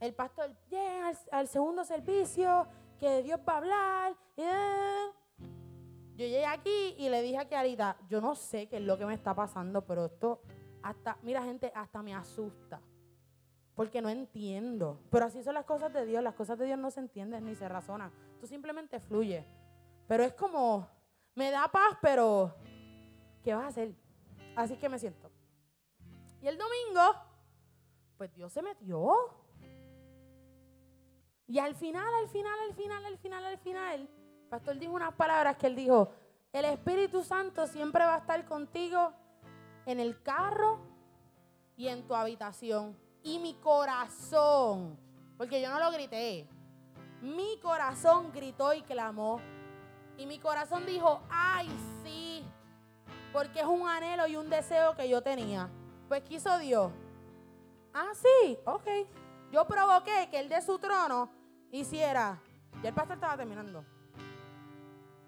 el 0.00 0.14
pastor 0.14 0.54
llega 0.68 1.12
al, 1.30 1.48
segundo 1.48 1.84
servicio, 1.84 2.66
que 2.98 3.22
Dios 3.22 3.40
va 3.46 3.54
a 3.54 3.56
hablar. 3.56 4.16
Eh. 4.36 5.10
Yo 6.16 6.24
llegué 6.24 6.46
aquí 6.46 6.94
y 6.98 7.08
le 7.08 7.22
dije 7.22 7.38
a 7.38 7.48
Kiarita, 7.48 7.96
yo 8.08 8.20
no 8.20 8.34
sé 8.34 8.68
qué 8.68 8.76
es 8.78 8.82
lo 8.82 8.96
que 8.98 9.06
me 9.06 9.14
está 9.14 9.34
pasando, 9.34 9.84
pero 9.84 10.06
esto 10.06 10.40
hasta, 10.82 11.18
mira 11.22 11.42
gente, 11.42 11.70
hasta 11.74 12.02
me 12.02 12.14
asusta 12.14 12.80
porque 13.76 14.00
no 14.00 14.08
entiendo. 14.08 14.98
Pero 15.10 15.26
así 15.26 15.42
son 15.42 15.54
las 15.54 15.66
cosas 15.66 15.92
de 15.92 16.06
Dios. 16.06 16.22
Las 16.22 16.34
cosas 16.34 16.58
de 16.58 16.64
Dios 16.64 16.78
no 16.78 16.90
se 16.90 17.00
entienden 17.00 17.44
ni 17.44 17.54
se 17.54 17.68
razonan. 17.68 18.10
Tú 18.40 18.46
simplemente 18.46 18.98
fluye. 18.98 19.46
Pero 20.08 20.24
es 20.24 20.32
como, 20.32 20.88
me 21.34 21.50
da 21.50 21.68
paz, 21.68 21.98
pero 22.00 22.56
¿qué 23.44 23.54
vas 23.54 23.64
a 23.64 23.68
hacer? 23.68 23.94
Así 24.56 24.78
que 24.78 24.88
me 24.88 24.98
siento. 24.98 25.30
Y 26.40 26.48
el 26.48 26.56
domingo, 26.56 27.02
pues 28.16 28.32
Dios 28.34 28.50
se 28.50 28.62
metió. 28.62 29.14
Y 31.46 31.58
al 31.58 31.74
final, 31.74 32.12
al 32.14 32.28
final, 32.28 32.58
al 32.66 32.74
final, 32.74 33.04
al 33.04 33.18
final, 33.18 33.44
al 33.44 33.58
final, 33.58 34.08
pastor 34.46 34.78
dijo 34.78 34.92
unas 34.92 35.14
palabras 35.14 35.56
que 35.56 35.66
él 35.66 35.76
dijo, 35.76 36.12
el 36.52 36.64
Espíritu 36.64 37.22
Santo 37.22 37.66
siempre 37.66 38.04
va 38.04 38.14
a 38.14 38.18
estar 38.18 38.44
contigo 38.46 39.12
en 39.84 40.00
el 40.00 40.22
carro 40.22 40.80
y 41.76 41.88
en 41.88 42.06
tu 42.06 42.14
habitación 42.14 42.96
y 43.22 43.38
mi 43.38 43.54
corazón, 43.54 44.98
porque 45.36 45.60
yo 45.60 45.70
no 45.70 45.78
lo 45.78 45.90
grité, 45.90 46.48
mi 47.22 47.58
corazón 47.60 48.30
gritó 48.32 48.72
y 48.72 48.82
clamó. 48.82 49.40
Y 50.16 50.26
mi 50.26 50.38
corazón 50.38 50.86
dijo, 50.86 51.20
ay, 51.28 51.68
sí, 52.02 52.44
porque 53.32 53.60
es 53.60 53.66
un 53.66 53.86
anhelo 53.88 54.26
y 54.26 54.36
un 54.36 54.48
deseo 54.48 54.94
que 54.94 55.08
yo 55.08 55.22
tenía. 55.22 55.68
Pues 56.08 56.22
quiso 56.22 56.56
Dios. 56.58 56.90
Ah, 57.92 58.12
sí, 58.14 58.58
ok. 58.64 58.86
Yo 59.50 59.66
provoqué 59.66 60.28
que 60.30 60.38
él 60.38 60.48
de 60.48 60.62
su 60.62 60.78
trono 60.78 61.30
hiciera. 61.70 62.40
Ya 62.82 62.90
el 62.90 62.94
pastor 62.94 63.16
estaba 63.16 63.36
terminando. 63.36 63.84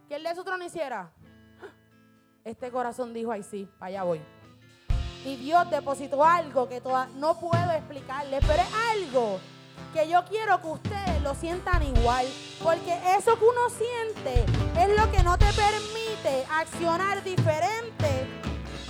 Que 0.08 0.16
él 0.16 0.22
de 0.22 0.34
su 0.34 0.42
trono 0.42 0.64
hiciera. 0.64 1.12
Este 2.42 2.70
corazón 2.70 3.12
dijo, 3.12 3.30
ay, 3.30 3.42
sí, 3.42 3.68
allá 3.78 4.04
voy. 4.04 4.20
Y 5.24 5.36
Dios 5.36 5.68
depositó 5.70 6.24
algo 6.24 6.66
que 6.66 6.80
no 7.16 7.38
puedo 7.38 7.70
explicarle, 7.72 8.38
pero 8.40 8.62
es 8.62 8.74
algo 8.96 9.38
que 9.92 10.08
yo 10.08 10.24
quiero 10.24 10.60
que 10.62 10.66
ustedes 10.68 11.22
lo 11.22 11.34
sientan 11.34 11.82
igual. 11.82 12.26
Porque 12.62 12.98
eso 13.18 13.38
que 13.38 13.44
uno 13.44 13.68
siente 13.68 14.46
es 14.80 14.98
lo 14.98 15.10
que 15.12 15.22
no 15.22 15.36
te 15.36 15.52
permite 15.52 16.46
accionar 16.50 17.22
diferente 17.22 18.26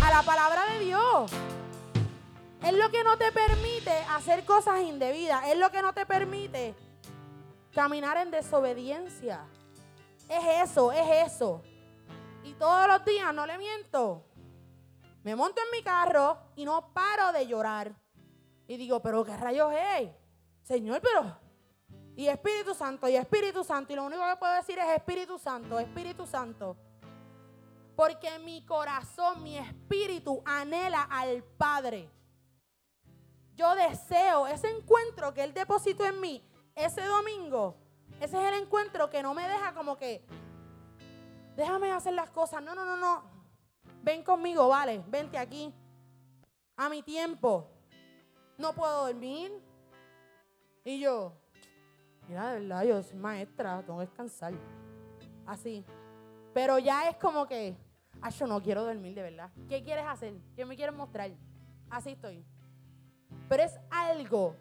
a 0.01 0.11
la 0.11 0.23
palabra 0.23 0.67
de 0.73 0.85
Dios. 0.85 1.33
Es 2.63 2.75
lo 2.75 2.91
que 2.91 3.03
no 3.03 3.17
te 3.17 3.33
permite 3.33 3.93
hacer 4.11 4.45
cosas 4.45 4.83
indebidas. 4.83 5.49
Es 5.49 5.59
lo 5.59 5.71
que 5.71 5.83
no 5.83 5.93
te 5.93 6.07
permite 6.07 6.77
caminar 7.73 8.19
en 8.19 8.31
desobediencia. 8.31 9.45
Es 10.29 10.71
eso, 10.71 10.93
es 10.93 11.33
eso. 11.33 11.63
Y 12.45 12.55
todos 12.55 12.87
los 12.87 13.05
días, 13.05 13.35
no 13.35 13.47
le 13.47 13.59
miento, 13.59 14.25
me 15.23 15.35
monto 15.35 15.61
en 15.61 15.71
mi 15.71 15.83
carro 15.83 16.39
y 16.57 16.65
no 16.65 16.93
paro 16.93 17.33
de 17.33 17.47
llorar. 17.47 17.95
Y 18.67 18.77
digo, 18.77 19.01
pero 19.01 19.25
¿qué 19.25 19.37
rayos 19.37 19.73
es? 19.73 20.11
Señor, 20.63 21.01
pero... 21.01 21.39
Y 22.17 22.27
Espíritu 22.27 22.75
Santo, 22.75 23.09
y 23.09 23.15
Espíritu 23.15 23.63
Santo. 23.63 23.93
Y 23.93 23.97
lo 23.97 24.05
único 24.05 24.23
que 24.29 24.37
puedo 24.37 24.53
decir 24.55 24.79
es 24.79 24.89
Espíritu 24.89 25.39
Santo, 25.39 25.79
Espíritu 25.79 26.27
Santo. 26.27 26.77
Porque 27.95 28.39
mi 28.41 28.65
corazón, 28.67 29.43
mi 29.43 29.57
espíritu 29.57 30.43
anhela 30.45 31.03
al 31.03 31.45
Padre. 31.45 32.11
Yo 33.55 33.75
deseo 33.75 34.47
ese 34.47 34.69
encuentro 34.69 35.33
que 35.33 35.45
Él 35.45 35.55
depositó 35.55 36.05
en 36.05 36.21
mí 36.21 36.43
ese 36.75 37.03
domingo. 37.03 37.77
Ese 38.21 38.37
es 38.37 38.53
el 38.53 38.63
encuentro 38.63 39.09
que 39.11 39.23
no 39.23 39.35
me 39.35 39.47
deja 39.49 39.75
como 39.75 39.97
que, 39.97 40.25
déjame 41.57 41.93
hacer 41.93 42.15
las 42.15 42.31
cosas. 42.31 42.63
No, 42.63 42.75
no, 42.75 42.85
no, 42.85 42.97
no 42.97 43.39
ven 44.03 44.23
conmigo, 44.23 44.69
vale, 44.69 45.03
vente 45.09 45.39
aquí. 45.39 45.73
A 46.77 46.89
mi 46.89 47.03
tiempo. 47.03 47.69
No 48.57 48.73
puedo 48.73 49.07
dormir. 49.07 49.53
Y 50.85 51.01
yo, 51.01 51.33
mira, 52.29 52.53
de 52.53 52.61
verdad, 52.61 52.85
yo 52.85 53.03
soy 53.03 53.19
maestra, 53.19 53.83
tengo 53.85 53.99
que 53.99 54.07
descansar. 54.07 54.55
Así. 55.47 55.85
Pero 56.55 56.79
ya 56.79 57.09
es 57.09 57.17
como 57.17 57.47
que, 57.47 57.77
ay, 58.21 58.33
yo 58.33 58.47
no 58.47 58.63
quiero 58.63 58.85
dormir, 58.85 59.15
de 59.15 59.23
verdad. 59.23 59.51
¿Qué 59.69 59.83
quieres 59.83 60.07
hacer? 60.07 60.35
¿Qué 60.57 60.65
me 60.65 60.77
quieres 60.77 60.95
mostrar? 60.95 61.31
Así 61.91 62.11
estoy. 62.11 62.45
Pero 63.49 63.63
es 63.63 63.79
algo 63.91 64.57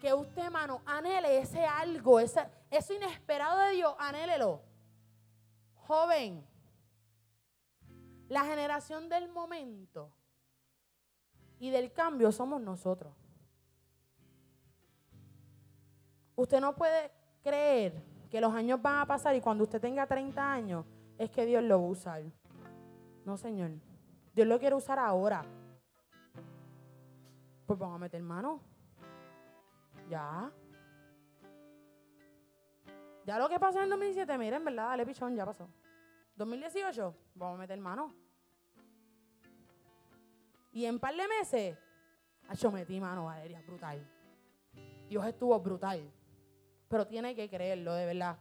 que 0.00 0.12
usted, 0.12 0.42
hermano, 0.42 0.82
anhele 0.84 1.38
ese 1.38 1.64
algo, 1.64 2.20
ese, 2.20 2.40
eso 2.70 2.94
inesperado 2.94 3.58
de 3.58 3.70
Dios, 3.72 3.94
anhélelo. 3.98 4.62
Joven, 5.74 6.46
la 8.28 8.44
generación 8.44 9.08
del 9.08 9.28
momento 9.28 10.12
y 11.58 11.70
del 11.70 11.92
cambio 11.92 12.30
somos 12.30 12.60
nosotros. 12.60 13.12
Usted 16.36 16.60
no 16.60 16.74
puede 16.76 17.10
creer 17.42 18.02
que 18.30 18.40
los 18.40 18.54
años 18.54 18.80
van 18.80 18.98
a 18.98 19.06
pasar 19.06 19.34
y 19.34 19.40
cuando 19.40 19.64
usted 19.64 19.80
tenga 19.80 20.06
30 20.06 20.52
años 20.52 20.86
es 21.18 21.30
que 21.30 21.44
Dios 21.44 21.62
lo 21.64 21.80
va 21.80 21.86
a 21.86 21.90
usar. 21.90 22.22
No, 23.24 23.36
Señor. 23.36 23.72
Dios 24.32 24.46
lo 24.46 24.58
quiere 24.58 24.74
usar 24.74 24.98
ahora. 24.98 25.44
Pues 27.66 27.78
vamos 27.78 27.96
a 27.96 27.98
meter 27.98 28.22
mano. 28.22 28.60
Ya. 30.08 30.50
Ya 33.24 33.38
lo 33.38 33.48
que 33.48 33.58
pasó 33.58 33.78
en 33.78 33.84
el 33.84 33.90
2017, 33.90 34.38
miren, 34.38 34.64
¿verdad? 34.64 34.88
Dale 34.88 35.06
pichón, 35.06 35.36
ya 35.36 35.44
pasó. 35.44 35.68
2018, 36.36 37.14
vamos 37.34 37.56
a 37.56 37.58
meter 37.58 37.78
mano. 37.78 38.14
Y 40.72 40.84
en 40.84 40.98
par 40.98 41.14
de 41.14 41.28
meses, 41.28 41.78
yo 42.54 42.70
metí 42.70 43.00
mano, 43.00 43.26
Valeria, 43.26 43.60
brutal. 43.66 44.06
Dios 45.08 45.26
estuvo 45.26 45.58
brutal. 45.60 46.10
Pero 46.88 47.06
tiene 47.06 47.34
que 47.34 47.48
creerlo, 47.48 47.94
de 47.94 48.06
verdad. 48.06 48.38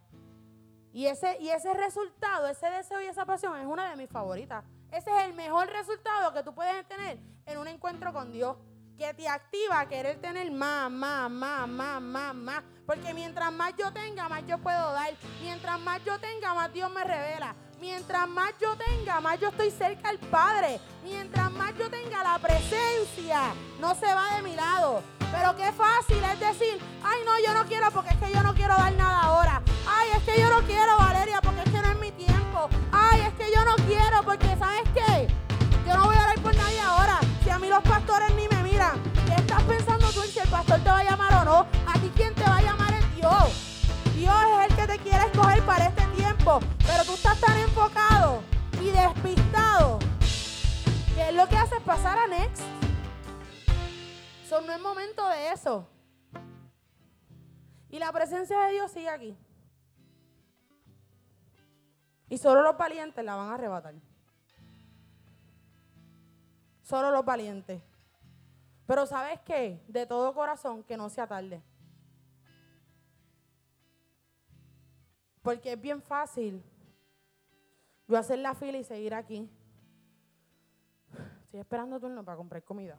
Y 0.91 1.05
ese, 1.05 1.37
y 1.39 1.49
ese 1.49 1.73
resultado, 1.73 2.47
ese 2.47 2.67
deseo 2.67 3.01
y 3.01 3.05
esa 3.05 3.25
pasión 3.25 3.57
es 3.59 3.65
una 3.65 3.89
de 3.89 3.95
mis 3.95 4.09
favoritas. 4.09 4.63
Ese 4.91 5.09
es 5.11 5.25
el 5.25 5.33
mejor 5.33 5.67
resultado 5.67 6.33
que 6.33 6.41
tú 6.41 6.53
puedes 6.53 6.87
tener 6.87 7.19
en 7.45 7.57
un 7.57 7.67
encuentro 7.67 8.11
con 8.11 8.31
Dios. 8.31 8.57
Que 8.97 9.13
te 9.13 9.27
activa 9.27 9.79
a 9.79 9.87
querer 9.87 10.19
tener 10.19 10.51
más, 10.51 10.91
más, 10.91 11.29
más, 11.29 11.67
más, 11.69 12.01
más, 12.01 12.35
más. 12.35 12.63
Porque 12.89 13.13
mientras 13.13 13.54
más 13.54 13.73
yo 13.78 13.93
tenga, 13.93 14.28
más 14.28 14.41
yo 14.47 14.58
puedo 14.58 14.93
dar. 14.93 15.12
Mientras 15.43 15.80
más 15.80 16.04
yo 16.04 16.17
tenga, 16.17 16.56
más 16.56 16.73
Dios 16.73 16.91
me 16.91 17.04
revela. 17.04 17.54
Mientras 17.80 18.28
más 18.28 18.52
yo 18.60 18.75
tenga, 18.78 19.21
más 19.21 19.39
yo 19.39 19.49
estoy 19.49 19.69
cerca 19.69 20.10
al 20.10 20.17
Padre. 20.17 20.80
Mientras 21.04 21.52
más 21.52 21.71
yo 21.78 21.88
tenga 21.91 22.23
la 22.23 22.39
presencia, 22.39 23.54
no 23.80 23.93
se 23.93 24.08
va 24.08 24.38
de 24.38 24.41
mi 24.41 24.56
lado. 24.56 25.04
Pero 25.32 25.56
qué 25.56 25.71
fácil 25.71 26.17
es 26.34 26.39
decir, 26.39 26.80
ay 27.04 27.19
no, 27.28 27.38
yo 27.45 27.54
no 27.54 27.63
quiero 27.67 27.91
porque 27.91 28.10
es 28.10 28.17
que 28.17 28.34
yo 28.34 28.41
no 28.41 28.56
quiero 28.56 28.75
dar 28.75 28.91
nada 28.93 29.21
ahora. 29.21 29.62
Ay, 29.88 30.10
es 30.17 30.23
que 30.23 30.41
yo 30.41 30.49
no 30.49 30.65
quiero, 30.65 30.97
Valeria, 30.97 31.41
porque 31.41 31.62
es 31.62 31.69
que 31.69 31.82
no 31.84 31.91
es 31.91 31.99
mi 31.99 32.12
tiempo. 32.13 32.69
Ay, 32.91 33.21
es 33.21 33.34
que 33.36 33.54
yo 33.56 33.63
no 33.65 33.75
quiero 33.86 34.23
porque, 34.25 34.58
¿sabes 34.58 34.89
qué? 34.95 35.28
Yo 35.88 35.95
no 35.95 36.06
voy 36.06 36.15
a 36.15 36.23
orar 36.23 36.39
por 36.39 36.56
nadie 36.56 36.82
ahora. 36.82 37.19
Si 37.43 37.52
a 37.52 37.60
mí 37.60 37.67
los 37.67 37.84
pastores 37.84 38.34
ni 38.34 38.47
me 38.47 38.63
miran, 38.63 38.99
¿qué 39.28 39.36
estás 39.36 39.62
pensando 39.62 40.12
tú 40.12 40.23
en 40.23 40.32
si 40.32 40.39
el 40.39 40.49
pastor 40.49 40.80
te 40.80 40.89
va 40.89 40.97
a 40.97 41.04
llamar 41.04 41.34
o 41.36 41.45
no? 41.45 41.67
¿A 41.86 41.93
ti 42.02 42.10
Dios? 43.19 43.91
Dios 44.15 44.34
es 44.34 44.71
el 44.71 44.75
que 44.77 44.88
te 44.88 44.99
quiere 44.99 45.25
escoger 45.25 45.62
para 45.65 45.88
este 45.88 46.05
tiempo. 46.15 46.62
Pero 46.88 47.03
tú 47.03 47.13
estás 47.15 47.38
tan 47.41 47.58
enfocado 47.58 48.41
y 48.82 48.91
despistado 48.91 49.99
que 51.13 51.32
lo 51.34 51.47
que 51.49 51.58
hace 51.58 51.75
es 51.75 51.84
pasar 51.84 52.17
a 52.17 52.27
next. 52.27 52.63
Eso 54.45 54.62
no 54.62 54.71
es 54.71 54.79
momento 54.79 55.27
de 55.27 55.51
eso. 55.51 55.86
Y 57.89 57.99
la 57.99 58.13
presencia 58.13 58.58
de 58.62 58.71
Dios 58.71 58.89
sigue 58.89 59.10
aquí. 59.10 59.38
Y 62.29 62.38
solo 62.38 62.62
los 62.62 62.77
valientes 62.77 63.25
la 63.25 63.36
van 63.36 63.49
a 63.49 63.55
arrebatar. 63.55 63.95
Solo 66.84 67.12
los 67.12 67.25
valientes. 67.25 67.82
Pero 68.88 69.05
sabes 69.05 69.41
qué? 69.41 69.84
De 69.89 70.05
todo 70.05 70.34
corazón, 70.34 70.84
que 70.84 70.95
no 70.95 71.10
sea 71.10 71.27
tarde. 71.27 71.62
Porque 75.41 75.73
es 75.73 75.82
bien 75.82 76.02
fácil 76.02 76.63
yo 78.08 78.17
hacer 78.17 78.39
la 78.39 78.56
fila 78.56 78.78
y 78.78 78.84
seguir 78.84 79.13
aquí. 79.13 79.49
Estoy 81.43 81.60
esperando 81.60 81.99
turno 81.99 82.23
para 82.25 82.38
comprar 82.38 82.63
comida. 82.63 82.97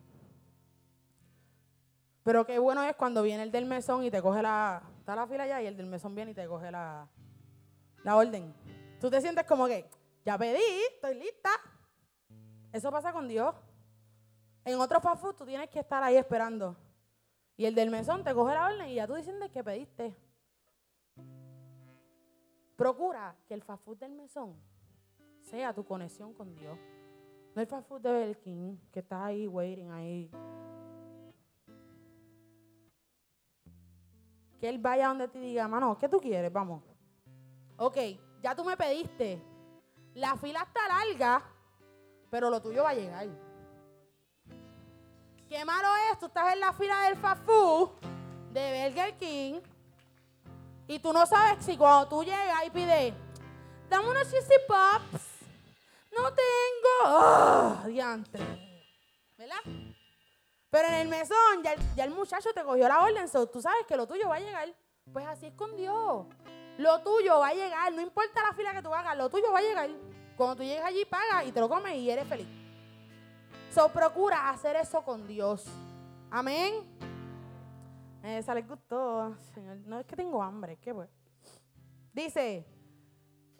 Pero 2.23 2.47
qué 2.47 2.59
bueno 2.59 2.83
es 2.85 2.95
cuando 2.97 3.23
viene 3.23 3.43
el 3.43 3.51
del 3.51 3.65
mesón 3.65 4.05
y 4.05 4.11
te 4.11 4.23
coge 4.23 4.43
la. 4.43 4.83
Está 4.99 5.17
la 5.17 5.27
fila 5.27 5.47
ya 5.47 5.63
y 5.63 5.67
el 5.67 5.77
del 5.77 5.87
mesón 5.87 6.15
viene 6.15 6.31
y 6.33 6.35
te 6.35 6.47
coge 6.47 6.71
la, 6.71 7.09
la 8.05 8.17
orden. 8.17 8.55
Tú 9.01 9.11
te 9.11 9.21
sientes 9.21 9.45
como 9.47 9.67
que, 9.67 9.89
ya 10.25 10.37
pedí, 10.39 10.61
estoy 10.95 11.15
lista. 11.15 11.51
Eso 12.73 12.91
pasa 12.91 13.13
con 13.13 13.27
Dios. 13.27 13.55
En 14.65 14.79
otros 14.79 15.03
fast 15.03 15.21
food 15.21 15.35
tú 15.35 15.47
tienes 15.47 15.69
que 15.71 15.81
estar 15.81 16.03
ahí 16.03 16.17
esperando. 16.17 16.77
Y 17.57 17.67
el 17.67 17.75
del 17.75 17.91
mesón 17.91 18.23
te 18.23 18.33
coge 18.35 18.55
la 18.55 18.67
orden 18.67 18.89
y 18.89 18.95
ya 18.95 19.07
tú 19.07 19.15
diciendo 19.15 19.51
que 19.51 19.65
pediste. 19.65 20.17
Procura 22.81 23.37
que 23.47 23.53
el 23.53 23.63
fast 23.63 23.87
del 23.89 24.15
mesón 24.15 24.57
sea 25.43 25.75
tu 25.75 25.85
conexión 25.85 26.33
con 26.33 26.55
Dios. 26.55 26.79
No 27.55 27.61
el 27.61 27.67
fast 27.67 27.91
de 27.91 28.11
Belkin, 28.11 28.81
que 28.91 29.01
está 29.01 29.27
ahí 29.27 29.47
waiting 29.47 29.91
ahí. 29.91 30.31
Que 34.59 34.71
él 34.71 34.79
vaya 34.79 35.09
donde 35.09 35.29
te 35.29 35.39
diga, 35.39 35.69
mano, 35.69 35.99
¿qué 35.99 36.09
tú 36.09 36.19
quieres? 36.19 36.51
Vamos. 36.51 36.83
Ok, 37.77 37.99
ya 38.43 38.57
tú 38.57 38.65
me 38.65 38.79
pediste. 38.79 39.43
La 40.15 40.39
fila 40.39 40.63
está 40.63 40.81
larga, 40.89 41.45
pero 42.31 42.49
lo 42.49 42.63
tuyo 42.63 42.83
va 42.83 42.91
a 42.91 42.95
llegar. 42.95 43.29
Qué 45.51 45.67
malo 45.67 45.89
es, 46.11 46.19
tú 46.19 46.25
estás 46.25 46.55
en 46.55 46.61
la 46.61 46.73
fila 46.73 47.03
del 47.03 47.17
fast 47.19 47.47
de 47.47 48.89
Burger 48.89 49.19
King 49.19 49.61
y 50.91 50.99
tú 50.99 51.13
no 51.13 51.25
sabes 51.25 51.65
si 51.65 51.77
cuando 51.77 52.09
tú 52.09 52.25
llegas 52.25 52.67
y 52.67 52.71
pides, 52.71 53.15
dame 53.89 54.11
unos 54.11 54.29
cheesy 54.29 54.57
pops. 54.67 55.23
No 56.11 56.35
tengo. 56.35 57.05
¡Oh, 57.05 57.83
diantre! 57.87 58.43
¿Verdad? 59.39 59.61
Pero 60.69 60.89
en 60.89 60.95
el 60.95 61.09
mesón 61.09 61.63
ya, 61.63 62.05
el 62.05 62.11
muchacho 62.11 62.53
te 62.53 62.65
cogió 62.65 62.89
la 62.89 63.03
orden, 63.03 63.25
tú 63.53 63.63
sabes 63.63 63.87
que 63.87 63.97
lo 63.97 64.09
tuyo 64.09 64.29
va 64.29 64.35
a 64.35 64.41
llegar. 64.41 64.75
Pues 65.13 65.25
así 65.29 65.47
es 65.47 65.55
con 65.55 65.77
Dios. 65.77 66.27
Lo 66.77 67.01
tuyo 67.03 67.39
va 67.39 67.49
a 67.49 67.55
llegar, 67.55 67.93
no 67.93 68.01
importa 68.01 68.43
la 68.43 68.53
fila 68.53 68.73
que 68.73 68.83
tú 68.83 68.93
hagas, 68.93 69.17
lo 69.17 69.31
tuyo 69.31 69.53
va 69.53 69.61
a 69.61 69.63
llegar. 69.63 69.91
Cuando 70.37 70.57
tú 70.57 70.65
llegas 70.65 70.87
allí, 70.87 71.05
pagas 71.05 71.47
y 71.47 71.53
te 71.53 71.61
lo 71.61 71.69
comes 71.69 71.95
y 71.95 72.11
eres 72.11 72.27
feliz. 72.27 72.49
So 73.73 73.89
procura 73.91 74.51
hacer 74.51 74.75
eso 74.75 75.03
con 75.03 75.29
Dios. 75.29 75.67
Amén. 76.33 76.85
Esa 78.23 78.55
les 78.55 78.69
gustó, 78.69 79.35
Señor. 79.55 79.79
No 79.87 79.99
es 79.99 80.07
que 80.07 80.17
tengo 80.17 80.43
hambre, 80.43 80.77
que 80.77 80.95
pues. 80.95 81.09
Dice, 82.13 82.67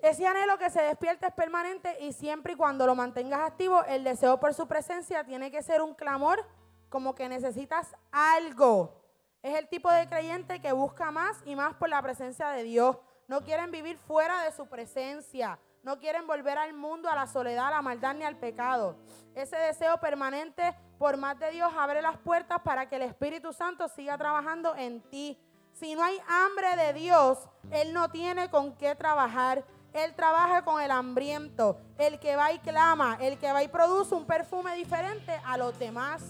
ese 0.03 0.27
anhelo 0.27 0.59
que 0.59 0.71
se 0.71 0.83
despierta 0.83 1.29
es 1.29 1.35
permanente 1.35 1.97
y 2.01 2.13
siempre 2.13 2.55
y 2.55 2.57
cuando 2.57 2.87
lo 2.87 2.95
mantengas 2.95 3.41
activo, 3.41 3.85
el 3.85 4.05
deseo 4.05 4.41
por 4.41 4.55
su 4.55 4.67
presencia 4.67 5.25
tiene 5.25 5.51
que 5.51 5.63
ser 5.63 5.83
un 5.83 5.95
clamor 5.95 6.45
como 6.89 7.15
que 7.15 7.29
necesitas 7.29 7.95
algo. 8.11 9.01
Es 9.43 9.59
el 9.59 9.69
tipo 9.69 9.91
de 9.91 10.09
creyente 10.09 10.61
que 10.61 10.73
busca 10.73 11.11
más 11.11 11.37
y 11.47 11.55
más 11.55 11.75
por 11.75 11.89
la 11.89 12.03
presencia 12.03 12.49
de 12.51 12.65
Dios. 12.65 12.99
No 13.29 13.43
quieren 13.43 13.71
vivir 13.71 13.97
fuera 13.97 14.43
de 14.43 14.53
su 14.53 14.67
presencia. 14.67 15.59
No 15.83 15.99
quieren 15.99 16.27
volver 16.27 16.59
al 16.59 16.75
mundo, 16.75 17.09
a 17.09 17.15
la 17.15 17.27
soledad, 17.27 17.69
a 17.69 17.71
la 17.71 17.83
maldad 17.83 18.15
ni 18.15 18.25
al 18.25 18.37
pecado. 18.37 18.97
Ese 19.35 19.57
deseo 19.57 19.99
permanente 19.99 20.75
por 21.01 21.17
más 21.17 21.39
de 21.39 21.51
Dios 21.53 21.73
abre 21.79 22.03
las 22.03 22.19
puertas 22.19 22.61
para 22.61 22.87
que 22.87 22.97
el 22.97 23.03
Espíritu 23.03 23.55
Santo 23.55 23.89
siga 23.89 24.19
trabajando 24.19 24.77
en 24.77 25.01
ti. 25.01 25.41
Si 25.73 25.95
no 25.95 26.05
hay 26.05 26.19
hambre 26.29 26.77
de 26.77 26.93
Dios, 26.93 27.39
Él 27.71 27.95
no 27.95 28.11
tiene 28.11 28.51
con 28.51 28.77
qué 28.77 28.95
trabajar. 28.95 29.65
Él 29.95 30.15
trabaja 30.15 30.63
con 30.63 30.79
el 30.79 30.91
hambriento, 30.91 31.81
el 31.97 32.21
que 32.21 32.37
va 32.37 32.53
y 32.53 32.59
clama, 32.59 33.17
el 33.19 33.39
que 33.39 33.51
va 33.51 33.63
y 33.63 33.69
produce 33.69 34.15
un 34.15 34.27
perfume 34.27 34.77
diferente 34.77 35.33
a 35.47 35.57
los 35.57 35.79
demás. 35.79 36.23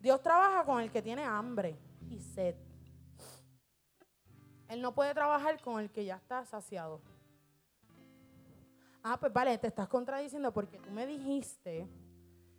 Dios 0.00 0.22
trabaja 0.22 0.64
con 0.64 0.80
el 0.80 0.90
que 0.90 1.02
tiene 1.02 1.22
hambre 1.22 1.78
y 2.08 2.18
sed. 2.18 2.54
Él 4.66 4.80
no 4.80 4.94
puede 4.94 5.12
trabajar 5.12 5.60
con 5.60 5.78
el 5.78 5.90
que 5.90 6.06
ya 6.06 6.16
está 6.16 6.42
saciado. 6.46 7.02
Ah, 9.02 9.18
pues 9.20 9.30
vale, 9.30 9.58
te 9.58 9.66
estás 9.66 9.88
contradiciendo 9.88 10.54
porque 10.54 10.78
tú 10.78 10.90
me 10.90 11.06
dijiste 11.06 11.86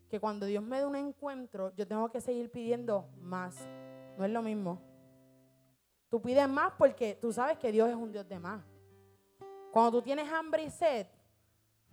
que 0.10 0.20
cuando 0.20 0.46
Dios 0.46 0.64
me 0.64 0.80
da 0.80 0.88
un 0.88 0.96
encuentro, 0.96 1.74
yo 1.76 1.88
tengo 1.88 2.10
que 2.10 2.22
seguir 2.22 2.50
pidiendo 2.50 3.10
más. 3.22 3.56
No 4.18 4.26
es 4.26 4.32
lo 4.32 4.42
mismo. 4.42 4.82
Tú 6.10 6.22
pides 6.22 6.48
más 6.48 6.74
porque 6.78 7.16
tú 7.16 7.34
sabes 7.34 7.58
que 7.58 7.72
Dios 7.72 7.90
es 7.90 7.96
un 7.96 8.12
Dios 8.12 8.28
de 8.28 8.40
más. 8.40 8.64
Cuando 9.72 9.92
tú 9.92 10.02
tienes 10.02 10.32
hambre 10.32 10.64
y 10.64 10.70
sed, 10.70 11.08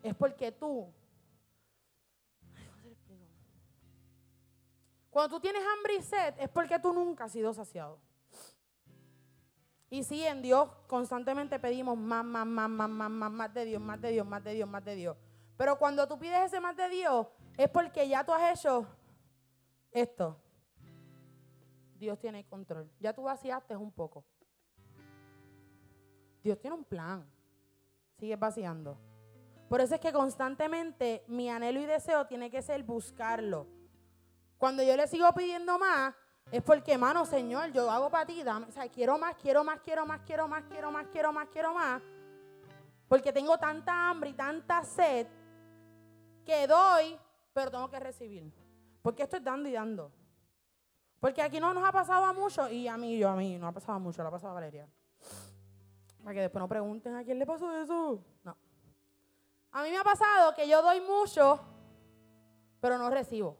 es 0.02 0.14
porque 0.14 0.52
tú... 0.52 0.92
Cuando 5.10 5.36
tú 5.36 5.40
tienes 5.40 5.62
hambre 5.62 5.94
y 5.96 6.02
sed, 6.02 6.34
es 6.38 6.48
porque 6.48 6.78
tú 6.78 6.92
nunca 6.92 7.24
has 7.24 7.32
sido 7.32 7.52
saciado. 7.52 7.98
Y 9.90 10.02
sí, 10.02 10.24
en 10.26 10.42
Dios 10.42 10.68
constantemente 10.88 11.58
pedimos 11.60 11.96
más, 11.96 12.24
más, 12.24 12.46
más, 12.46 12.68
más, 12.68 12.90
más, 12.90 13.10
más, 13.10 13.30
más 13.30 13.54
de 13.54 13.64
Dios, 13.64 13.80
más 13.80 14.00
de 14.00 14.10
Dios, 14.10 14.26
más 14.26 14.42
de 14.42 14.54
Dios, 14.54 14.68
más 14.68 14.84
de 14.84 14.94
Dios. 14.96 15.16
Pero 15.56 15.78
cuando 15.78 16.06
tú 16.08 16.18
pides 16.18 16.46
ese 16.46 16.60
más 16.60 16.76
de 16.76 16.88
Dios, 16.88 17.28
es 17.56 17.68
porque 17.68 18.08
ya 18.08 18.24
tú 18.24 18.32
has 18.32 18.58
hecho 18.58 18.86
esto. 19.92 20.36
Dios 21.98 22.18
tiene 22.18 22.44
control. 22.44 22.90
Ya 23.00 23.12
tú 23.12 23.22
vaciaste 23.22 23.76
un 23.76 23.92
poco. 23.92 24.24
Dios 26.42 26.58
tiene 26.58 26.76
un 26.76 26.84
plan. 26.84 27.26
Sigue 28.18 28.36
vaciando. 28.36 28.98
Por 29.68 29.80
eso 29.80 29.94
es 29.94 30.00
que 30.00 30.12
constantemente 30.12 31.24
mi 31.26 31.48
anhelo 31.48 31.80
y 31.80 31.86
deseo 31.86 32.26
tiene 32.26 32.50
que 32.50 32.62
ser 32.62 32.82
buscarlo. 32.82 33.66
Cuando 34.58 34.82
yo 34.82 34.96
le 34.96 35.06
sigo 35.08 35.32
pidiendo 35.32 35.78
más, 35.78 36.14
es 36.52 36.62
porque, 36.62 36.92
hermano, 36.92 37.24
Señor, 37.24 37.72
yo 37.72 37.90
hago 37.90 38.10
para 38.10 38.26
ti, 38.26 38.42
o 38.42 38.72
sea, 38.72 38.88
quiero 38.88 39.18
más, 39.18 39.34
quiero 39.36 39.64
más, 39.64 39.80
quiero 39.80 40.06
más, 40.06 40.20
quiero 40.20 40.46
más, 40.46 40.64
quiero 40.64 40.90
más, 40.90 41.06
quiero 41.10 41.32
más, 41.32 41.48
quiero 41.48 41.74
más. 41.74 42.02
Porque 43.08 43.32
tengo 43.32 43.58
tanta 43.58 44.08
hambre 44.08 44.30
y 44.30 44.34
tanta 44.34 44.84
sed 44.84 45.26
que 46.44 46.66
doy, 46.66 47.18
pero 47.54 47.70
tengo 47.70 47.88
que 47.88 48.00
recibir. 48.00 48.52
Porque 49.00 49.22
esto 49.22 49.36
es 49.36 49.44
dando 49.44 49.68
y 49.68 49.72
dando. 49.72 50.12
Porque 51.20 51.40
aquí 51.40 51.58
no 51.58 51.72
nos 51.72 51.84
ha 51.84 51.92
pasado 51.92 52.26
a 52.26 52.32
mucho, 52.34 52.68
y 52.68 52.86
a 52.86 52.98
mí, 52.98 53.16
yo 53.16 53.30
a 53.30 53.36
mí, 53.36 53.56
no 53.56 53.68
ha 53.68 53.72
pasado 53.72 53.98
mucho, 53.98 54.20
le 54.20 54.28
ha 54.28 54.30
pasado 54.30 54.50
a 54.50 54.54
Valeria. 54.54 54.86
Para 56.22 56.34
que 56.34 56.40
después 56.40 56.60
no 56.60 56.68
pregunten 56.68 57.14
a 57.14 57.24
quién 57.24 57.38
le 57.38 57.46
pasó 57.46 57.72
eso. 57.80 58.22
No. 58.42 58.56
A 59.70 59.82
mí 59.82 59.90
me 59.90 59.96
ha 59.96 60.04
pasado 60.04 60.54
que 60.54 60.68
yo 60.68 60.82
doy 60.82 61.00
mucho, 61.00 61.60
pero 62.80 62.98
no 62.98 63.08
recibo. 63.08 63.56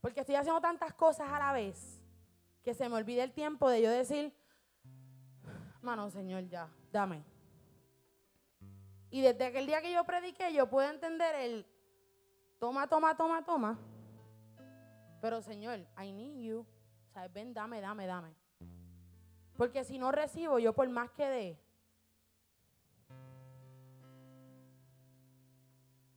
Porque 0.00 0.20
estoy 0.20 0.34
haciendo 0.34 0.60
tantas 0.60 0.92
cosas 0.94 1.30
a 1.30 1.38
la 1.38 1.52
vez 1.52 2.00
que 2.62 2.74
se 2.74 2.88
me 2.88 2.96
olvida 2.96 3.24
el 3.24 3.32
tiempo 3.32 3.68
de 3.70 3.82
yo 3.82 3.90
decir, 3.90 4.34
mano, 5.80 6.10
Señor, 6.10 6.48
ya, 6.48 6.68
dame. 6.92 7.24
Y 9.10 9.22
desde 9.22 9.46
aquel 9.46 9.66
día 9.66 9.80
que 9.80 9.92
yo 9.92 10.04
prediqué, 10.04 10.52
yo 10.52 10.68
puedo 10.68 10.88
entender 10.90 11.34
el 11.36 11.66
toma, 12.60 12.86
toma, 12.86 13.16
toma, 13.16 13.42
toma. 13.42 13.78
Pero 15.20 15.42
Señor, 15.42 15.80
I 16.00 16.12
need 16.12 16.36
you. 16.46 16.66
Sea, 17.12 17.26
ven, 17.26 17.52
dame, 17.52 17.80
dame, 17.80 18.06
dame. 18.06 18.34
Porque 19.56 19.82
si 19.82 19.98
no 19.98 20.12
recibo, 20.12 20.58
yo 20.58 20.72
por 20.72 20.88
más 20.88 21.10
que 21.10 21.26
dé, 21.26 21.60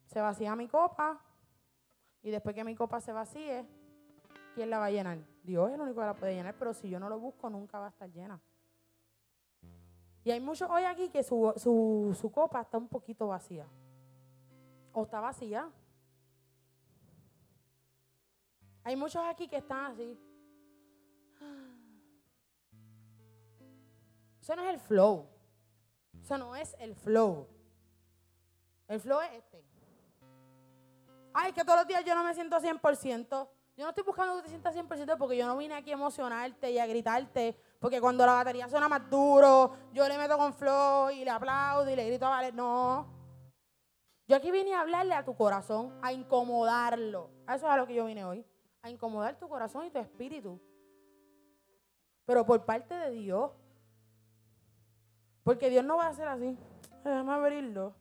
se 0.05 0.21
vacía 0.21 0.55
mi 0.55 0.67
copa. 0.67 1.19
Y 2.21 2.29
después 2.29 2.55
que 2.55 2.63
mi 2.63 2.75
copa 2.75 3.01
se 3.01 3.11
vacíe, 3.11 3.65
¿quién 4.55 4.69
la 4.69 4.79
va 4.79 4.85
a 4.85 4.91
llenar? 4.91 5.17
Dios 5.43 5.69
es 5.69 5.75
el 5.75 5.81
único 5.81 5.99
que 5.99 6.05
la 6.05 6.13
puede 6.13 6.35
llenar, 6.35 6.55
pero 6.57 6.73
si 6.73 6.89
yo 6.89 6.99
no 6.99 7.09
lo 7.09 7.19
busco, 7.19 7.49
nunca 7.49 7.79
va 7.79 7.87
a 7.87 7.89
estar 7.89 8.09
llena. 8.09 8.39
Y 10.23 10.31
hay 10.31 10.39
muchos 10.39 10.69
hoy 10.69 10.83
aquí 10.83 11.09
que 11.09 11.21
su, 11.21 11.53
su 11.57 12.31
copa 12.31 12.61
está 12.61 12.77
un 12.77 12.87
poquito 12.87 13.27
vacía. 13.27 13.67
O 14.93 15.03
está 15.03 15.19
vacía. 15.19 15.69
Hay 18.83 18.95
muchos 18.95 19.23
aquí 19.25 19.47
que 19.47 19.57
están 19.57 19.91
así. 19.91 20.17
Eso 24.41 24.55
no 24.55 24.63
es 24.63 24.73
el 24.73 24.79
flow. 24.79 25.29
Eso 26.21 26.37
no 26.37 26.55
es 26.55 26.75
el 26.79 26.95
flow. 26.95 27.47
El 28.87 28.99
flow 28.99 29.21
es 29.21 29.31
este. 29.33 29.63
Ay, 31.33 31.53
que 31.53 31.63
todos 31.63 31.79
los 31.79 31.87
días 31.87 32.03
yo 32.05 32.13
no 32.13 32.23
me 32.23 32.33
siento 32.33 32.59
100%. 32.59 33.49
Yo 33.75 33.83
no 33.85 33.89
estoy 33.89 34.03
buscando 34.03 34.35
que 34.35 34.43
te 34.43 34.49
sientas 34.49 34.75
100% 34.75 35.17
porque 35.17 35.35
yo 35.35 35.47
no 35.47 35.57
vine 35.57 35.73
aquí 35.73 35.89
a 35.89 35.93
emocionarte 35.93 36.69
y 36.71 36.77
a 36.77 36.85
gritarte. 36.85 37.57
Porque 37.79 37.99
cuando 37.99 38.25
la 38.25 38.33
batería 38.33 38.69
suena 38.69 38.87
más 38.87 39.09
duro, 39.09 39.77
yo 39.93 40.07
le 40.07 40.17
meto 40.17 40.37
con 40.37 40.53
flow 40.53 41.09
y 41.09 41.23
le 41.23 41.31
aplaudo 41.31 41.89
y 41.89 41.95
le 41.95 42.05
grito 42.05 42.25
a 42.27 42.29
Valer. 42.29 42.53
No. 42.53 43.07
Yo 44.27 44.35
aquí 44.35 44.51
vine 44.51 44.75
a 44.75 44.81
hablarle 44.81 45.15
a 45.15 45.25
tu 45.25 45.35
corazón, 45.35 45.97
a 46.01 46.13
incomodarlo. 46.13 47.31
Eso 47.47 47.55
es 47.55 47.63
a 47.63 47.77
lo 47.77 47.87
que 47.87 47.95
yo 47.95 48.05
vine 48.05 48.23
hoy. 48.23 48.45
A 48.83 48.89
incomodar 48.89 49.39
tu 49.39 49.49
corazón 49.49 49.85
y 49.85 49.89
tu 49.89 49.97
espíritu. 49.97 50.59
Pero 52.25 52.45
por 52.45 52.63
parte 52.65 52.93
de 52.93 53.09
Dios. 53.11 53.51
Porque 55.43 55.69
Dios 55.69 55.83
no 55.83 55.97
va 55.97 56.05
a 56.05 56.09
hacer 56.09 56.27
así. 56.27 56.57
Déjame 57.03 57.31
abrirlo 57.33 57.95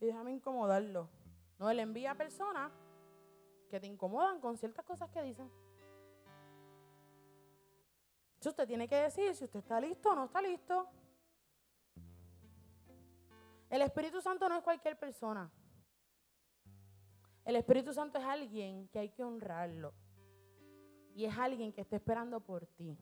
y 0.00 0.06
déjame 0.06 0.32
incomodarlo. 0.32 1.08
No, 1.58 1.70
Él 1.70 1.80
envía 1.80 2.12
a 2.12 2.14
personas 2.14 2.72
que 3.68 3.78
te 3.78 3.86
incomodan 3.86 4.40
con 4.40 4.56
ciertas 4.56 4.84
cosas 4.84 5.10
que 5.10 5.22
dicen. 5.22 5.50
Si 8.40 8.48
usted 8.48 8.66
tiene 8.66 8.88
que 8.88 8.96
decir 8.96 9.34
si 9.34 9.44
usted 9.44 9.58
está 9.58 9.80
listo 9.80 10.10
o 10.10 10.14
no 10.14 10.24
está 10.24 10.40
listo. 10.40 10.88
El 13.68 13.82
Espíritu 13.82 14.20
Santo 14.20 14.48
no 14.48 14.56
es 14.56 14.62
cualquier 14.62 14.98
persona. 14.98 15.50
El 17.44 17.56
Espíritu 17.56 17.92
Santo 17.92 18.18
es 18.18 18.24
alguien 18.24 18.88
que 18.88 18.98
hay 18.98 19.08
que 19.10 19.24
honrarlo. 19.24 19.92
Y 21.14 21.24
es 21.24 21.36
alguien 21.36 21.72
que 21.72 21.80
está 21.80 21.96
esperando 21.96 22.40
por 22.40 22.66
ti. 22.66 22.96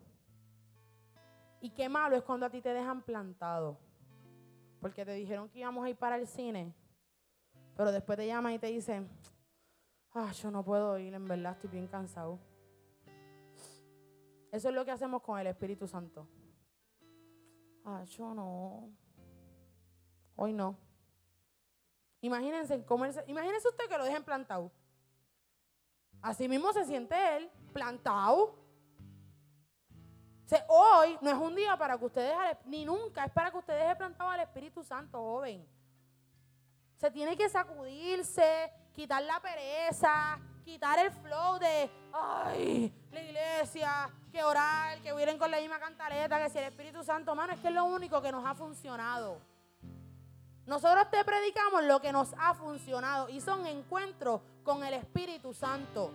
Y 1.61 1.71
qué 1.71 1.89
malo 1.89 2.17
es 2.17 2.23
cuando 2.23 2.47
a 2.47 2.51
ti 2.51 2.61
te 2.61 2.73
dejan 2.73 3.03
plantado. 3.03 3.79
Porque 4.81 5.05
te 5.05 5.13
dijeron 5.13 5.49
que 5.49 5.61
íbamos 5.61 5.85
a 5.85 5.91
ir 5.91 5.97
para 5.97 6.17
el 6.17 6.27
cine. 6.27 6.73
Pero 7.77 7.93
después 7.93 8.17
te 8.17 8.27
llaman 8.27 8.53
y 8.55 8.59
te 8.59 8.69
dicen, 8.69 9.09
ah, 10.15 10.33
yo 10.33 10.51
no 10.51 10.65
puedo 10.65 10.99
ir, 10.99 11.13
en 11.15 11.27
verdad 11.27 11.53
estoy 11.53 11.71
bien 11.71 11.87
cansado. 11.87 12.39
Eso 14.51 14.69
es 14.69 14.75
lo 14.75 14.85
que 14.85 14.91
hacemos 14.91 15.23
con 15.23 15.39
el 15.39 15.47
Espíritu 15.49 15.87
Santo. 15.87 16.27
Ah, 17.85 18.03
yo 18.05 18.35
no. 18.35 18.91
Hoy 20.37 20.53
no. 20.53 20.79
Imagínense 22.21 22.85
imagínense 23.27 23.69
usted 23.69 23.89
que 23.89 23.99
lo 23.99 24.05
dejen 24.05 24.25
plantado. 24.25 24.73
Así 26.23 26.49
mismo 26.49 26.73
se 26.73 26.85
siente 26.85 27.15
él, 27.37 27.51
plantado. 27.77 28.57
hoy 30.69 31.19
no 31.21 31.31
es 31.31 31.37
un 31.37 31.55
día 31.55 31.77
para 31.77 31.99
que 31.99 32.07
ustedes, 32.07 32.35
ni 32.65 32.87
nunca, 32.87 33.27
es 33.27 33.33
para 33.33 33.51
que 33.51 33.59
ustedes 33.59 33.83
deje 33.83 33.97
plantado 33.97 34.31
al 34.31 34.41
Espíritu 34.41 34.83
Santo, 34.83 35.19
joven. 35.19 35.69
Se 36.97 37.11
tiene 37.11 37.37
que 37.37 37.51
sacudirse, 37.51 38.73
quitar 38.95 39.23
la 39.25 39.41
pereza, 39.41 40.39
quitar 40.65 40.99
el 41.01 41.11
flow 41.13 41.59
de, 41.59 41.91
ay, 42.15 42.95
la 43.11 43.21
iglesia, 43.23 44.11
que 44.33 44.43
orar, 44.43 44.99
que 45.03 45.13
huir 45.13 45.37
con 45.37 45.51
la 45.51 45.59
misma 45.59 45.79
cantareta, 45.79 46.43
que 46.43 46.49
si 46.49 46.57
el 46.57 46.65
Espíritu 46.65 47.05
Santo, 47.05 47.35
mano, 47.35 47.53
es 47.53 47.61
que 47.61 47.69
es 47.69 47.75
lo 47.75 47.85
único 47.85 48.23
que 48.23 48.33
nos 48.33 48.47
ha 48.47 48.55
funcionado. 48.55 49.39
Nosotros 50.65 51.11
te 51.11 51.23
predicamos 51.27 51.85
lo 51.85 52.01
que 52.01 52.11
nos 52.11 52.35
ha 52.39 52.55
funcionado 52.55 53.29
y 53.29 53.43
son 53.43 53.67
encuentros 53.67 54.41
con 54.65 54.83
el 54.83 54.95
Espíritu 54.95 55.53
Santo. 55.53 56.11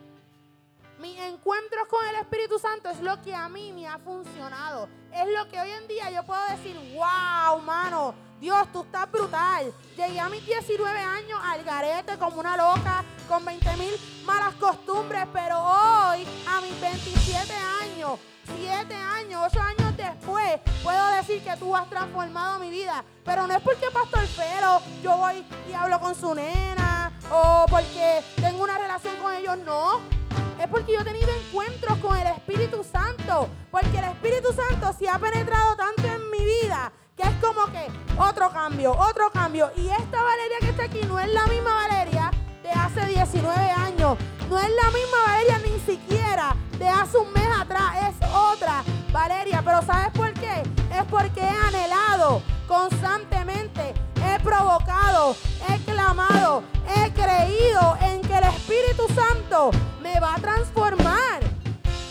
Mis 1.02 1.18
encuentros 1.18 1.88
con 1.88 2.06
el 2.10 2.16
Espíritu 2.18 2.60
Santo 2.60 2.88
es 2.88 3.00
lo 3.02 3.20
que 3.24 3.34
a 3.34 3.50
mí 3.50 3.74
me 3.74 3.88
ha 3.88 3.98
funcionado. 3.98 4.88
Es 5.12 5.28
lo 5.36 5.50
que 5.50 5.60
hoy 5.60 5.72
en 5.72 5.88
día 5.88 6.12
yo 6.12 6.24
puedo 6.24 6.40
decir, 6.50 6.78
wow, 6.94 7.60
mano, 7.64 8.14
Dios, 8.40 8.72
tú 8.72 8.84
estás 8.84 9.12
brutal. 9.12 9.74
Llegué 9.98 10.20
a 10.20 10.30
mis 10.30 10.46
19 10.46 11.00
años 11.00 11.40
al 11.44 11.64
garete 11.64 12.20
como 12.20 12.40
una 12.40 12.56
loca, 12.56 13.04
con 13.28 13.44
20 13.44 13.78
mil 13.78 13.92
malas 14.28 14.54
costumbres, 14.60 15.26
pero 15.34 15.58
hoy, 15.58 16.24
a 16.48 16.62
mis 16.62 16.80
27 16.80 17.52
años, 17.82 18.20
7 18.60 18.94
años, 18.94 19.42
8 19.52 19.60
años 19.60 19.98
después, 19.98 20.60
puedo 20.84 21.08
decir 21.16 21.44
que 21.44 21.58
tú 21.58 21.76
has 21.76 21.90
transformado 21.90 22.60
mi 22.60 22.70
vida. 22.70 23.04
Pero 23.26 23.48
no 23.48 23.56
es 23.56 23.62
porque 23.64 23.90
Pastor 23.90 24.28
Fero, 24.28 24.80
yo 25.02 25.18
voy 25.18 25.44
y 25.68 25.74
hablo 25.74 26.00
con 26.00 26.14
su 26.14 26.36
nena, 26.36 27.12
o 27.32 27.66
porque 27.72 28.22
tengo 28.36 28.64
una 28.64 28.78
relación 28.78 29.16
con 29.16 29.34
ellos, 29.34 29.58
no. 29.66 30.21
Es 30.62 30.68
porque 30.68 30.94
yo 30.94 31.02
he 31.02 31.04
tenido 31.04 31.28
encuentros 31.48 31.98
con 31.98 32.16
el 32.16 32.28
Espíritu 32.28 32.84
Santo. 32.84 33.50
Porque 33.72 33.98
el 33.98 34.06
Espíritu 34.06 34.54
Santo 34.54 34.94
se 34.98 35.10
ha 35.10 35.18
penetrado 35.18 35.76
tanto 35.76 36.04
en 36.04 36.30
mi 36.30 36.38
vida 36.38 36.92
que 37.18 37.24
es 37.24 37.34
como 37.42 37.66
que 37.72 37.88
otro 38.20 38.52
cambio, 38.52 38.92
otro 38.92 39.32
cambio. 39.32 39.72
Y 39.76 39.88
esta 39.90 40.22
Valeria 40.22 40.58
que 40.60 40.70
está 40.70 40.84
aquí 40.84 41.02
no 41.08 41.20
es 41.20 41.34
la 41.34 41.48
misma 41.48 41.88
Valeria 41.88 42.32
de 42.62 42.70
hace 42.70 43.08
19 43.08 43.72
años. 43.72 44.18
No 44.50 44.60
es 44.60 44.70
la 44.70 44.92
misma 44.92 45.18
Valeria 45.26 45.58
ni 45.66 45.80
siquiera 45.80 46.56
de 46.78 46.88
hace 46.88 47.18
un 47.18 47.34
mes 47.34 47.48
atrás. 47.60 48.12
Es 48.12 48.30
otra 48.32 48.84
Valeria. 49.12 49.64
Pero 49.66 49.82
¿sabes 49.82 50.12
por 50.12 50.32
qué? 50.34 50.62
Es 50.96 51.04
porque 51.10 51.42
he 51.42 51.50
anhelado 51.50 52.44
constantemente 52.68 53.96
he 54.26 54.40
provocado, 54.40 55.36
he 55.68 55.78
clamado, 55.84 56.64
he 56.88 57.12
creído 57.12 57.98
en 58.02 58.22
que 58.22 58.38
el 58.38 58.44
Espíritu 58.46 59.08
Santo 59.14 59.72
me 60.02 60.20
va 60.20 60.36
a 60.36 60.40
transformar. 60.40 61.42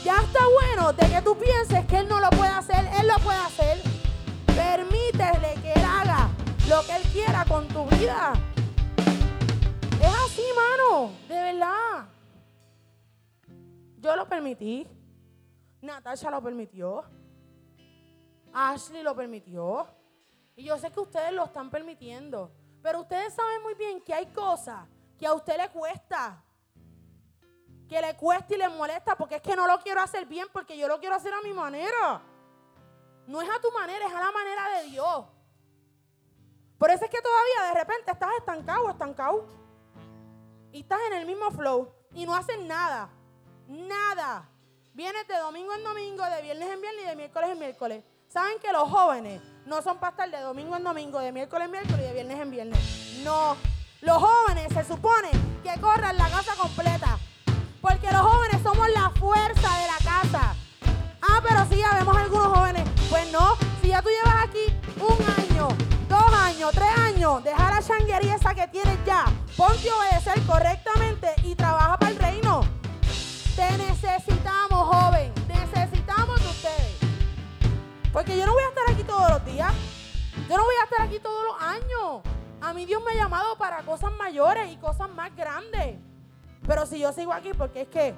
Ya 0.05 0.17
está 0.17 0.41
bueno 0.61 0.93
de 0.93 1.09
que 1.09 1.23
tú 1.23 1.37
pienses 1.37 1.85
que 1.87 1.99
Él 1.99 2.09
no 2.09 2.21
lo 2.21 2.31
puede 2.31 2.51
hacer, 2.51 2.89
Él 2.99 3.07
lo 3.07 3.19
puede 3.19 3.39
hacer. 3.39 3.83
Permítele 4.47 5.55
que 5.63 5.73
Él 5.73 5.85
haga 5.85 6.29
lo 6.69 6.83
que 6.87 6.97
Él 6.97 7.03
quiera 7.13 7.45
con 7.45 7.69
tu 7.69 7.85
vida. 7.87 8.33
Es 10.01 10.15
así, 10.25 10.43
mano, 10.57 11.11
de 11.29 11.35
verdad. 11.35 12.09
Yo 13.99 14.17
lo 14.17 14.27
permití. 14.27 14.87
Natasha 15.83 16.31
lo 16.31 16.43
permitió. 16.43 17.05
Ashley 18.53 19.03
lo 19.03 19.15
permitió. 19.15 19.87
Y 20.61 20.65
yo 20.65 20.77
sé 20.77 20.91
que 20.93 21.01
ustedes 21.01 21.33
lo 21.33 21.47
están 21.47 21.71
permitiendo. 21.71 22.53
Pero 22.83 23.01
ustedes 23.01 23.33
saben 23.33 23.63
muy 23.63 23.73
bien 23.73 23.99
que 24.03 24.13
hay 24.13 24.27
cosas 24.27 24.87
que 25.19 25.27
a 25.27 25.33
usted 25.33 25.57
le 25.57 25.71
cuesta. 25.71 26.45
Que 27.89 27.99
le 27.99 28.15
cuesta 28.15 28.55
y 28.55 28.59
le 28.59 28.69
molesta 28.69 29.17
porque 29.17 29.37
es 29.37 29.41
que 29.41 29.57
no 29.57 29.67
lo 29.67 29.79
quiero 29.79 30.03
hacer 30.03 30.27
bien 30.27 30.47
porque 30.53 30.77
yo 30.77 30.87
lo 30.87 31.01
quiero 31.01 31.15
hacer 31.15 31.33
a 31.33 31.41
mi 31.41 31.55
manera. 31.55 32.21
No 33.27 33.41
es 33.41 33.49
a 33.49 33.59
tu 33.59 33.73
manera, 33.73 34.07
es 34.07 34.13
a 34.13 34.21
la 34.21 34.31
manera 34.31 34.69
de 34.77 34.91
Dios. 34.91 35.25
Por 36.77 36.91
eso 36.91 37.07
es 37.07 37.11
que 37.11 37.23
todavía 37.23 37.73
de 37.73 37.81
repente 37.81 38.11
estás 38.11 38.31
estancado, 38.37 38.91
estancado. 38.91 39.47
Y 40.73 40.81
estás 40.81 41.01
en 41.07 41.15
el 41.15 41.27
mismo 41.27 41.51
flow 41.53 41.91
y 42.13 42.27
no 42.27 42.35
haces 42.35 42.61
nada. 42.61 43.09
Nada. 43.67 44.47
Vienes 44.93 45.27
de 45.27 45.39
domingo 45.39 45.73
en 45.73 45.85
domingo, 45.85 46.23
de 46.23 46.43
viernes 46.43 46.69
en 46.69 46.83
viernes 46.83 47.05
y 47.05 47.07
de 47.07 47.17
miércoles 47.17 47.49
en 47.49 47.59
miércoles. 47.59 48.05
¿Saben 48.29 48.59
que 48.59 48.71
los 48.73 48.87
jóvenes 48.91 49.41
no 49.67 49.83
son 49.83 49.99
para 49.99 50.11
estar 50.11 50.31
de 50.31 50.41
domingo 50.41 50.77
en 50.77 50.85
domingo, 50.85 51.19
de 51.21 51.33
miércoles 51.33 51.67
en 51.67 51.71
miércoles 51.73 52.01
y 52.01 52.07
de 52.07 52.13
viernes 52.13 52.41
en 52.41 52.51
viernes? 52.51 53.21
No. 53.25 53.57
Los 54.01 54.19
jóvenes 54.19 54.73
se 54.73 54.85
supone 54.85 55.29
que 55.63 55.79
corran 55.81 56.17
la 56.17 56.29
casa 56.29 56.55
completa. 56.57 57.19
Porque 57.81 58.11
los 58.11 58.21
jóvenes 58.21 58.63
somos 58.63 58.89
la 58.91 59.11
fuerza 59.11 59.79
de 59.79 59.87
la 59.87 59.99
casa. 60.05 60.55
Ah, 61.23 61.41
pero 61.47 61.67
sí, 61.71 61.77
ya 61.77 61.99
vemos 61.99 62.17
algunos 62.17 62.47
jóvenes. 62.49 62.89
Pues 63.09 63.31
no, 63.33 63.57
si 63.81 63.89
ya 63.89 64.03
tú 64.03 64.09
llevas 64.09 64.45
aquí 64.45 64.67
un 64.99 65.55
año, 65.55 65.69
dos 66.09 66.35
años, 66.35 66.71
tres 66.73 66.99
años, 66.99 67.45
deja 67.45 67.71
la 67.71 67.83
changuería 67.83 68.35
esa 68.37 68.55
que 68.55 68.67
tienes 68.69 68.99
ya. 69.05 69.25
Ponte 69.57 69.91
a 69.91 69.97
obedecer 69.97 70.41
correctamente 70.47 71.35
y 71.45 71.55
trabaja 71.55 71.99
para 71.99 72.13
el 72.13 72.19
reino. 72.19 72.63
Te 73.57 73.77
necesitamos, 73.77 74.97
joven. 74.97 75.40
Porque 78.13 78.37
yo 78.37 78.45
no 78.45 78.53
voy 78.53 78.65
a 78.65 78.69
estar 78.69 78.91
aquí 78.91 79.05
todos 79.05 79.31
los 79.31 79.45
días. 79.45 79.73
Yo 80.49 80.57
no 80.57 80.65
voy 80.65 80.75
a 80.81 80.85
estar 80.85 81.03
aquí 81.03 81.19
todos 81.21 81.45
los 81.45 81.63
años. 81.63 82.23
A 82.61 82.73
mí 82.75 82.85
Dios 82.85 83.03
me 83.05 83.13
ha 83.13 83.15
llamado 83.15 83.57
para 83.57 83.83
cosas 83.83 84.13
mayores 84.19 84.73
y 84.73 84.77
cosas 84.77 85.09
más 85.11 85.35
grandes. 85.37 85.97
Pero 86.67 86.87
si 86.87 86.99
yo 86.99 87.13
sigo 87.13 87.33
aquí, 87.33 87.53
porque 87.57 87.83
es 87.83 87.89
que. 87.89 88.15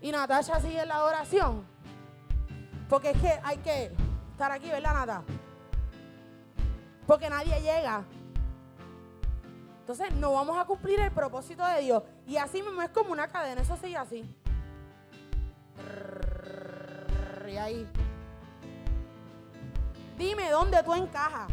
Y 0.00 0.10
Natasha 0.10 0.60
sigue 0.60 0.80
en 0.80 0.88
la 0.88 0.96
adoración. 0.96 1.64
Porque 2.88 3.10
es 3.10 3.20
que 3.20 3.40
hay 3.44 3.58
que 3.58 3.92
estar 4.32 4.50
aquí, 4.50 4.68
¿verdad, 4.68 4.94
Nata? 4.94 5.22
Porque 7.06 7.30
nadie 7.30 7.60
llega. 7.60 8.04
Entonces 9.80 10.12
no 10.14 10.32
vamos 10.32 10.58
a 10.58 10.64
cumplir 10.64 10.98
el 11.00 11.12
propósito 11.12 11.64
de 11.66 11.82
Dios. 11.82 12.02
Y 12.26 12.36
así 12.36 12.62
mismo 12.62 12.82
es 12.82 12.90
como 12.90 13.12
una 13.12 13.28
cadena, 13.28 13.60
eso 13.60 13.76
sigue 13.76 13.96
así. 13.96 14.36
Y 17.48 17.56
ahí. 17.56 17.88
Dime 20.20 20.50
dónde 20.50 20.82
tú 20.82 20.92
encajas. 20.92 21.50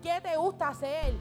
¿Qué 0.00 0.20
te 0.20 0.36
gusta 0.36 0.68
hacer? 0.68 1.12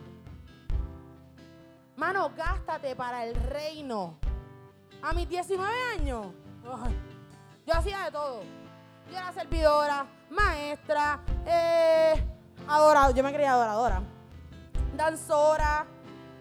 Mano, 1.95 2.31
gástate 2.37 2.95
para 2.95 3.25
el 3.25 3.33
reino. 3.33 4.19
A 5.01 5.13
mis 5.13 5.27
19 5.27 5.73
años, 5.97 6.27
yo 7.65 7.73
hacía 7.73 8.05
de 8.05 8.11
todo. 8.11 8.43
Yo 9.11 9.17
era 9.17 9.33
servidora, 9.33 10.05
maestra, 10.29 11.21
eh, 11.47 12.23
adorado, 12.67 13.11
yo 13.15 13.23
me 13.23 13.33
creía 13.33 13.53
adoradora, 13.53 14.03
danzora, 14.95 15.87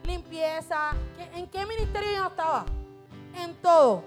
limpieza. 0.04 0.90
¿En 1.32 1.48
qué 1.48 1.64
ministerio 1.64 2.18
yo 2.18 2.26
estaba? 2.26 2.66
En 3.34 3.54
todo. 3.62 4.04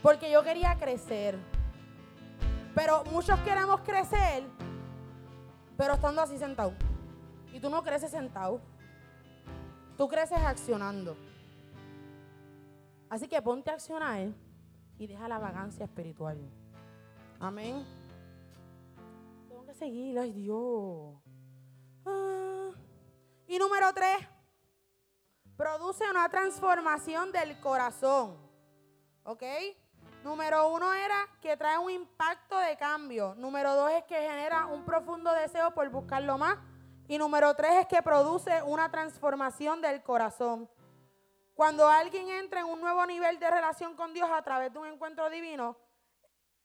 Porque 0.00 0.30
yo 0.30 0.44
quería 0.44 0.76
crecer. 0.78 1.49
Pero 2.74 3.04
muchos 3.04 3.38
queremos 3.40 3.80
crecer, 3.80 4.44
pero 5.76 5.94
estando 5.94 6.22
así 6.22 6.38
sentado. 6.38 6.72
Y 7.52 7.60
tú 7.60 7.68
no 7.68 7.82
creces 7.82 8.10
sentado. 8.10 8.60
Tú 9.96 10.08
creces 10.08 10.38
accionando. 10.38 11.16
Así 13.08 13.26
que 13.26 13.42
ponte 13.42 13.70
a 13.70 13.74
accionar 13.74 14.28
y 14.98 15.06
deja 15.06 15.26
la 15.26 15.38
vagancia 15.38 15.84
espiritual. 15.84 16.38
Amén. 17.40 17.84
Tengo 19.48 19.64
que 19.64 19.74
seguir, 19.74 20.18
ay 20.18 20.32
Dios. 20.32 21.16
Ah. 22.06 22.70
Y 23.48 23.58
número 23.58 23.92
tres, 23.92 24.18
produce 25.56 26.08
una 26.08 26.28
transformación 26.28 27.32
del 27.32 27.58
corazón. 27.60 28.36
¿Ok? 29.24 29.42
Número 30.22 30.68
uno 30.68 30.92
era 30.92 31.26
que 31.40 31.56
trae 31.56 31.78
un 31.78 31.90
impacto 31.90 32.58
de 32.58 32.76
cambio. 32.76 33.34
Número 33.36 33.74
dos 33.74 33.90
es 33.92 34.04
que 34.04 34.14
genera 34.14 34.66
un 34.66 34.84
profundo 34.84 35.32
deseo 35.32 35.72
por 35.72 35.88
buscarlo 35.88 36.36
más. 36.36 36.58
Y 37.08 37.16
número 37.16 37.54
tres 37.54 37.72
es 37.72 37.86
que 37.86 38.02
produce 38.02 38.62
una 38.62 38.90
transformación 38.90 39.80
del 39.80 40.02
corazón. 40.02 40.68
Cuando 41.54 41.88
alguien 41.88 42.28
entra 42.28 42.60
en 42.60 42.66
un 42.66 42.80
nuevo 42.80 43.04
nivel 43.06 43.38
de 43.38 43.50
relación 43.50 43.96
con 43.96 44.12
Dios 44.12 44.28
a 44.30 44.42
través 44.42 44.72
de 44.72 44.78
un 44.78 44.86
encuentro 44.86 45.28
divino, 45.30 45.76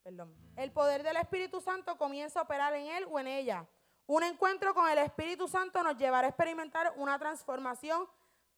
perdón, 0.03 0.35
el 0.55 0.71
poder 0.71 1.03
del 1.03 1.17
Espíritu 1.17 1.61
Santo 1.61 1.97
comienza 1.97 2.39
a 2.39 2.43
operar 2.43 2.73
en 2.75 2.87
él 2.87 3.07
o 3.09 3.19
en 3.19 3.27
ella. 3.27 3.65
Un 4.05 4.23
encuentro 4.23 4.73
con 4.73 4.89
el 4.89 4.99
Espíritu 4.99 5.47
Santo 5.47 5.81
nos 5.81 5.97
llevará 5.97 6.27
a 6.27 6.29
experimentar 6.29 6.93
una 6.97 7.17
transformación 7.17 8.07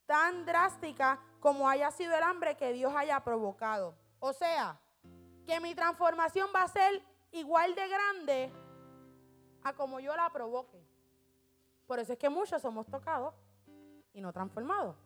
tan 0.06 0.46
drástica 0.46 1.20
como 1.40 1.70
haya 1.70 1.90
sido 1.92 2.16
el 2.16 2.24
hambre 2.24 2.58
que 2.58 2.74
Dios 2.74 2.94
haya 2.96 3.20
provocado. 3.22 3.96
O 4.20 4.34
sea, 4.34 4.80
que 5.48 5.62
mi 5.62 5.74
transformación 5.74 6.50
va 6.54 6.64
a 6.64 6.68
ser 6.68 7.02
igual 7.32 7.74
de 7.74 7.88
grande 7.88 8.52
a 9.64 9.74
como 9.74 10.02
yo 10.02 10.14
la 10.16 10.30
provoque. 10.30 10.86
Por 11.86 12.00
eso 12.00 12.12
es 12.12 12.20
que 12.20 12.30
muchos 12.30 12.62
somos 12.62 12.86
tocados 12.88 13.34
y 14.14 14.20
no 14.20 14.34
transformados. 14.34 14.98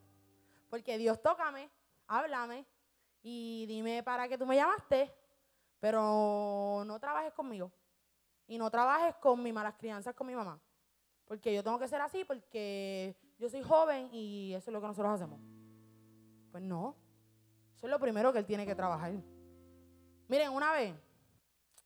Porque 0.68 0.98
Dios 0.98 1.22
tócame, 1.22 1.70
háblame 2.08 2.66
y 3.22 3.66
dime 3.68 4.02
para 4.02 4.28
qué 4.28 4.36
tú 4.36 4.48
me 4.48 4.56
llamaste, 4.56 5.14
pero 5.80 6.84
no 6.88 7.00
trabajes 7.00 7.34
conmigo. 7.34 7.72
Y 8.48 8.58
no 8.58 8.72
trabajes 8.72 9.16
con 9.18 9.44
mis 9.44 9.54
malas 9.54 9.76
crianzas 9.78 10.16
con 10.16 10.26
mi 10.26 10.34
mamá. 10.34 10.60
Porque 11.26 11.54
yo 11.54 11.64
tengo 11.64 11.78
que 11.78 11.88
ser 11.88 12.02
así 12.02 12.26
porque 12.26 13.16
yo 13.38 13.48
soy 13.48 13.62
joven 13.62 14.10
y 14.12 14.54
eso 14.56 14.72
es 14.72 14.74
lo 14.74 14.82
que 14.82 14.88
nosotros 14.88 15.14
hacemos. 15.14 15.40
Pues 16.52 16.64
no. 16.64 16.96
Eso 17.76 17.86
es 17.86 17.92
lo 17.92 18.00
primero 18.00 18.34
que 18.34 18.40
él 18.40 18.46
tiene 18.46 18.66
que 18.66 18.76
trabajar. 18.76 19.14
Miren, 20.32 20.54
una 20.54 20.72
vez 20.72 20.96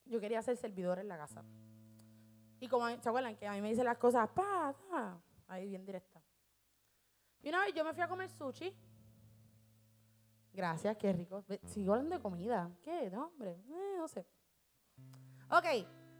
yo 0.05 0.19
quería 0.19 0.39
ser 0.43 0.55
servidor 0.55 0.99
en 0.99 1.07
la 1.07 1.17
casa. 1.17 1.43
Y 2.59 2.67
como, 2.67 2.87
¿se 2.87 3.09
acuerdan? 3.09 3.35
Que 3.35 3.47
a 3.47 3.53
mí 3.53 3.59
me 3.59 3.69
dicen 3.69 3.85
las 3.85 3.97
cosas, 3.97 4.29
pa, 4.29 4.71
ahí 5.47 5.67
bien 5.67 5.83
directa. 5.83 6.21
Y 7.41 7.49
una 7.49 7.61
vez 7.65 7.73
yo 7.73 7.83
me 7.83 7.91
fui 7.91 8.03
a 8.03 8.07
comer 8.07 8.29
sushi. 8.29 8.71
Gracias, 10.53 10.95
qué 10.97 11.11
rico. 11.11 11.43
Sigo 11.63 11.93
hablando 11.93 12.17
de 12.17 12.21
comida. 12.21 12.69
¿Qué? 12.83 13.09
No, 13.09 13.25
hombre, 13.29 13.63
eh, 13.67 13.95
no 13.97 14.07
sé. 14.07 14.27
Ok, 15.49 15.65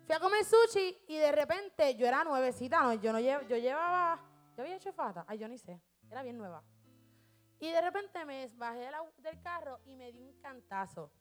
fui 0.08 0.16
a 0.16 0.20
comer 0.20 0.44
sushi 0.44 1.04
y 1.08 1.18
de 1.18 1.32
repente 1.32 1.96
yo 1.96 2.08
era 2.08 2.24
nuevecita, 2.24 2.82
no, 2.82 2.96
yo 2.96 3.14
no 3.14 3.20
yo 3.20 3.58
llevaba, 3.58 4.20
yo 4.58 4.64
había 4.64 4.78
hecho 4.78 4.92
fata, 4.94 5.26
ay, 5.28 5.38
yo 5.38 5.48
ni 5.48 5.60
sé, 5.60 5.80
era 6.10 6.24
bien 6.24 6.40
nueva. 6.40 6.64
Y 7.60 7.70
de 7.70 7.82
repente 7.82 8.26
me 8.26 8.48
bajé 8.56 8.90
del 9.20 9.40
carro 9.44 9.80
y 9.86 9.96
me 9.96 10.12
di 10.12 10.24
un 10.24 10.34
cantazo. 10.40 11.12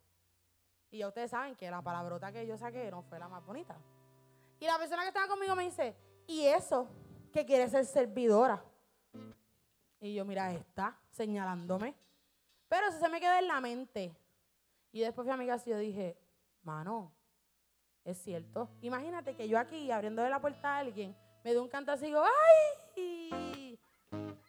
Y 0.95 0.99
ya 0.99 1.09
ustedes 1.09 1.33
saben 1.33 1.57
que 1.57 1.69
la 1.69 1.83
palabrota 1.83 2.31
que 2.31 2.47
yo 2.47 2.57
saqué 2.57 2.89
no 2.89 3.03
fue 3.03 3.19
la 3.19 3.27
más 3.27 3.45
bonita. 3.45 3.77
Y 4.61 4.65
la 4.65 4.79
persona 4.79 5.03
que 5.03 5.09
estaba 5.09 5.27
conmigo 5.27 5.57
me 5.57 5.65
dice, 5.65 5.93
¿y 6.25 6.45
eso 6.45 6.87
que 7.33 7.45
quiere 7.45 7.69
ser 7.69 7.85
servidora? 7.85 8.63
Y 9.99 10.15
yo, 10.15 10.25
mira, 10.25 10.53
está 10.53 10.97
señalándome. 11.11 11.97
Pero 12.69 12.87
eso 12.87 13.01
se 13.01 13.09
me 13.09 13.19
quedó 13.19 13.37
en 13.37 13.49
la 13.49 13.61
mente. 13.61 14.15
Y 14.93 15.01
después 15.01 15.25
fui 15.25 15.35
a 15.35 15.37
mi 15.37 15.49
casa 15.49 15.69
y 15.69 15.73
yo 15.73 15.79
dije, 15.79 16.17
mano, 16.63 17.11
es 18.05 18.17
cierto. 18.23 18.69
Imagínate 18.81 19.35
que 19.35 19.49
yo 19.49 19.59
aquí, 19.59 19.91
abriéndole 19.91 20.31
la 20.31 20.41
puerta 20.41 20.77
a 20.77 20.79
alguien, 20.79 21.17
me 21.43 21.55
doy 21.55 21.65
un 21.65 21.69
cantazo 21.69 22.05
y 22.05 22.11
digo, 22.11 22.23
¡ay! 22.23 23.81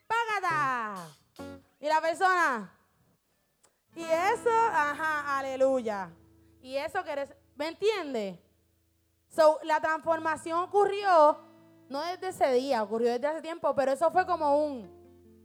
¡Págata! 0.06 1.08
Y 1.80 1.88
la 1.88 2.00
persona, 2.00 2.72
y 3.96 4.04
eso, 4.04 4.50
ajá, 4.50 5.38
aleluya. 5.38 6.08
Y 6.66 6.76
eso 6.76 7.04
que 7.04 7.12
eres, 7.12 7.32
¿me 7.54 7.68
entiendes? 7.68 8.40
So, 9.28 9.60
la 9.62 9.80
transformación 9.80 10.58
ocurrió 10.58 11.38
no 11.88 12.02
desde 12.02 12.30
ese 12.30 12.52
día, 12.54 12.82
ocurrió 12.82 13.12
desde 13.12 13.28
hace 13.28 13.40
tiempo, 13.40 13.72
pero 13.76 13.92
eso 13.92 14.10
fue 14.10 14.26
como 14.26 14.66
un, 14.66 14.90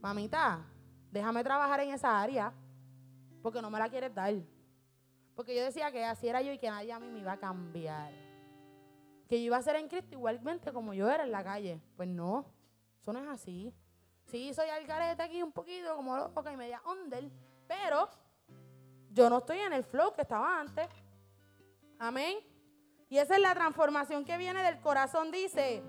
mamita, 0.02 0.66
déjame 1.12 1.44
trabajar 1.44 1.82
en 1.82 1.92
esa 1.92 2.20
área, 2.20 2.52
porque 3.44 3.62
no 3.62 3.70
me 3.70 3.78
la 3.78 3.88
quieres 3.88 4.12
dar. 4.16 4.34
Porque 5.36 5.56
yo 5.56 5.64
decía 5.64 5.92
que 5.92 6.04
así 6.04 6.28
era 6.28 6.42
yo 6.42 6.54
y 6.54 6.58
que 6.58 6.72
nadie 6.72 6.92
a 6.92 7.00
mí 7.00 7.08
me 7.12 7.20
iba 7.20 7.34
a 7.34 7.40
cambiar. 7.40 8.12
Que 9.30 9.38
yo 9.38 9.46
iba 9.46 9.58
a 9.58 9.62
ser 9.62 9.76
en 9.76 9.90
Cristo 9.90 10.16
igualmente 10.16 10.74
como 10.74 10.92
yo 10.92 11.08
era 11.08 11.24
en 11.24 11.32
la 11.32 11.44
calle. 11.44 11.80
Pues 11.98 12.10
no, 12.10 12.48
eso 13.00 13.14
no 13.14 13.20
es 13.20 13.28
así. 13.28 13.72
Sí, 14.26 14.56
soy 14.56 14.70
algarete 14.70 15.22
aquí 15.22 15.44
un 15.44 15.52
poquito, 15.52 15.96
como 15.96 16.18
loca 16.18 16.52
y 16.52 16.58
media 16.58 16.82
under, 16.84 17.30
pero 17.68 18.10
yo 19.12 19.30
no 19.30 19.38
estoy 19.38 19.60
en 19.60 19.74
el 19.74 19.84
flow 19.84 20.14
que 20.14 20.24
estaba 20.24 20.60
antes. 20.60 20.88
Amén. 22.02 22.40
Y 23.10 23.20
esa 23.20 23.36
es 23.36 23.42
la 23.42 23.54
transformación 23.54 24.26
que 24.26 24.36
viene 24.36 24.64
del 24.64 24.82
corazón, 24.82 25.30
dice. 25.30 25.84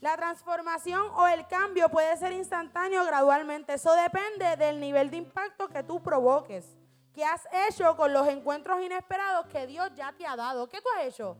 La 0.00 0.16
transformación 0.16 1.02
o 1.14 1.28
el 1.28 1.46
cambio 1.48 1.90
puede 1.90 2.16
ser 2.16 2.32
instantáneo 2.32 3.04
gradualmente. 3.04 3.74
Eso 3.74 3.92
depende 3.92 4.56
del 4.56 4.80
nivel 4.80 5.10
de 5.10 5.18
impacto 5.18 5.68
que 5.68 5.82
tú 5.82 6.02
provoques. 6.02 6.78
¿Qué 7.12 7.26
has 7.26 7.46
hecho 7.68 7.94
con 7.94 8.10
los 8.14 8.26
encuentros 8.26 8.80
inesperados 8.80 9.44
que 9.48 9.66
Dios 9.66 9.90
ya 9.94 10.14
te 10.14 10.26
ha 10.26 10.34
dado? 10.34 10.66
¿Qué 10.66 10.80
tú 10.80 10.88
has 10.96 11.04
hecho? 11.04 11.36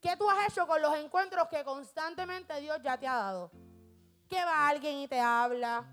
¿Qué 0.00 0.16
tú 0.16 0.28
has 0.28 0.48
hecho 0.48 0.66
con 0.66 0.82
los 0.82 0.96
encuentros 0.96 1.46
que 1.46 1.62
constantemente 1.62 2.60
Dios 2.60 2.80
ya 2.82 2.98
te 2.98 3.06
ha 3.06 3.14
dado? 3.14 3.52
Que 4.28 4.44
va 4.44 4.68
alguien 4.68 4.96
y 4.96 5.06
te 5.06 5.20
habla. 5.20 5.84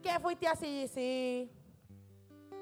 Que 0.00 0.16
fuiste 0.20 0.46
así, 0.46 0.86
sí 0.86 1.50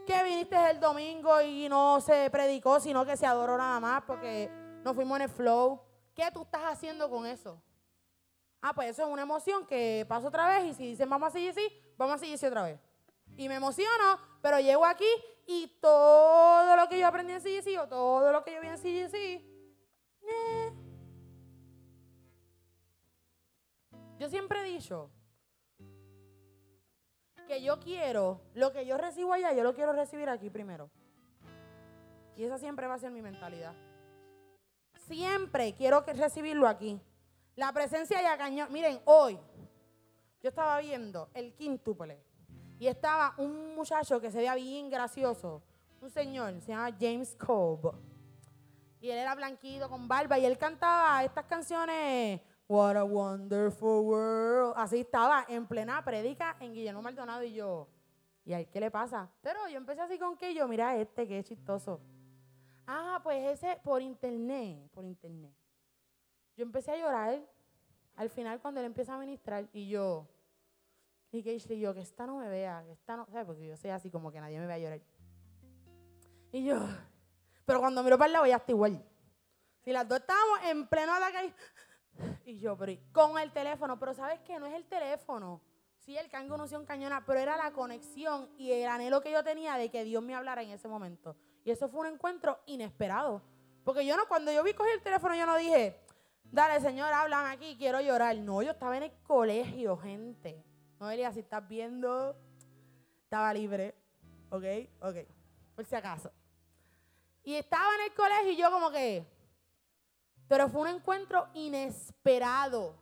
que 0.06 0.22
viniste 0.24 0.56
el 0.70 0.80
domingo 0.80 1.40
y 1.40 1.68
no 1.68 2.00
se 2.00 2.28
predicó, 2.30 2.80
sino 2.80 3.04
que 3.04 3.16
se 3.16 3.26
adoró 3.26 3.56
nada 3.56 3.78
más 3.80 4.02
porque 4.04 4.50
no 4.82 4.94
fuimos 4.94 5.16
en 5.16 5.22
el 5.22 5.28
flow. 5.28 5.80
¿Qué 6.14 6.28
tú 6.32 6.42
estás 6.42 6.62
haciendo 6.64 7.08
con 7.08 7.26
eso? 7.26 7.62
Ah, 8.60 8.72
pues 8.74 8.90
eso 8.90 9.02
es 9.02 9.08
una 9.08 9.22
emoción 9.22 9.66
que 9.66 10.04
paso 10.08 10.28
otra 10.28 10.46
vez 10.48 10.66
y 10.66 10.74
si 10.74 10.86
dicen 10.88 11.08
vamos 11.08 11.28
a 11.28 11.32
seguir 11.32 11.50
así, 11.50 11.66
vamos 11.96 12.16
a 12.16 12.18
seguir 12.18 12.34
así 12.34 12.46
otra 12.46 12.62
vez. 12.62 12.80
Y 13.36 13.48
me 13.48 13.56
emociono, 13.56 14.18
pero 14.40 14.60
llego 14.60 14.84
aquí 14.84 15.08
y 15.46 15.78
todo 15.80 16.76
lo 16.76 16.88
que 16.88 16.98
yo 16.98 17.06
aprendí 17.06 17.32
en 17.32 17.40
CGC 17.40 17.80
o 17.80 17.88
todo 17.88 18.30
lo 18.30 18.44
que 18.44 18.54
yo 18.54 18.60
vi 18.60 18.68
en 18.68 18.78
CGC, 18.78 19.14
eh. 20.24 20.72
yo 24.18 24.28
siempre 24.28 24.60
he 24.60 24.64
dicho 24.64 25.10
que 27.52 27.62
yo 27.62 27.78
quiero, 27.78 28.40
lo 28.54 28.72
que 28.72 28.86
yo 28.86 28.96
recibo 28.96 29.34
allá, 29.34 29.52
yo 29.52 29.62
lo 29.62 29.74
quiero 29.74 29.92
recibir 29.92 30.26
aquí 30.30 30.48
primero. 30.48 30.88
Y 32.34 32.44
esa 32.44 32.56
siempre 32.56 32.86
va 32.86 32.94
a 32.94 32.98
ser 32.98 33.10
mi 33.10 33.20
mentalidad. 33.20 33.74
Siempre 35.06 35.74
quiero 35.74 36.00
recibirlo 36.00 36.66
aquí. 36.66 36.98
La 37.54 37.70
presencia 37.70 38.22
ya 38.22 38.38
cañón. 38.38 38.72
Miren, 38.72 39.02
hoy 39.04 39.38
yo 40.42 40.48
estaba 40.48 40.80
viendo 40.80 41.28
el 41.34 41.52
quíntuple 41.52 42.24
y 42.78 42.86
estaba 42.86 43.34
un 43.36 43.74
muchacho 43.74 44.18
que 44.18 44.30
se 44.30 44.38
veía 44.38 44.54
bien 44.54 44.88
gracioso, 44.88 45.62
un 46.00 46.08
señor, 46.08 46.58
se 46.62 46.68
llama 46.68 46.96
James 46.98 47.36
Cobb. 47.36 47.94
Y 48.98 49.10
él 49.10 49.18
era 49.18 49.34
blanquito 49.34 49.90
con 49.90 50.08
barba 50.08 50.38
y 50.38 50.46
él 50.46 50.56
cantaba 50.56 51.22
estas 51.22 51.44
canciones, 51.44 52.40
What 52.68 52.96
a 52.96 53.04
Wonderful 53.04 54.00
World. 54.04 54.74
Así 54.76 55.00
estaba 55.00 55.44
en 55.48 55.66
plena 55.66 56.02
predica 56.04 56.56
en 56.60 56.72
Guillermo 56.72 57.02
Maldonado 57.02 57.42
y 57.42 57.54
yo, 57.54 57.88
¿y 58.44 58.52
a 58.52 58.64
qué 58.64 58.80
le 58.80 58.90
pasa? 58.90 59.30
Pero 59.42 59.68
yo 59.68 59.76
empecé 59.76 60.00
así 60.00 60.18
con 60.18 60.36
que 60.36 60.54
yo, 60.54 60.66
mira 60.68 60.96
este 60.96 61.26
que 61.26 61.38
es 61.38 61.44
chistoso. 61.44 62.00
Ah, 62.86 63.20
pues 63.22 63.58
ese 63.58 63.78
por 63.82 64.00
internet, 64.02 64.90
por 64.92 65.04
internet. 65.04 65.54
Yo 66.56 66.64
empecé 66.64 66.92
a 66.92 66.96
llorar 66.96 67.42
al 68.16 68.30
final 68.30 68.60
cuando 68.60 68.80
él 68.80 68.86
empieza 68.86 69.14
a 69.14 69.18
ministrar 69.18 69.68
y 69.72 69.88
yo, 69.88 70.28
y 71.30 71.42
que 71.42 71.78
yo, 71.78 71.94
que 71.94 72.00
esta 72.00 72.26
no 72.26 72.38
me 72.38 72.48
vea, 72.48 72.82
que 72.84 72.92
esta 72.92 73.16
no, 73.16 73.26
¿sabes? 73.26 73.46
Porque 73.46 73.66
yo 73.66 73.76
soy 73.76 73.90
así 73.90 74.10
como 74.10 74.30
que 74.30 74.40
nadie 74.40 74.58
me 74.58 74.66
vea 74.66 74.78
llorar. 74.78 75.00
Y 76.52 76.64
yo, 76.64 76.78
pero 77.64 77.80
cuando 77.80 78.02
miro 78.02 78.18
para 78.18 78.26
el 78.26 78.32
lado 78.34 78.46
ya 78.46 78.56
está 78.56 78.72
igual. 78.72 79.02
Si 79.80 79.92
las 79.92 80.06
dos 80.06 80.20
estábamos 80.20 80.58
en 80.64 80.86
pleno 80.86 81.12
ataque 81.12 81.54
y 82.44 82.58
yo, 82.58 82.76
pero 82.76 82.92
con 83.12 83.38
el 83.38 83.52
teléfono, 83.52 83.98
pero 83.98 84.14
¿sabes 84.14 84.40
qué? 84.40 84.58
No 84.58 84.66
es 84.66 84.74
el 84.74 84.84
teléfono. 84.86 85.60
Sí, 85.98 86.16
el 86.16 86.28
can 86.28 86.50
un 86.50 86.84
cañona, 86.84 87.24
pero 87.24 87.38
era 87.38 87.56
la 87.56 87.72
conexión 87.72 88.48
y 88.58 88.72
el 88.72 88.88
anhelo 88.88 89.20
que 89.20 89.30
yo 89.30 89.44
tenía 89.44 89.76
de 89.76 89.88
que 89.88 90.02
Dios 90.02 90.22
me 90.22 90.34
hablara 90.34 90.62
en 90.62 90.70
ese 90.70 90.88
momento. 90.88 91.36
Y 91.64 91.70
eso 91.70 91.88
fue 91.88 92.00
un 92.00 92.14
encuentro 92.14 92.58
inesperado. 92.66 93.40
Porque 93.84 94.04
yo 94.04 94.16
no, 94.16 94.26
cuando 94.26 94.52
yo 94.52 94.64
vi 94.64 94.74
coger 94.74 94.94
el 94.94 95.02
teléfono, 95.02 95.36
yo 95.36 95.46
no 95.46 95.56
dije, 95.56 96.00
dale, 96.42 96.80
Señor, 96.80 97.12
háblame 97.12 97.50
aquí, 97.50 97.76
quiero 97.78 98.00
llorar. 98.00 98.36
No, 98.36 98.62
yo 98.62 98.72
estaba 98.72 98.96
en 98.96 99.04
el 99.04 99.12
colegio, 99.22 99.96
gente. 99.96 100.64
Noelia, 100.98 101.32
si 101.32 101.40
estás 101.40 101.66
viendo, 101.68 102.36
estaba 103.22 103.54
libre. 103.54 103.94
¿Ok? 104.50 104.64
Ok. 105.00 105.16
Por 105.76 105.84
si 105.84 105.94
acaso. 105.94 106.32
Y 107.44 107.54
estaba 107.54 107.94
en 107.96 108.10
el 108.10 108.14
colegio 108.14 108.52
y 108.52 108.56
yo 108.56 108.70
como 108.70 108.90
que... 108.90 109.24
Pero 110.52 110.68
fue 110.68 110.82
un 110.82 110.88
encuentro 110.88 111.48
inesperado. 111.54 112.94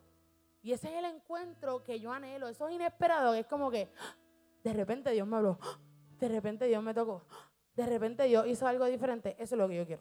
Y 0.62 0.70
ese 0.70 0.86
es 0.86 0.94
el 0.94 1.04
encuentro 1.04 1.82
que 1.82 1.98
yo 1.98 2.12
anhelo. 2.12 2.46
Eso 2.46 2.68
es 2.68 2.74
inesperado. 2.76 3.34
es 3.34 3.44
como 3.46 3.72
que 3.72 3.92
de 4.62 4.72
repente 4.72 5.10
Dios 5.10 5.26
me 5.26 5.38
habló. 5.38 5.58
De 6.20 6.28
repente 6.28 6.66
Dios 6.66 6.80
me 6.80 6.94
tocó. 6.94 7.24
De 7.74 7.86
repente 7.86 8.22
Dios 8.22 8.46
hizo 8.46 8.68
algo 8.68 8.84
diferente. 8.84 9.34
Eso 9.36 9.56
es 9.56 9.58
lo 9.58 9.66
que 9.66 9.78
yo 9.78 9.84
quiero. 9.84 10.00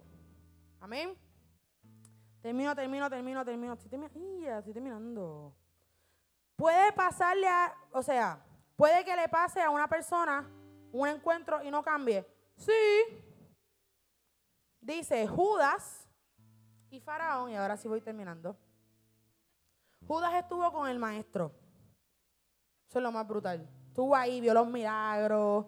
Amén. 0.79 1.17
Termino, 2.39 2.75
termino, 2.75 3.09
termino, 3.09 3.43
termino. 3.43 3.73
Estoy 3.73 4.71
terminando. 4.71 5.55
Puede 6.55 6.93
pasarle 6.93 7.47
a, 7.47 7.75
o 7.93 8.03
sea, 8.03 8.45
puede 8.75 9.03
que 9.03 9.15
le 9.15 9.27
pase 9.27 9.59
a 9.59 9.71
una 9.71 9.87
persona 9.87 10.47
un 10.91 11.07
encuentro 11.07 11.63
y 11.63 11.71
no 11.71 11.81
cambie. 11.81 12.27
Sí. 12.57 12.71
Dice 14.81 15.25
Judas 15.25 16.08
y 16.91 16.99
Faraón, 16.99 17.51
y 17.51 17.55
ahora 17.55 17.77
sí 17.77 17.87
voy 17.87 18.01
terminando. 18.01 18.57
Judas 20.07 20.33
estuvo 20.33 20.71
con 20.71 20.89
el 20.89 20.97
maestro. 20.97 21.51
Eso 22.87 22.99
es 22.99 23.03
lo 23.03 23.11
más 23.11 23.27
brutal. 23.27 23.67
Estuvo 23.87 24.15
ahí, 24.15 24.41
vio 24.41 24.53
los 24.53 24.67
milagros. 24.67 25.65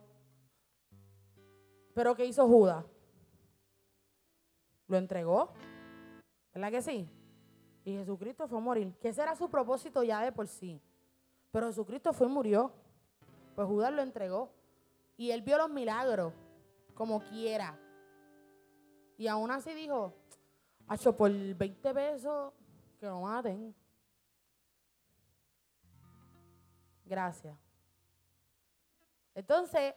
Pero 1.93 2.15
¿qué 2.15 2.26
hizo 2.26 2.47
Judas? 2.47 2.86
Lo 4.88 4.97
entregó. 4.97 5.53
¿Verdad 6.53 6.72
que 6.72 6.82
sí? 6.82 7.09
Y 7.86 7.93
Jesucristo 7.97 8.47
fue 8.47 8.57
a 8.57 8.61
morir. 8.61 8.93
Que 8.99 9.09
ese 9.09 9.22
era 9.22 9.36
su 9.36 9.49
propósito 9.49 10.03
ya 10.03 10.22
de 10.22 10.32
por 10.32 10.47
sí. 10.47 10.82
Pero 11.51 11.67
Jesucristo 11.67 12.13
fue 12.13 12.28
y 12.28 12.32
murió. 12.32 12.72
Pues 13.55 13.67
Judas 13.67 13.93
lo 13.93 14.01
entregó. 14.01 14.51
Y 15.17 15.32
él 15.32 15.41
vio 15.41 15.57
los 15.57 15.69
milagros 15.69 16.34
como 16.95 17.22
quiera. 17.22 17.78
Y 19.17 19.28
aún 19.28 19.51
así 19.51 19.74
dijo, 19.74 20.15
hecho 20.90 21.16
por 21.16 21.32
20 21.32 21.94
pesos 21.94 22.54
que 23.00 23.06
lo 23.06 23.22
maten. 23.22 23.76
Gracias. 27.06 27.58
Entonces, 29.36 29.94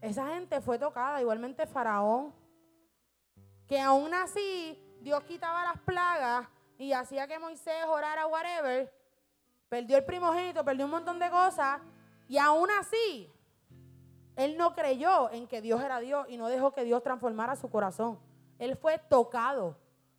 esa 0.00 0.28
gente 0.28 0.60
fue 0.60 0.78
tocada, 0.78 1.20
igualmente 1.20 1.66
Faraón, 1.66 2.32
que 3.66 3.80
aún 3.80 4.12
así 4.14 4.80
Dios 5.00 5.22
quitaba 5.24 5.64
las 5.64 5.80
plagas 5.80 6.48
y 6.78 6.92
hacía 6.92 7.26
que 7.26 7.38
Moisés 7.38 7.84
orara 7.88 8.26
whatever, 8.26 8.92
perdió 9.68 9.96
el 9.96 10.04
primogénito, 10.04 10.64
perdió 10.64 10.84
un 10.84 10.90
montón 10.90 11.18
de 11.18 11.30
cosas, 11.30 11.80
y 12.28 12.38
aún 12.38 12.68
así, 12.78 13.32
él 14.36 14.56
no 14.56 14.74
creyó 14.74 15.30
en 15.30 15.46
que 15.46 15.62
Dios 15.62 15.82
era 15.82 15.98
Dios 16.00 16.26
y 16.28 16.36
no 16.36 16.48
dejó 16.48 16.72
que 16.72 16.84
Dios 16.84 17.02
transformara 17.02 17.56
su 17.56 17.70
corazón. 17.70 18.18
Él 18.58 18.76
fue 18.76 18.98
tocado, 18.98 19.78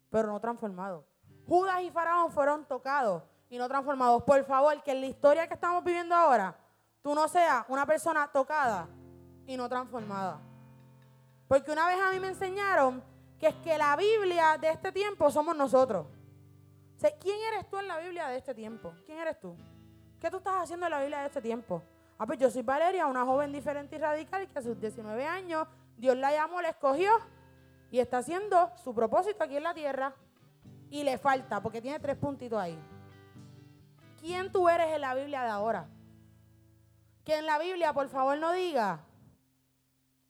pero 0.09 0.27
no 0.27 0.39
transformado. 0.39 1.05
Judas 1.47 1.81
y 1.81 1.91
Faraón 1.91 2.31
fueron 2.31 2.65
tocados 2.65 3.23
y 3.49 3.57
no 3.57 3.67
transformados. 3.67 4.23
Por 4.23 4.43
favor, 4.43 4.81
que 4.83 4.91
en 4.91 5.01
la 5.01 5.07
historia 5.07 5.47
que 5.47 5.53
estamos 5.53 5.83
viviendo 5.83 6.13
ahora, 6.13 6.55
tú 7.01 7.15
no 7.15 7.27
seas 7.27 7.65
una 7.69 7.85
persona 7.85 8.29
tocada 8.31 8.87
y 9.45 9.55
no 9.55 9.69
transformada. 9.69 10.39
Porque 11.47 11.71
una 11.71 11.87
vez 11.87 11.97
a 12.01 12.11
mí 12.11 12.19
me 12.19 12.27
enseñaron 12.27 13.01
que 13.39 13.47
es 13.47 13.55
que 13.55 13.77
la 13.77 13.95
Biblia 13.95 14.57
de 14.59 14.69
este 14.69 14.91
tiempo 14.91 15.31
somos 15.31 15.55
nosotros. 15.55 16.07
¿Quién 17.19 17.37
eres 17.53 17.69
tú 17.69 17.77
en 17.77 17.87
la 17.87 17.99
Biblia 17.99 18.27
de 18.27 18.37
este 18.37 18.53
tiempo? 18.53 18.93
¿Quién 19.05 19.19
eres 19.19 19.39
tú? 19.39 19.55
¿Qué 20.19 20.31
tú 20.31 20.37
estás 20.37 20.63
haciendo 20.63 20.87
en 20.87 20.91
la 20.91 20.99
Biblia 20.99 21.19
de 21.19 21.27
este 21.27 21.41
tiempo? 21.41 21.83
Ah, 22.17 22.25
pues 22.25 22.39
yo 22.39 22.49
soy 22.49 22.63
Valeria, 22.63 23.05
una 23.05 23.23
joven 23.23 23.51
diferente 23.53 23.95
y 23.95 23.99
radical 23.99 24.47
que 24.47 24.57
a 24.57 24.61
sus 24.63 24.79
19 24.79 25.23
años 25.25 25.67
Dios 25.95 26.17
la 26.17 26.31
llamó, 26.31 26.59
la 26.61 26.69
escogió 26.69 27.11
y 27.91 27.99
está 27.99 28.19
haciendo 28.19 28.71
su 28.83 28.93
propósito 28.93 29.43
aquí 29.43 29.57
en 29.57 29.63
la 29.63 29.73
tierra. 29.73 30.13
Y 30.89 31.03
le 31.03 31.17
falta, 31.17 31.61
porque 31.61 31.81
tiene 31.81 31.99
tres 31.99 32.15
puntitos 32.15 32.59
ahí. 32.59 32.79
¿Quién 34.19 34.51
tú 34.51 34.69
eres 34.69 34.87
en 34.95 35.01
la 35.01 35.13
Biblia 35.15 35.43
de 35.43 35.49
ahora? 35.49 35.89
Que 37.25 37.37
en 37.37 37.45
la 37.45 37.59
Biblia, 37.59 37.93
por 37.93 38.07
favor, 38.07 38.37
no 38.37 38.53
diga, 38.53 39.01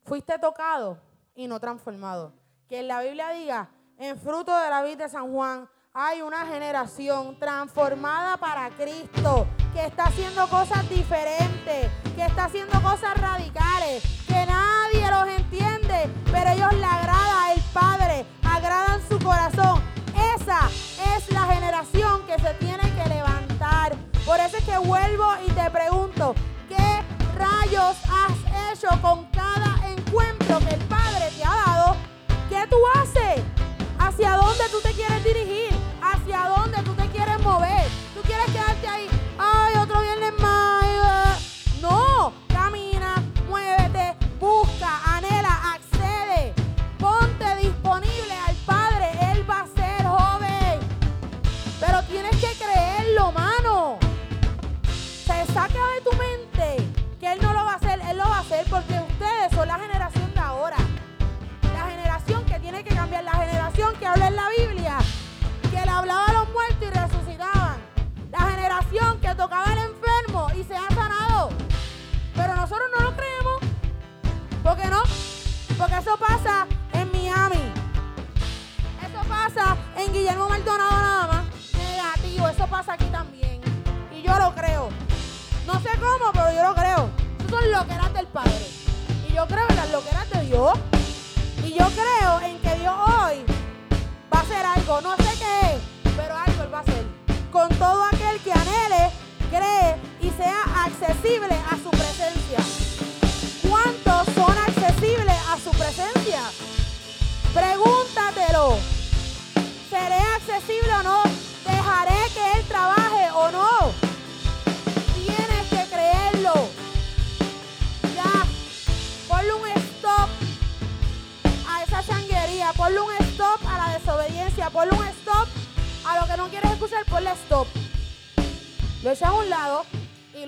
fuiste 0.03 0.39
tocado 0.39 0.99
y 1.35 1.47
no 1.47 1.59
transformado. 1.59 2.33
Que 2.67 2.79
en 2.79 2.87
la 2.87 3.01
Biblia 3.01 3.29
diga, 3.29 3.69
en 3.97 4.17
fruto 4.17 4.57
de 4.57 4.69
la 4.69 4.81
vida 4.81 5.03
de 5.03 5.09
San 5.09 5.31
Juan, 5.31 5.69
hay 5.93 6.21
una 6.21 6.45
generación 6.45 7.37
transformada 7.39 8.37
para 8.37 8.69
Cristo, 8.71 9.47
que 9.73 9.85
está 9.85 10.05
haciendo 10.05 10.47
cosas 10.47 10.87
diferentes, 10.89 11.89
que 12.15 12.25
está 12.25 12.45
haciendo 12.45 12.81
cosas 12.81 13.19
radicales, 13.19 14.03
pregunto, 25.71 26.35
¿qué 26.69 27.03
rayos 27.37 27.95
has 28.09 28.73
hecho 28.73 28.89
con 29.01 29.25
cada 29.25 29.79
encuentro 29.89 30.59
que 30.59 30.86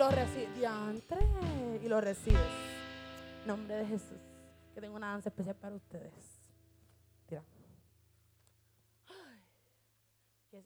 lo 0.10 0.16
recibes. 0.16 1.84
Y 1.84 1.88
lo 1.88 2.02
recibes. 2.02 2.42
En 3.42 3.48
nombre 3.48 3.76
de 3.76 3.86
Jesús. 3.86 4.18
Que 4.74 4.82
tengo 4.82 4.96
una 4.96 5.12
danza 5.12 5.30
especial 5.30 5.56
para 5.56 5.76
ustedes. 5.76 6.42
Tira. 7.28 7.44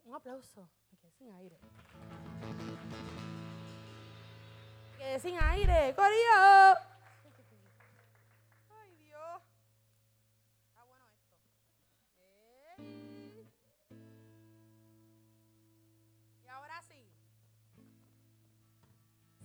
Un 0.05 0.15
aplauso. 0.15 0.69
Me 0.91 0.97
quedé 0.97 1.11
sin 1.11 1.31
aire. 1.31 1.59
Me 4.91 4.97
quedé 4.97 5.19
sin 5.19 5.37
aire. 5.39 5.93
¡Corillo! 5.95 6.92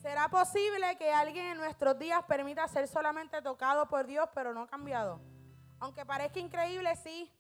¿Será 0.09 0.27
posible 0.31 0.97
que 0.97 1.13
alguien 1.13 1.49
en 1.49 1.59
nuestros 1.59 1.99
días 1.99 2.25
permita 2.25 2.67
ser 2.67 2.89
solamente 2.89 3.43
tocado 3.43 3.91
por 3.91 4.07
Dios, 4.07 4.27
pero 4.35 4.55
no 4.55 4.67
cambiado? 4.67 5.21
Aunque 5.81 6.07
parezca 6.07 6.41
increíble, 6.41 6.97
sí. 6.97 7.31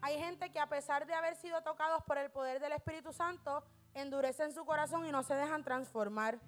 Hay 0.00 0.16
gente 0.20 0.52
que 0.52 0.60
a 0.60 0.68
pesar 0.68 1.04
de 1.04 1.14
haber 1.14 1.34
sido 1.34 1.60
tocados 1.62 2.04
por 2.04 2.18
el 2.18 2.30
poder 2.30 2.60
del 2.60 2.74
Espíritu 2.74 3.12
Santo, 3.12 3.64
endurecen 3.92 4.52
su 4.52 4.64
corazón 4.64 5.04
y 5.04 5.10
no 5.10 5.24
se 5.24 5.34
dejan 5.34 5.64
transformar. 5.64 6.38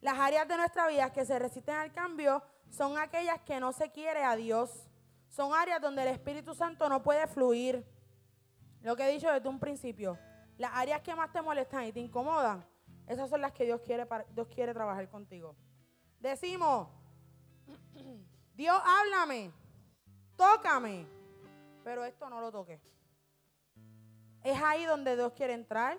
Las 0.00 0.18
áreas 0.18 0.48
de 0.48 0.56
nuestra 0.56 0.88
vida 0.88 1.12
que 1.12 1.24
se 1.24 1.38
resisten 1.38 1.76
al 1.76 1.92
cambio 1.92 2.42
son 2.68 2.98
aquellas 2.98 3.40
que 3.42 3.60
no 3.60 3.72
se 3.72 3.92
quiere 3.92 4.24
a 4.24 4.34
Dios. 4.34 4.88
Son 5.28 5.54
áreas 5.54 5.80
donde 5.80 6.02
el 6.02 6.08
Espíritu 6.08 6.56
Santo 6.56 6.88
no 6.88 7.04
puede 7.04 7.24
fluir. 7.28 7.86
Lo 8.80 8.96
que 8.96 9.08
he 9.08 9.12
dicho 9.12 9.30
desde 9.30 9.48
un 9.48 9.60
principio, 9.60 10.18
las 10.58 10.72
áreas 10.74 11.02
que 11.02 11.14
más 11.14 11.32
te 11.32 11.40
molestan 11.40 11.84
y 11.84 11.92
te 11.92 12.00
incomodan, 12.00 12.66
esas 13.06 13.28
son 13.28 13.40
las 13.40 13.52
que 13.52 13.64
Dios 13.64 13.80
quiere, 13.82 14.06
Dios 14.30 14.48
quiere 14.48 14.72
trabajar 14.72 15.08
contigo. 15.08 15.56
Decimos, 16.20 16.88
Dios 18.54 18.80
háblame, 18.84 19.52
tócame, 20.36 21.06
pero 21.82 22.04
esto 22.04 22.30
no 22.30 22.40
lo 22.40 22.50
toque. 22.50 22.80
Es 24.42 24.60
ahí 24.62 24.84
donde 24.84 25.16
Dios 25.16 25.32
quiere 25.32 25.54
entrar, 25.54 25.98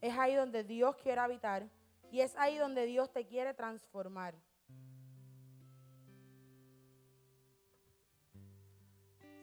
es 0.00 0.16
ahí 0.16 0.34
donde 0.34 0.64
Dios 0.64 0.96
quiere 0.96 1.20
habitar 1.20 1.68
y 2.10 2.20
es 2.20 2.36
ahí 2.36 2.56
donde 2.56 2.86
Dios 2.86 3.12
te 3.12 3.26
quiere 3.26 3.54
transformar. 3.54 4.34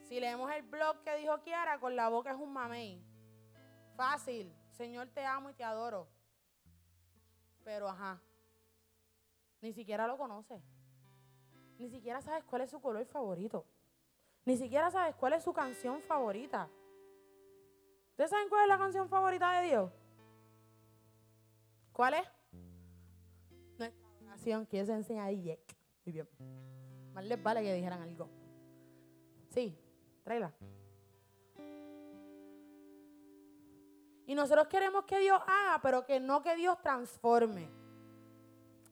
Si 0.08 0.20
leemos 0.20 0.50
el 0.52 0.62
blog 0.62 1.02
que 1.02 1.16
dijo 1.16 1.40
Kiara, 1.42 1.78
con 1.80 1.96
la 1.96 2.08
boca 2.08 2.30
es 2.30 2.36
un 2.36 2.52
mamey. 2.52 3.02
Fácil. 3.96 4.54
Señor, 4.70 5.08
te 5.08 5.24
amo 5.24 5.50
y 5.50 5.54
te 5.54 5.64
adoro. 5.64 6.08
Pero 7.64 7.88
ajá. 7.88 8.20
Ni 9.60 9.72
siquiera 9.72 10.06
lo 10.06 10.16
conoce. 10.18 10.62
Ni 11.78 11.88
siquiera 11.88 12.20
sabes 12.20 12.44
cuál 12.44 12.62
es 12.62 12.70
su 12.70 12.80
color 12.80 13.04
favorito. 13.06 13.64
Ni 14.44 14.56
siquiera 14.56 14.90
sabes 14.90 15.14
cuál 15.16 15.32
es 15.32 15.42
su 15.42 15.52
canción 15.52 16.00
favorita. 16.02 16.68
¿Ustedes 18.10 18.30
saben 18.30 18.48
cuál 18.48 18.62
es 18.62 18.68
la 18.68 18.78
canción 18.78 19.08
favorita 19.08 19.60
de 19.60 19.66
Dios? 19.68 19.92
¿Cuál 21.92 22.14
es? 22.14 22.28
Nuestra 23.78 24.08
oración 24.22 24.66
que 24.66 24.84
se 24.84 24.92
enseña 24.92 25.30
yek. 25.30 25.76
Muy 26.04 26.12
bien. 26.12 26.28
Más 27.12 27.24
les 27.24 27.42
vale 27.42 27.62
que 27.62 27.74
dijeran 27.74 28.02
algo. 28.02 28.28
Sí, 29.48 29.78
tráela. 30.22 30.52
Nosotros 34.34 34.68
queremos 34.68 35.04
que 35.04 35.18
Dios 35.20 35.40
haga, 35.46 35.80
pero 35.82 36.04
que 36.04 36.20
no 36.20 36.42
que 36.42 36.56
Dios 36.56 36.80
transforme. 36.82 37.70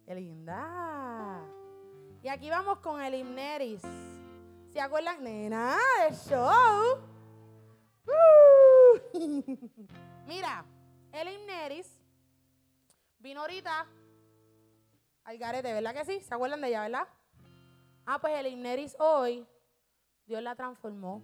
Qué 0.04 0.14
linda. 0.14 1.40
Y 2.22 2.28
aquí 2.28 2.50
vamos 2.50 2.78
con 2.78 3.00
el 3.00 3.14
himneris. 3.14 3.82
¿Se 4.72 4.80
acuerdan? 4.80 5.22
Nena, 5.22 5.76
el 6.08 6.14
show. 6.14 6.98
Uh. 8.06 9.08
Mira, 10.26 10.64
el 11.12 11.28
himneris 11.28 12.00
vino 13.18 13.40
ahorita 13.40 13.86
al 15.24 15.38
garete, 15.38 15.72
¿verdad 15.72 15.94
que 15.94 16.04
sí? 16.04 16.20
¿Se 16.20 16.34
acuerdan 16.34 16.60
de 16.60 16.68
ella, 16.68 16.82
verdad? 16.82 17.08
Ah, 18.06 18.20
pues 18.20 18.34
el 18.38 18.46
himneris 18.46 18.96
hoy, 18.98 19.46
Dios 20.26 20.42
la 20.42 20.56
transformó. 20.56 21.22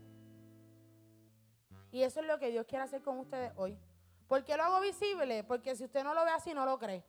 Y 1.91 2.03
eso 2.03 2.21
es 2.21 2.27
lo 2.27 2.39
que 2.39 2.51
Dios 2.51 2.66
quiere 2.66 2.85
hacer 2.85 3.03
con 3.03 3.19
ustedes 3.19 3.53
hoy. 3.57 3.79
¿Por 4.29 4.45
qué 4.45 4.57
lo 4.57 4.64
hago 4.64 4.81
visible? 4.81 5.43
Porque 5.43 5.74
si 5.74 5.85
usted 5.85 6.05
no 6.05 6.12
lo 6.12 6.22
ve 6.24 6.31
así, 6.31 6.53
no 6.53 6.66
lo 6.66 6.79
cree. 6.79 7.03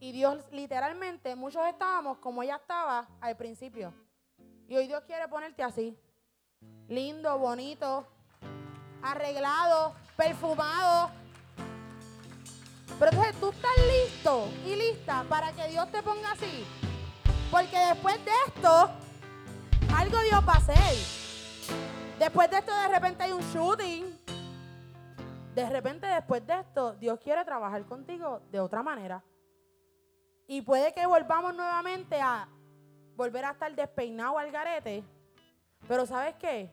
Y 0.00 0.12
Dios, 0.12 0.44
literalmente, 0.50 1.36
muchos 1.36 1.66
estábamos 1.66 2.18
como 2.18 2.42
ella 2.42 2.56
estaba 2.56 3.06
al 3.20 3.36
principio. 3.36 3.92
Y 4.66 4.76
hoy 4.76 4.86
Dios 4.86 5.02
quiere 5.06 5.28
ponerte 5.28 5.62
así. 5.62 5.96
Lindo, 6.88 7.38
bonito, 7.38 8.06
arreglado, 9.02 9.94
perfumado. 10.16 11.10
Pero 12.98 13.10
entonces 13.10 13.36
tú 13.38 13.50
estás 13.50 13.76
listo 13.86 14.48
y 14.64 14.74
lista 14.74 15.24
para 15.28 15.52
que 15.52 15.68
Dios 15.68 15.90
te 15.92 16.02
ponga 16.02 16.32
así. 16.32 16.64
Porque 17.50 17.78
después 17.78 18.16
de 18.24 18.30
esto, 18.46 18.90
algo 19.94 20.18
Dios 20.20 20.48
va 20.48 20.54
a 20.54 20.56
hacer. 20.56 20.96
Después 22.18 22.50
de 22.50 22.58
esto, 22.58 22.74
de 22.74 22.88
repente 22.88 23.22
hay 23.24 23.32
un 23.32 23.42
shooting. 23.52 24.15
De 25.56 25.66
repente, 25.70 26.06
después 26.06 26.46
de 26.46 26.52
esto, 26.52 26.92
Dios 26.96 27.18
quiere 27.18 27.42
trabajar 27.42 27.82
contigo 27.86 28.42
de 28.52 28.60
otra 28.60 28.82
manera. 28.82 29.24
Y 30.46 30.60
puede 30.60 30.92
que 30.92 31.06
volvamos 31.06 31.54
nuevamente 31.54 32.20
a 32.20 32.46
volver 33.16 33.46
a 33.46 33.52
estar 33.52 33.74
despeinado 33.74 34.36
al 34.36 34.50
garete. 34.50 35.02
Pero 35.88 36.04
¿sabes 36.04 36.34
qué? 36.34 36.70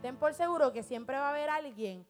Ten 0.00 0.16
por 0.16 0.32
seguro 0.32 0.72
que 0.72 0.82
siempre 0.82 1.18
va 1.18 1.26
a 1.26 1.30
haber 1.32 1.50
alguien 1.50 2.06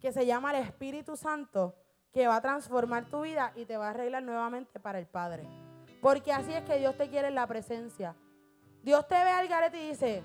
que 0.00 0.12
se 0.12 0.24
llama 0.24 0.56
el 0.56 0.64
Espíritu 0.64 1.14
Santo 1.14 1.74
que 2.10 2.26
va 2.26 2.36
a 2.36 2.40
transformar 2.40 3.10
tu 3.10 3.20
vida 3.20 3.52
y 3.54 3.66
te 3.66 3.76
va 3.76 3.88
a 3.88 3.90
arreglar 3.90 4.22
nuevamente 4.22 4.80
para 4.80 4.98
el 4.98 5.06
Padre. 5.06 5.46
Porque 6.00 6.32
así 6.32 6.54
es 6.54 6.62
que 6.62 6.78
Dios 6.78 6.96
te 6.96 7.10
quiere 7.10 7.28
en 7.28 7.34
la 7.34 7.46
presencia. 7.46 8.16
Dios 8.82 9.06
te 9.06 9.22
ve 9.22 9.30
al 9.30 9.46
garete 9.46 9.78
y 9.78 9.88
dice, 9.90 10.22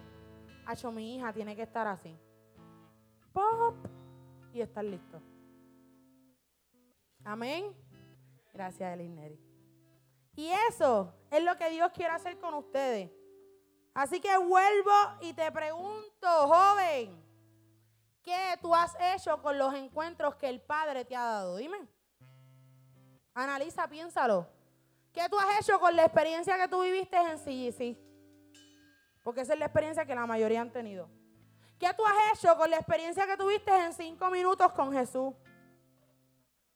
Acho, 0.65 0.93
mi 0.93 1.17
hija 1.17 1.33
tiene 1.33 1.57
que 1.57 1.63
estar 1.63 1.87
así. 1.87 2.17
Pop. 3.33 3.75
Y 4.53 4.61
estar 4.61 4.85
listo. 4.85 5.21
Amén. 7.23 7.75
Gracias, 8.53 8.93
Elineri. 8.93 9.39
Y 10.35 10.49
eso 10.69 11.13
es 11.31 11.43
lo 11.43 11.57
que 11.57 11.69
Dios 11.69 11.91
quiere 11.91 12.13
hacer 12.13 12.37
con 12.39 12.53
ustedes. 12.53 13.09
Así 13.93 14.19
que 14.19 14.35
vuelvo 14.37 14.91
y 15.21 15.33
te 15.33 15.51
pregunto, 15.51 16.27
joven, 16.47 17.23
¿qué 18.23 18.57
tú 18.61 18.73
has 18.73 18.95
hecho 19.13 19.41
con 19.41 19.57
los 19.57 19.73
encuentros 19.73 20.35
que 20.35 20.49
el 20.49 20.61
Padre 20.61 21.05
te 21.05 21.15
ha 21.15 21.23
dado? 21.23 21.57
Dime. 21.57 21.87
Analiza, 23.35 23.87
piénsalo. 23.87 24.47
¿Qué 25.11 25.27
tú 25.29 25.37
has 25.37 25.61
hecho 25.61 25.79
con 25.79 25.95
la 25.95 26.05
experiencia 26.05 26.57
que 26.57 26.67
tú 26.67 26.81
viviste 26.81 27.17
en 27.17 27.37
CGC? 27.37 27.97
Porque 29.23 29.41
esa 29.41 29.53
es 29.53 29.59
la 29.59 29.65
experiencia 29.65 30.05
que 30.05 30.15
la 30.15 30.25
mayoría 30.25 30.61
han 30.61 30.71
tenido. 30.71 31.07
¿Qué 31.83 31.93
tú 31.97 32.05
has 32.05 32.39
hecho 32.39 32.55
con 32.55 32.69
la 32.69 32.77
experiencia 32.77 33.27
que 33.27 33.35
tuviste 33.35 33.69
en 33.69 33.91
cinco 33.91 34.29
minutos 34.29 34.71
con 34.71 34.93
Jesús? 34.93 35.33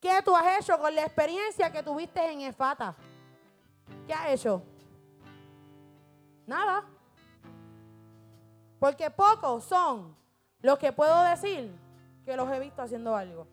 ¿Qué 0.01 0.21
tú 0.21 0.35
has 0.35 0.59
hecho 0.59 0.77
con 0.77 0.93
la 0.93 1.03
experiencia 1.03 1.71
que 1.71 1.81
tuviste 1.81 2.29
en 2.29 2.41
Efata? 2.41 2.93
¿Qué 4.05 4.13
has 4.13 4.31
hecho? 4.31 4.61
Nada. 6.45 6.83
Porque 8.81 9.09
pocos 9.09 9.63
son 9.63 10.13
los 10.59 10.77
que 10.77 10.91
puedo 10.91 11.23
decir 11.23 11.73
que 12.25 12.35
los 12.35 12.51
he 12.51 12.59
visto 12.59 12.81
haciendo 12.81 13.15
algo. 13.15 13.47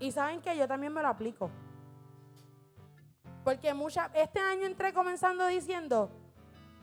Y 0.00 0.10
saben 0.10 0.42
que 0.42 0.56
yo 0.56 0.66
también 0.66 0.92
me 0.92 1.02
lo 1.02 1.06
aplico. 1.06 1.52
Porque 3.44 3.72
mucha, 3.74 4.10
este 4.12 4.40
año 4.40 4.66
entré 4.66 4.92
comenzando 4.92 5.46
diciendo, 5.46 6.10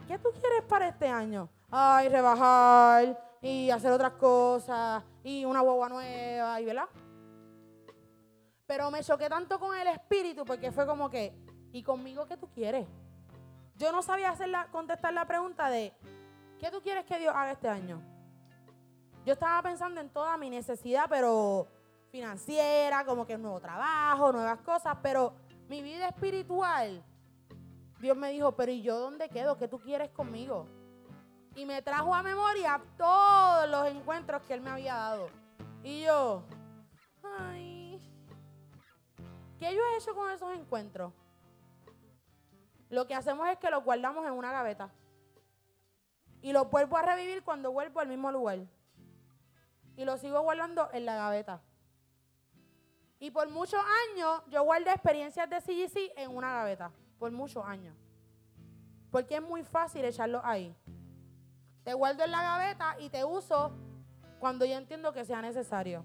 ¿qué 0.08 0.18
tú 0.18 0.30
quieres 0.32 0.64
para 0.64 0.88
este 0.88 1.10
año? 1.10 1.50
Ay, 1.70 2.08
rebajar 2.08 3.20
y 3.42 3.70
hacer 3.70 3.92
otras 3.92 4.14
cosas 4.14 5.04
y 5.24 5.44
una 5.44 5.60
guagua 5.62 5.90
nueva 5.90 6.62
y 6.62 6.66
¿verdad? 6.66 6.88
Pero 8.66 8.90
me 8.90 9.04
choqué 9.04 9.30
tanto 9.30 9.60
con 9.60 9.76
el 9.78 9.88
espíritu 9.88 10.46
porque 10.46 10.72
fue 10.72 10.86
como 10.86 11.10
que, 11.10 11.34
¿y 11.72 11.84
conmigo 11.84 12.26
qué 12.26 12.38
tú 12.38 12.50
quieres? 12.50 12.88
Yo 13.76 13.92
no 13.92 14.02
sabía 14.02 14.30
hacer 14.30 14.50
contestar 14.72 15.14
la 15.14 15.26
pregunta 15.28 15.70
de, 15.70 15.94
¿qué 16.60 16.72
tú 16.72 16.82
quieres 16.82 17.06
que 17.06 17.20
Dios 17.20 17.34
haga 17.36 17.52
este 17.52 17.68
año? 17.68 18.02
Yo 19.26 19.34
estaba 19.34 19.62
pensando 19.62 20.00
en 20.00 20.10
toda 20.10 20.38
mi 20.38 20.50
necesidad, 20.50 21.06
pero 21.10 21.68
financiera, 22.10 23.06
como 23.06 23.26
que 23.26 23.36
un 23.36 23.42
nuevo 23.42 23.60
trabajo, 23.60 24.32
nuevas 24.32 24.60
cosas, 24.60 24.98
pero 25.04 25.34
mi 25.68 25.82
vida 25.82 26.08
espiritual, 26.08 27.04
Dios 28.00 28.16
me 28.16 28.32
dijo, 28.32 28.54
pero 28.54 28.72
¿y 28.72 28.82
yo 28.82 28.98
dónde 29.00 29.28
quedo? 29.28 29.58
¿Qué 29.58 29.68
tú 29.68 29.80
quieres 29.80 30.10
conmigo? 30.12 30.77
Y 31.58 31.66
me 31.66 31.82
trajo 31.82 32.14
a 32.14 32.22
memoria 32.22 32.80
todos 33.00 33.68
los 33.68 33.88
encuentros 33.88 34.44
que 34.44 34.54
Él 34.54 34.62
me 34.62 34.70
había 34.70 34.94
dado. 34.94 35.28
Y 35.82 36.04
yo, 36.04 36.44
ay, 37.24 38.00
¿qué 39.58 39.74
yo 39.74 39.82
he 39.82 39.98
hecho 39.98 40.14
con 40.14 40.30
esos 40.30 40.54
encuentros? 40.54 41.12
Lo 42.92 43.08
que 43.08 43.16
hacemos 43.16 43.50
es 43.50 43.58
que 43.58 43.72
los 43.72 43.84
guardamos 43.84 44.28
en 44.28 44.34
una 44.34 44.52
gaveta. 44.52 44.92
Y 46.44 46.54
los 46.54 46.70
vuelvo 46.70 46.96
a 46.96 47.02
revivir 47.02 47.44
cuando 47.44 47.72
vuelvo 47.72 48.02
al 48.02 48.08
mismo 48.08 48.32
lugar. 48.32 48.60
Y 49.96 50.06
los 50.06 50.22
sigo 50.22 50.40
guardando 50.42 50.88
en 50.94 51.06
la 51.08 51.16
gaveta. 51.16 51.64
Y 53.18 53.32
por 53.32 53.50
muchos 53.50 53.82
años 54.12 54.44
yo 54.48 54.62
guardé 54.62 54.92
experiencias 54.92 55.50
de 55.50 55.60
CGC 55.60 56.14
en 56.18 56.38
una 56.38 56.54
gaveta. 56.54 56.92
Por 57.18 57.32
muchos 57.32 57.66
años. 57.66 57.98
Porque 59.10 59.38
es 59.38 59.42
muy 59.42 59.64
fácil 59.64 60.06
echarlo 60.06 60.40
ahí. 60.46 60.76
Te 61.88 61.94
guardo 61.94 62.26
en 62.26 62.32
la 62.32 62.42
gaveta 62.42 62.98
y 63.00 63.10
te 63.10 63.24
uso 63.24 63.72
cuando 64.40 64.66
yo 64.66 64.74
entiendo 64.74 65.14
que 65.14 65.24
sea 65.24 65.42
necesario. 65.42 66.04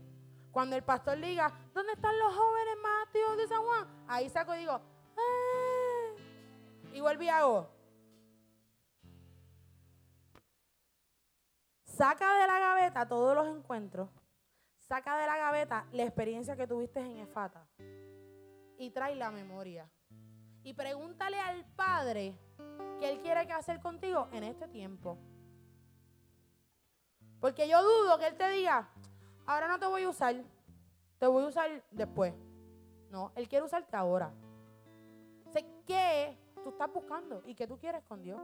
Cuando 0.52 0.76
el 0.76 0.84
pastor 0.84 1.20
diga, 1.20 1.52
¿dónde 1.74 1.94
están 1.94 2.16
los 2.20 2.32
jóvenes 2.32 2.74
más 2.80 3.36
de 3.36 3.48
San 3.48 3.64
Juan? 3.64 4.04
Ahí 4.06 4.30
saco 4.30 4.54
y 4.54 4.58
digo, 4.58 4.80
¡eh! 5.16 6.92
Y 6.92 7.00
vuelvo 7.00 7.24
y 7.24 7.28
hago. 7.28 7.68
Saca 11.82 12.32
de 12.32 12.46
la 12.46 12.60
gaveta 12.60 13.08
todos 13.08 13.34
los 13.34 13.48
encuentros 13.48 14.08
Saca 14.78 15.18
de 15.18 15.26
la 15.26 15.36
gaveta 15.36 15.86
la 15.90 16.04
experiencia 16.04 16.54
que 16.54 16.68
tuviste 16.68 17.00
en 17.00 17.18
Efata 17.18 17.66
y 18.78 18.92
trae 18.92 19.16
la 19.16 19.32
memoria. 19.32 19.90
Y 20.62 20.74
pregúntale 20.74 21.40
al 21.40 21.64
Padre 21.74 22.38
qué 23.00 23.10
Él 23.10 23.20
quiere 23.20 23.48
que 23.48 23.52
hacer 23.52 23.80
contigo 23.80 24.28
en 24.30 24.44
este 24.44 24.68
tiempo. 24.68 25.18
Porque 27.42 27.66
yo 27.66 27.82
dudo 27.82 28.18
que 28.18 28.28
Él 28.28 28.36
te 28.36 28.48
diga, 28.50 28.88
ahora 29.46 29.66
no 29.66 29.76
te 29.80 29.86
voy 29.86 30.04
a 30.04 30.08
usar, 30.08 30.36
te 31.18 31.26
voy 31.26 31.42
a 31.42 31.48
usar 31.48 31.84
después. 31.90 32.32
No, 33.10 33.32
Él 33.34 33.48
quiere 33.48 33.64
usarte 33.64 33.96
ahora. 33.96 34.32
Sé 35.52 35.66
qué 35.84 36.38
tú 36.62 36.70
estás 36.70 36.90
buscando 36.92 37.42
y 37.44 37.56
qué 37.56 37.66
tú 37.66 37.76
quieres 37.76 38.04
con 38.04 38.22
Dios. 38.22 38.40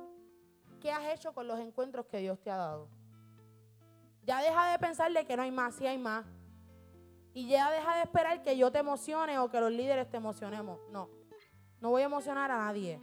¿Qué 0.80 0.90
has 0.90 1.04
hecho 1.14 1.32
con 1.32 1.46
los 1.46 1.60
encuentros 1.60 2.06
que 2.06 2.18
Dios 2.18 2.40
te 2.40 2.50
ha 2.50 2.56
dado? 2.56 2.88
Ya 4.24 4.42
deja 4.42 4.72
de 4.72 4.80
pensarle 4.80 5.24
que 5.24 5.36
no 5.36 5.44
hay 5.44 5.52
más, 5.52 5.76
si 5.76 5.86
hay 5.86 5.96
más. 5.96 6.26
Y 7.34 7.46
ya 7.46 7.70
deja 7.70 7.94
de 7.94 8.02
esperar 8.02 8.42
que 8.42 8.56
yo 8.56 8.72
te 8.72 8.78
emocione 8.78 9.38
o 9.38 9.48
que 9.48 9.60
los 9.60 9.70
líderes 9.70 10.10
te 10.10 10.16
emocionemos. 10.16 10.80
No, 10.90 11.08
no 11.80 11.90
voy 11.90 12.02
a 12.02 12.06
emocionar 12.06 12.50
a 12.50 12.58
nadie. 12.58 13.00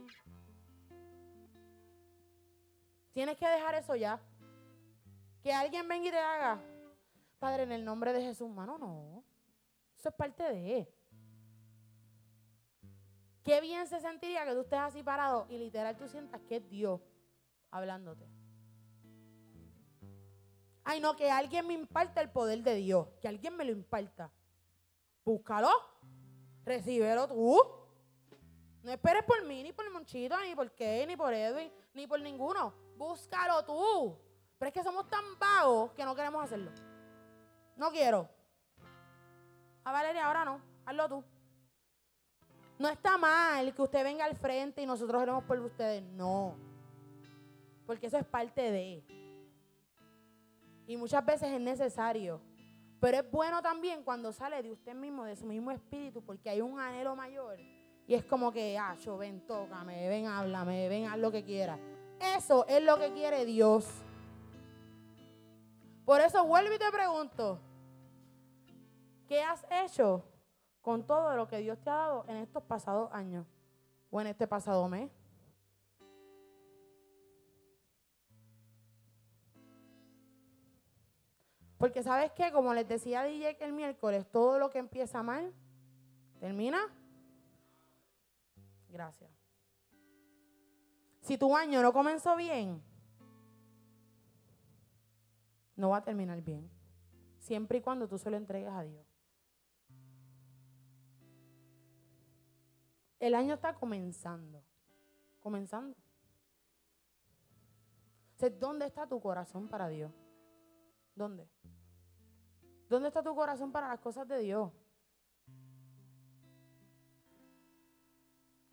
Tienes 3.14 3.38
que 3.38 3.48
dejar 3.48 3.76
eso 3.76 3.96
ya. 3.96 4.20
Que 5.46 5.52
alguien 5.52 5.86
venga 5.86 6.08
y 6.08 6.10
te 6.10 6.18
haga, 6.18 6.60
Padre, 7.38 7.62
en 7.62 7.70
el 7.70 7.84
nombre 7.84 8.12
de 8.12 8.20
Jesús, 8.20 8.50
mano, 8.50 8.78
no. 8.78 9.22
Eso 9.96 10.08
es 10.08 10.14
parte 10.16 10.42
de. 10.42 10.92
Qué 13.44 13.60
bien 13.60 13.86
se 13.86 14.00
sentiría 14.00 14.44
que 14.44 14.54
tú 14.54 14.62
estés 14.62 14.80
así 14.80 15.04
parado 15.04 15.46
y 15.48 15.56
literal 15.56 15.96
tú 15.96 16.08
sientas 16.08 16.40
que 16.48 16.56
es 16.56 16.68
Dios 16.68 17.00
hablándote. 17.70 18.28
Ay, 20.82 20.98
no, 20.98 21.14
que 21.14 21.30
alguien 21.30 21.64
me 21.68 21.74
imparta 21.74 22.20
el 22.20 22.30
poder 22.32 22.64
de 22.64 22.74
Dios. 22.74 23.06
Que 23.20 23.28
alguien 23.28 23.56
me 23.56 23.64
lo 23.64 23.70
imparta. 23.70 24.32
Búscalo. 25.24 25.70
Recíbelo 26.64 27.28
tú. 27.28 27.62
No 28.82 28.90
esperes 28.90 29.22
por 29.22 29.44
mí, 29.44 29.62
ni 29.62 29.72
por 29.72 29.84
el 29.84 29.92
Monchito, 29.92 30.40
ni 30.40 30.56
por 30.56 30.74
Kay, 30.74 31.06
ni 31.06 31.16
por 31.16 31.32
Edwin, 31.32 31.70
ni 31.94 32.04
por 32.08 32.20
ninguno. 32.20 32.74
Búscalo 32.96 33.64
tú. 33.64 34.25
Pero 34.58 34.68
es 34.68 34.74
que 34.74 34.82
somos 34.82 35.08
tan 35.08 35.38
vagos 35.38 35.92
que 35.92 36.04
no 36.04 36.14
queremos 36.14 36.42
hacerlo. 36.42 36.70
No 37.76 37.90
quiero. 37.90 38.28
A 39.84 39.92
Valeria, 39.92 40.26
ahora 40.26 40.44
no. 40.44 40.60
Hazlo 40.86 41.08
tú. 41.08 41.24
No 42.78 42.88
está 42.88 43.16
mal 43.16 43.74
que 43.74 43.82
usted 43.82 44.04
venga 44.04 44.24
al 44.24 44.36
frente 44.36 44.82
y 44.82 44.86
nosotros 44.86 45.22
haremos 45.22 45.44
por 45.44 45.58
ustedes. 45.60 46.02
No. 46.02 46.56
Porque 47.86 48.06
eso 48.06 48.18
es 48.18 48.24
parte 48.24 48.70
de. 48.70 49.04
Y 50.86 50.96
muchas 50.96 51.24
veces 51.24 51.50
es 51.52 51.60
necesario. 51.60 52.40
Pero 53.00 53.18
es 53.18 53.30
bueno 53.30 53.60
también 53.60 54.02
cuando 54.02 54.32
sale 54.32 54.62
de 54.62 54.72
usted 54.72 54.94
mismo, 54.94 55.24
de 55.24 55.36
su 55.36 55.44
mismo 55.44 55.70
espíritu, 55.70 56.22
porque 56.22 56.48
hay 56.48 56.60
un 56.60 56.78
anhelo 56.78 57.14
mayor. 57.14 57.58
Y 58.06 58.14
es 58.14 58.24
como 58.24 58.52
que, 58.52 58.78
ah, 58.78 58.94
yo 58.96 59.18
ven, 59.18 59.46
tócame, 59.46 60.08
ven, 60.08 60.26
háblame, 60.26 60.88
ven, 60.88 61.06
haz 61.06 61.18
lo 61.18 61.30
que 61.30 61.44
quieras. 61.44 61.78
Eso 62.36 62.66
es 62.68 62.82
lo 62.82 62.98
que 62.98 63.12
quiere 63.12 63.44
Dios. 63.44 63.86
Por 66.06 66.20
eso 66.20 66.46
vuelvo 66.46 66.72
y 66.72 66.78
te 66.78 66.88
pregunto, 66.92 67.58
¿qué 69.26 69.42
has 69.42 69.66
hecho 69.68 70.22
con 70.80 71.04
todo 71.04 71.34
lo 71.34 71.48
que 71.48 71.58
Dios 71.58 71.80
te 71.80 71.90
ha 71.90 71.96
dado 71.96 72.24
en 72.28 72.36
estos 72.36 72.62
pasados 72.62 73.10
años 73.12 73.44
o 74.08 74.20
en 74.20 74.28
este 74.28 74.46
pasado 74.46 74.88
mes? 74.88 75.10
Porque 81.76 82.04
sabes 82.04 82.30
que, 82.30 82.52
como 82.52 82.72
les 82.72 82.86
decía 82.86 83.24
DJ 83.24 83.56
el 83.64 83.72
miércoles, 83.72 84.30
todo 84.30 84.60
lo 84.60 84.70
que 84.70 84.78
empieza 84.78 85.24
mal, 85.24 85.52
termina. 86.38 86.86
Gracias. 88.88 89.32
Si 91.22 91.36
tu 91.36 91.56
año 91.56 91.82
no 91.82 91.92
comenzó 91.92 92.36
bien, 92.36 92.80
no 95.76 95.90
va 95.90 95.98
a 95.98 96.04
terminar 96.04 96.40
bien. 96.42 96.70
Siempre 97.38 97.78
y 97.78 97.80
cuando 97.80 98.08
tú 98.08 98.18
se 98.18 98.30
lo 98.30 98.36
entregues 98.36 98.72
a 98.72 98.82
Dios. 98.82 99.06
El 103.20 103.34
año 103.34 103.54
está 103.54 103.74
comenzando. 103.74 104.62
Comenzando. 105.40 105.96
¿Dónde 108.58 108.86
está 108.86 109.06
tu 109.06 109.20
corazón 109.20 109.68
para 109.68 109.88
Dios? 109.88 110.12
¿Dónde? 111.14 111.48
¿Dónde 112.88 113.08
está 113.08 113.22
tu 113.22 113.34
corazón 113.34 113.72
para 113.72 113.88
las 113.88 114.00
cosas 114.00 114.28
de 114.28 114.38
Dios? 114.38 114.70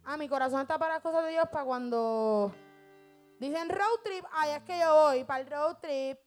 Ah, 0.04 0.18
mi 0.18 0.28
corazón 0.28 0.62
está 0.62 0.78
para 0.78 0.96
las 0.96 1.02
cosas 1.02 1.24
de 1.24 1.32
Dios 1.32 1.48
para 1.50 1.64
cuando 1.64 2.54
dicen 3.40 3.70
road 3.70 4.02
trip, 4.04 4.26
ay, 4.34 4.52
es 4.52 4.64
que 4.64 4.80
yo 4.80 4.94
voy 4.94 5.24
para 5.24 5.42
el 5.42 5.50
road 5.50 5.78
trip. 5.78 6.20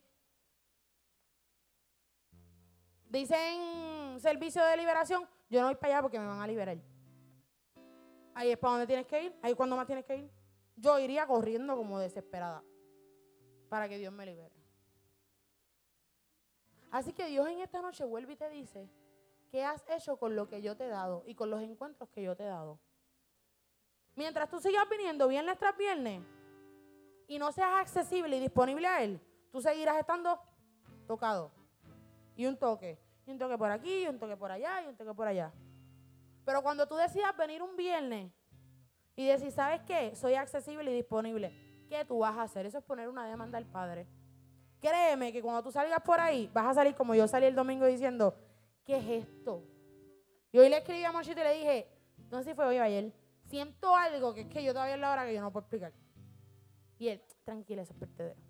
Dicen 3.16 4.20
servicio 4.20 4.62
de 4.62 4.76
liberación, 4.76 5.26
yo 5.48 5.62
no 5.62 5.68
voy 5.68 5.76
para 5.76 5.94
allá 5.94 6.02
porque 6.02 6.18
me 6.18 6.26
van 6.26 6.38
a 6.38 6.46
liberar. 6.46 6.76
Ahí 8.34 8.50
es 8.50 8.58
para 8.58 8.72
donde 8.72 8.86
tienes 8.86 9.06
que 9.06 9.22
ir, 9.22 9.38
ahí 9.40 9.52
es 9.52 9.56
cuando 9.56 9.74
más 9.74 9.86
tienes 9.86 10.04
que 10.04 10.18
ir. 10.18 10.30
Yo 10.76 10.98
iría 10.98 11.26
corriendo 11.26 11.74
como 11.78 11.98
desesperada 11.98 12.62
para 13.70 13.88
que 13.88 13.96
Dios 13.96 14.12
me 14.12 14.26
libere. 14.26 14.54
Así 16.90 17.14
que 17.14 17.24
Dios 17.24 17.48
en 17.48 17.60
esta 17.60 17.80
noche 17.80 18.04
vuelve 18.04 18.34
y 18.34 18.36
te 18.36 18.50
dice, 18.50 18.86
¿qué 19.50 19.64
has 19.64 19.82
hecho 19.88 20.18
con 20.18 20.36
lo 20.36 20.46
que 20.46 20.60
yo 20.60 20.76
te 20.76 20.84
he 20.84 20.88
dado 20.88 21.24
y 21.26 21.34
con 21.34 21.48
los 21.48 21.62
encuentros 21.62 22.10
que 22.10 22.22
yo 22.22 22.36
te 22.36 22.42
he 22.42 22.48
dado? 22.48 22.78
Mientras 24.14 24.50
tú 24.50 24.60
sigas 24.60 24.86
viniendo 24.90 25.26
viernes 25.26 25.56
tras 25.58 25.74
viernes 25.74 26.22
y 27.28 27.38
no 27.38 27.50
seas 27.50 27.80
accesible 27.80 28.36
y 28.36 28.40
disponible 28.40 28.86
a 28.86 29.02
Él, 29.02 29.18
tú 29.50 29.62
seguirás 29.62 29.96
estando 29.96 30.38
tocado. 31.06 31.50
Y 32.36 32.44
un 32.44 32.58
toque, 32.58 33.05
y 33.26 33.30
un 33.32 33.38
toque 33.38 33.58
por 33.58 33.70
aquí, 33.70 34.04
y 34.04 34.06
un 34.06 34.18
toque 34.18 34.36
por 34.36 34.50
allá, 34.50 34.82
y 34.82 34.86
un 34.86 34.96
toque 34.96 35.12
por 35.12 35.26
allá. 35.26 35.52
Pero 36.44 36.62
cuando 36.62 36.86
tú 36.86 36.94
decidas 36.94 37.36
venir 37.36 37.60
un 37.60 37.76
viernes 37.76 38.30
y 39.16 39.26
decir, 39.26 39.50
¿sabes 39.50 39.82
qué? 39.82 40.14
Soy 40.14 40.34
accesible 40.34 40.92
y 40.92 40.94
disponible. 40.94 41.52
¿Qué 41.88 42.04
tú 42.04 42.18
vas 42.18 42.36
a 42.36 42.42
hacer? 42.42 42.66
Eso 42.66 42.78
es 42.78 42.84
poner 42.84 43.08
una 43.08 43.26
demanda 43.26 43.58
al 43.58 43.66
Padre. 43.66 44.06
Créeme 44.80 45.32
que 45.32 45.42
cuando 45.42 45.62
tú 45.62 45.72
salgas 45.72 46.00
por 46.02 46.20
ahí, 46.20 46.48
vas 46.52 46.66
a 46.66 46.74
salir 46.74 46.94
como 46.94 47.14
yo 47.14 47.26
salí 47.26 47.46
el 47.46 47.54
domingo 47.54 47.86
diciendo, 47.86 48.34
¿qué 48.84 48.98
es 48.98 49.24
esto? 49.24 49.64
Y 50.52 50.58
hoy 50.58 50.68
le 50.68 50.78
escribí 50.78 51.02
a 51.04 51.10
Monchito 51.10 51.40
y 51.40 51.44
le 51.44 51.54
dije, 51.54 51.88
no 52.30 52.38
sé 52.38 52.50
si 52.50 52.54
fue 52.54 52.66
hoy 52.66 52.78
o 52.78 52.82
ayer, 52.82 53.12
siento 53.46 53.96
algo 53.96 54.34
que 54.34 54.42
es 54.42 54.46
que 54.46 54.62
yo 54.62 54.72
todavía 54.72 54.94
es 54.94 55.00
la 55.00 55.12
hora 55.12 55.26
que 55.26 55.34
yo 55.34 55.40
no 55.40 55.52
puedo 55.52 55.64
explicar. 55.64 55.92
Y 56.98 57.08
él, 57.08 57.22
tranquila, 57.44 57.82
eso 57.82 57.92
es 57.92 57.98
vertedero. 57.98 58.45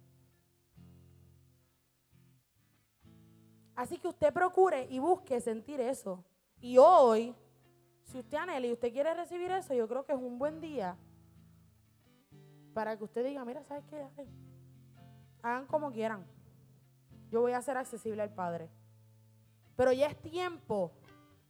Así 3.76 3.98
que 3.98 4.08
usted 4.08 4.32
procure 4.32 4.86
y 4.90 4.98
busque 4.98 5.40
sentir 5.40 5.80
eso. 5.80 6.24
Y 6.60 6.78
hoy, 6.78 7.34
si 8.04 8.18
usted 8.18 8.38
anhela 8.38 8.66
y 8.66 8.72
usted 8.72 8.90
quiere 8.90 9.14
recibir 9.14 9.52
eso, 9.52 9.74
yo 9.74 9.86
creo 9.86 10.04
que 10.04 10.14
es 10.14 10.18
un 10.18 10.38
buen 10.38 10.60
día 10.60 10.96
para 12.72 12.96
que 12.96 13.04
usted 13.04 13.24
diga, 13.24 13.44
mira, 13.44 13.62
¿sabes 13.64 13.84
qué? 13.90 14.06
Hagan 15.42 15.66
como 15.66 15.92
quieran. 15.92 16.26
Yo 17.30 17.42
voy 17.42 17.52
a 17.52 17.60
ser 17.60 17.76
accesible 17.76 18.22
al 18.22 18.32
Padre. 18.32 18.70
Pero 19.76 19.92
ya 19.92 20.06
es 20.06 20.20
tiempo 20.20 20.90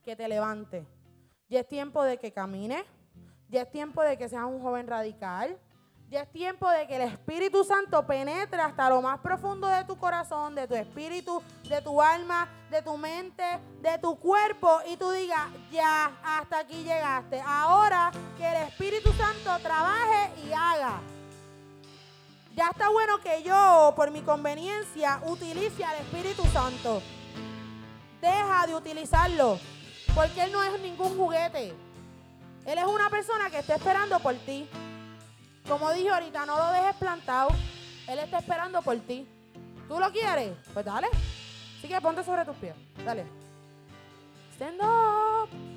que 0.02 0.16
te 0.16 0.26
levante. 0.28 0.84
Ya 1.48 1.60
es 1.60 1.68
tiempo 1.68 2.02
de 2.02 2.18
que 2.18 2.32
camine. 2.32 2.84
Ya 3.48 3.62
es 3.62 3.70
tiempo 3.70 4.02
de 4.02 4.18
que 4.18 4.28
seas 4.28 4.44
un 4.44 4.60
joven 4.60 4.88
radical. 4.88 5.58
Ya 6.08 6.20
es 6.22 6.30
tiempo 6.30 6.70
de 6.70 6.86
que 6.86 6.94
el 6.94 7.02
Espíritu 7.02 7.64
Santo 7.64 8.06
penetre 8.06 8.60
hasta 8.60 8.88
lo 8.88 9.02
más 9.02 9.18
profundo 9.18 9.66
de 9.66 9.82
tu 9.84 9.96
corazón, 9.96 10.54
de 10.54 10.68
tu 10.68 10.76
espíritu, 10.76 11.42
de 11.68 11.82
tu 11.82 12.00
alma, 12.00 12.48
de 12.70 12.80
tu 12.80 12.96
mente, 12.96 13.42
de 13.82 13.98
tu 13.98 14.16
cuerpo 14.16 14.78
y 14.88 14.96
tú 14.96 15.10
digas, 15.10 15.48
ya, 15.72 16.12
hasta 16.22 16.60
aquí 16.60 16.84
llegaste. 16.84 17.42
Ahora 17.44 18.12
que 18.38 18.46
el 18.46 18.68
Espíritu 18.68 19.12
Santo 19.14 19.58
trabaje 19.60 20.30
y 20.46 20.52
haga. 20.52 21.00
Ya 22.54 22.68
está 22.68 22.88
bueno 22.88 23.18
que 23.18 23.42
yo, 23.42 23.92
por 23.96 24.12
mi 24.12 24.22
conveniencia, 24.22 25.20
utilice 25.26 25.84
al 25.84 25.96
Espíritu 25.96 26.44
Santo. 26.52 27.02
Deja 28.20 28.66
de 28.68 28.76
utilizarlo, 28.76 29.58
porque 30.14 30.44
Él 30.44 30.52
no 30.52 30.62
es 30.62 30.80
ningún 30.80 31.16
juguete. 31.16 31.74
Él 32.64 32.78
es 32.78 32.84
una 32.84 33.10
persona 33.10 33.50
que 33.50 33.58
está 33.58 33.74
esperando 33.74 34.20
por 34.20 34.34
ti. 34.36 34.68
Como 35.68 35.92
dije 35.92 36.10
ahorita, 36.10 36.46
no 36.46 36.56
lo 36.56 36.72
dejes 36.72 36.94
plantado. 36.96 37.48
Él 38.06 38.18
está 38.20 38.38
esperando 38.38 38.82
por 38.82 38.96
ti. 39.00 39.26
¿Tú 39.88 39.98
lo 39.98 40.10
quieres? 40.12 40.52
Pues 40.72 40.84
dale. 40.84 41.08
Así 41.78 41.88
que 41.88 42.00
ponte 42.00 42.22
sobre 42.22 42.44
tus 42.44 42.56
pies. 42.56 42.74
Dale. 43.04 43.26
Stand 44.54 44.80
up. 44.80 45.75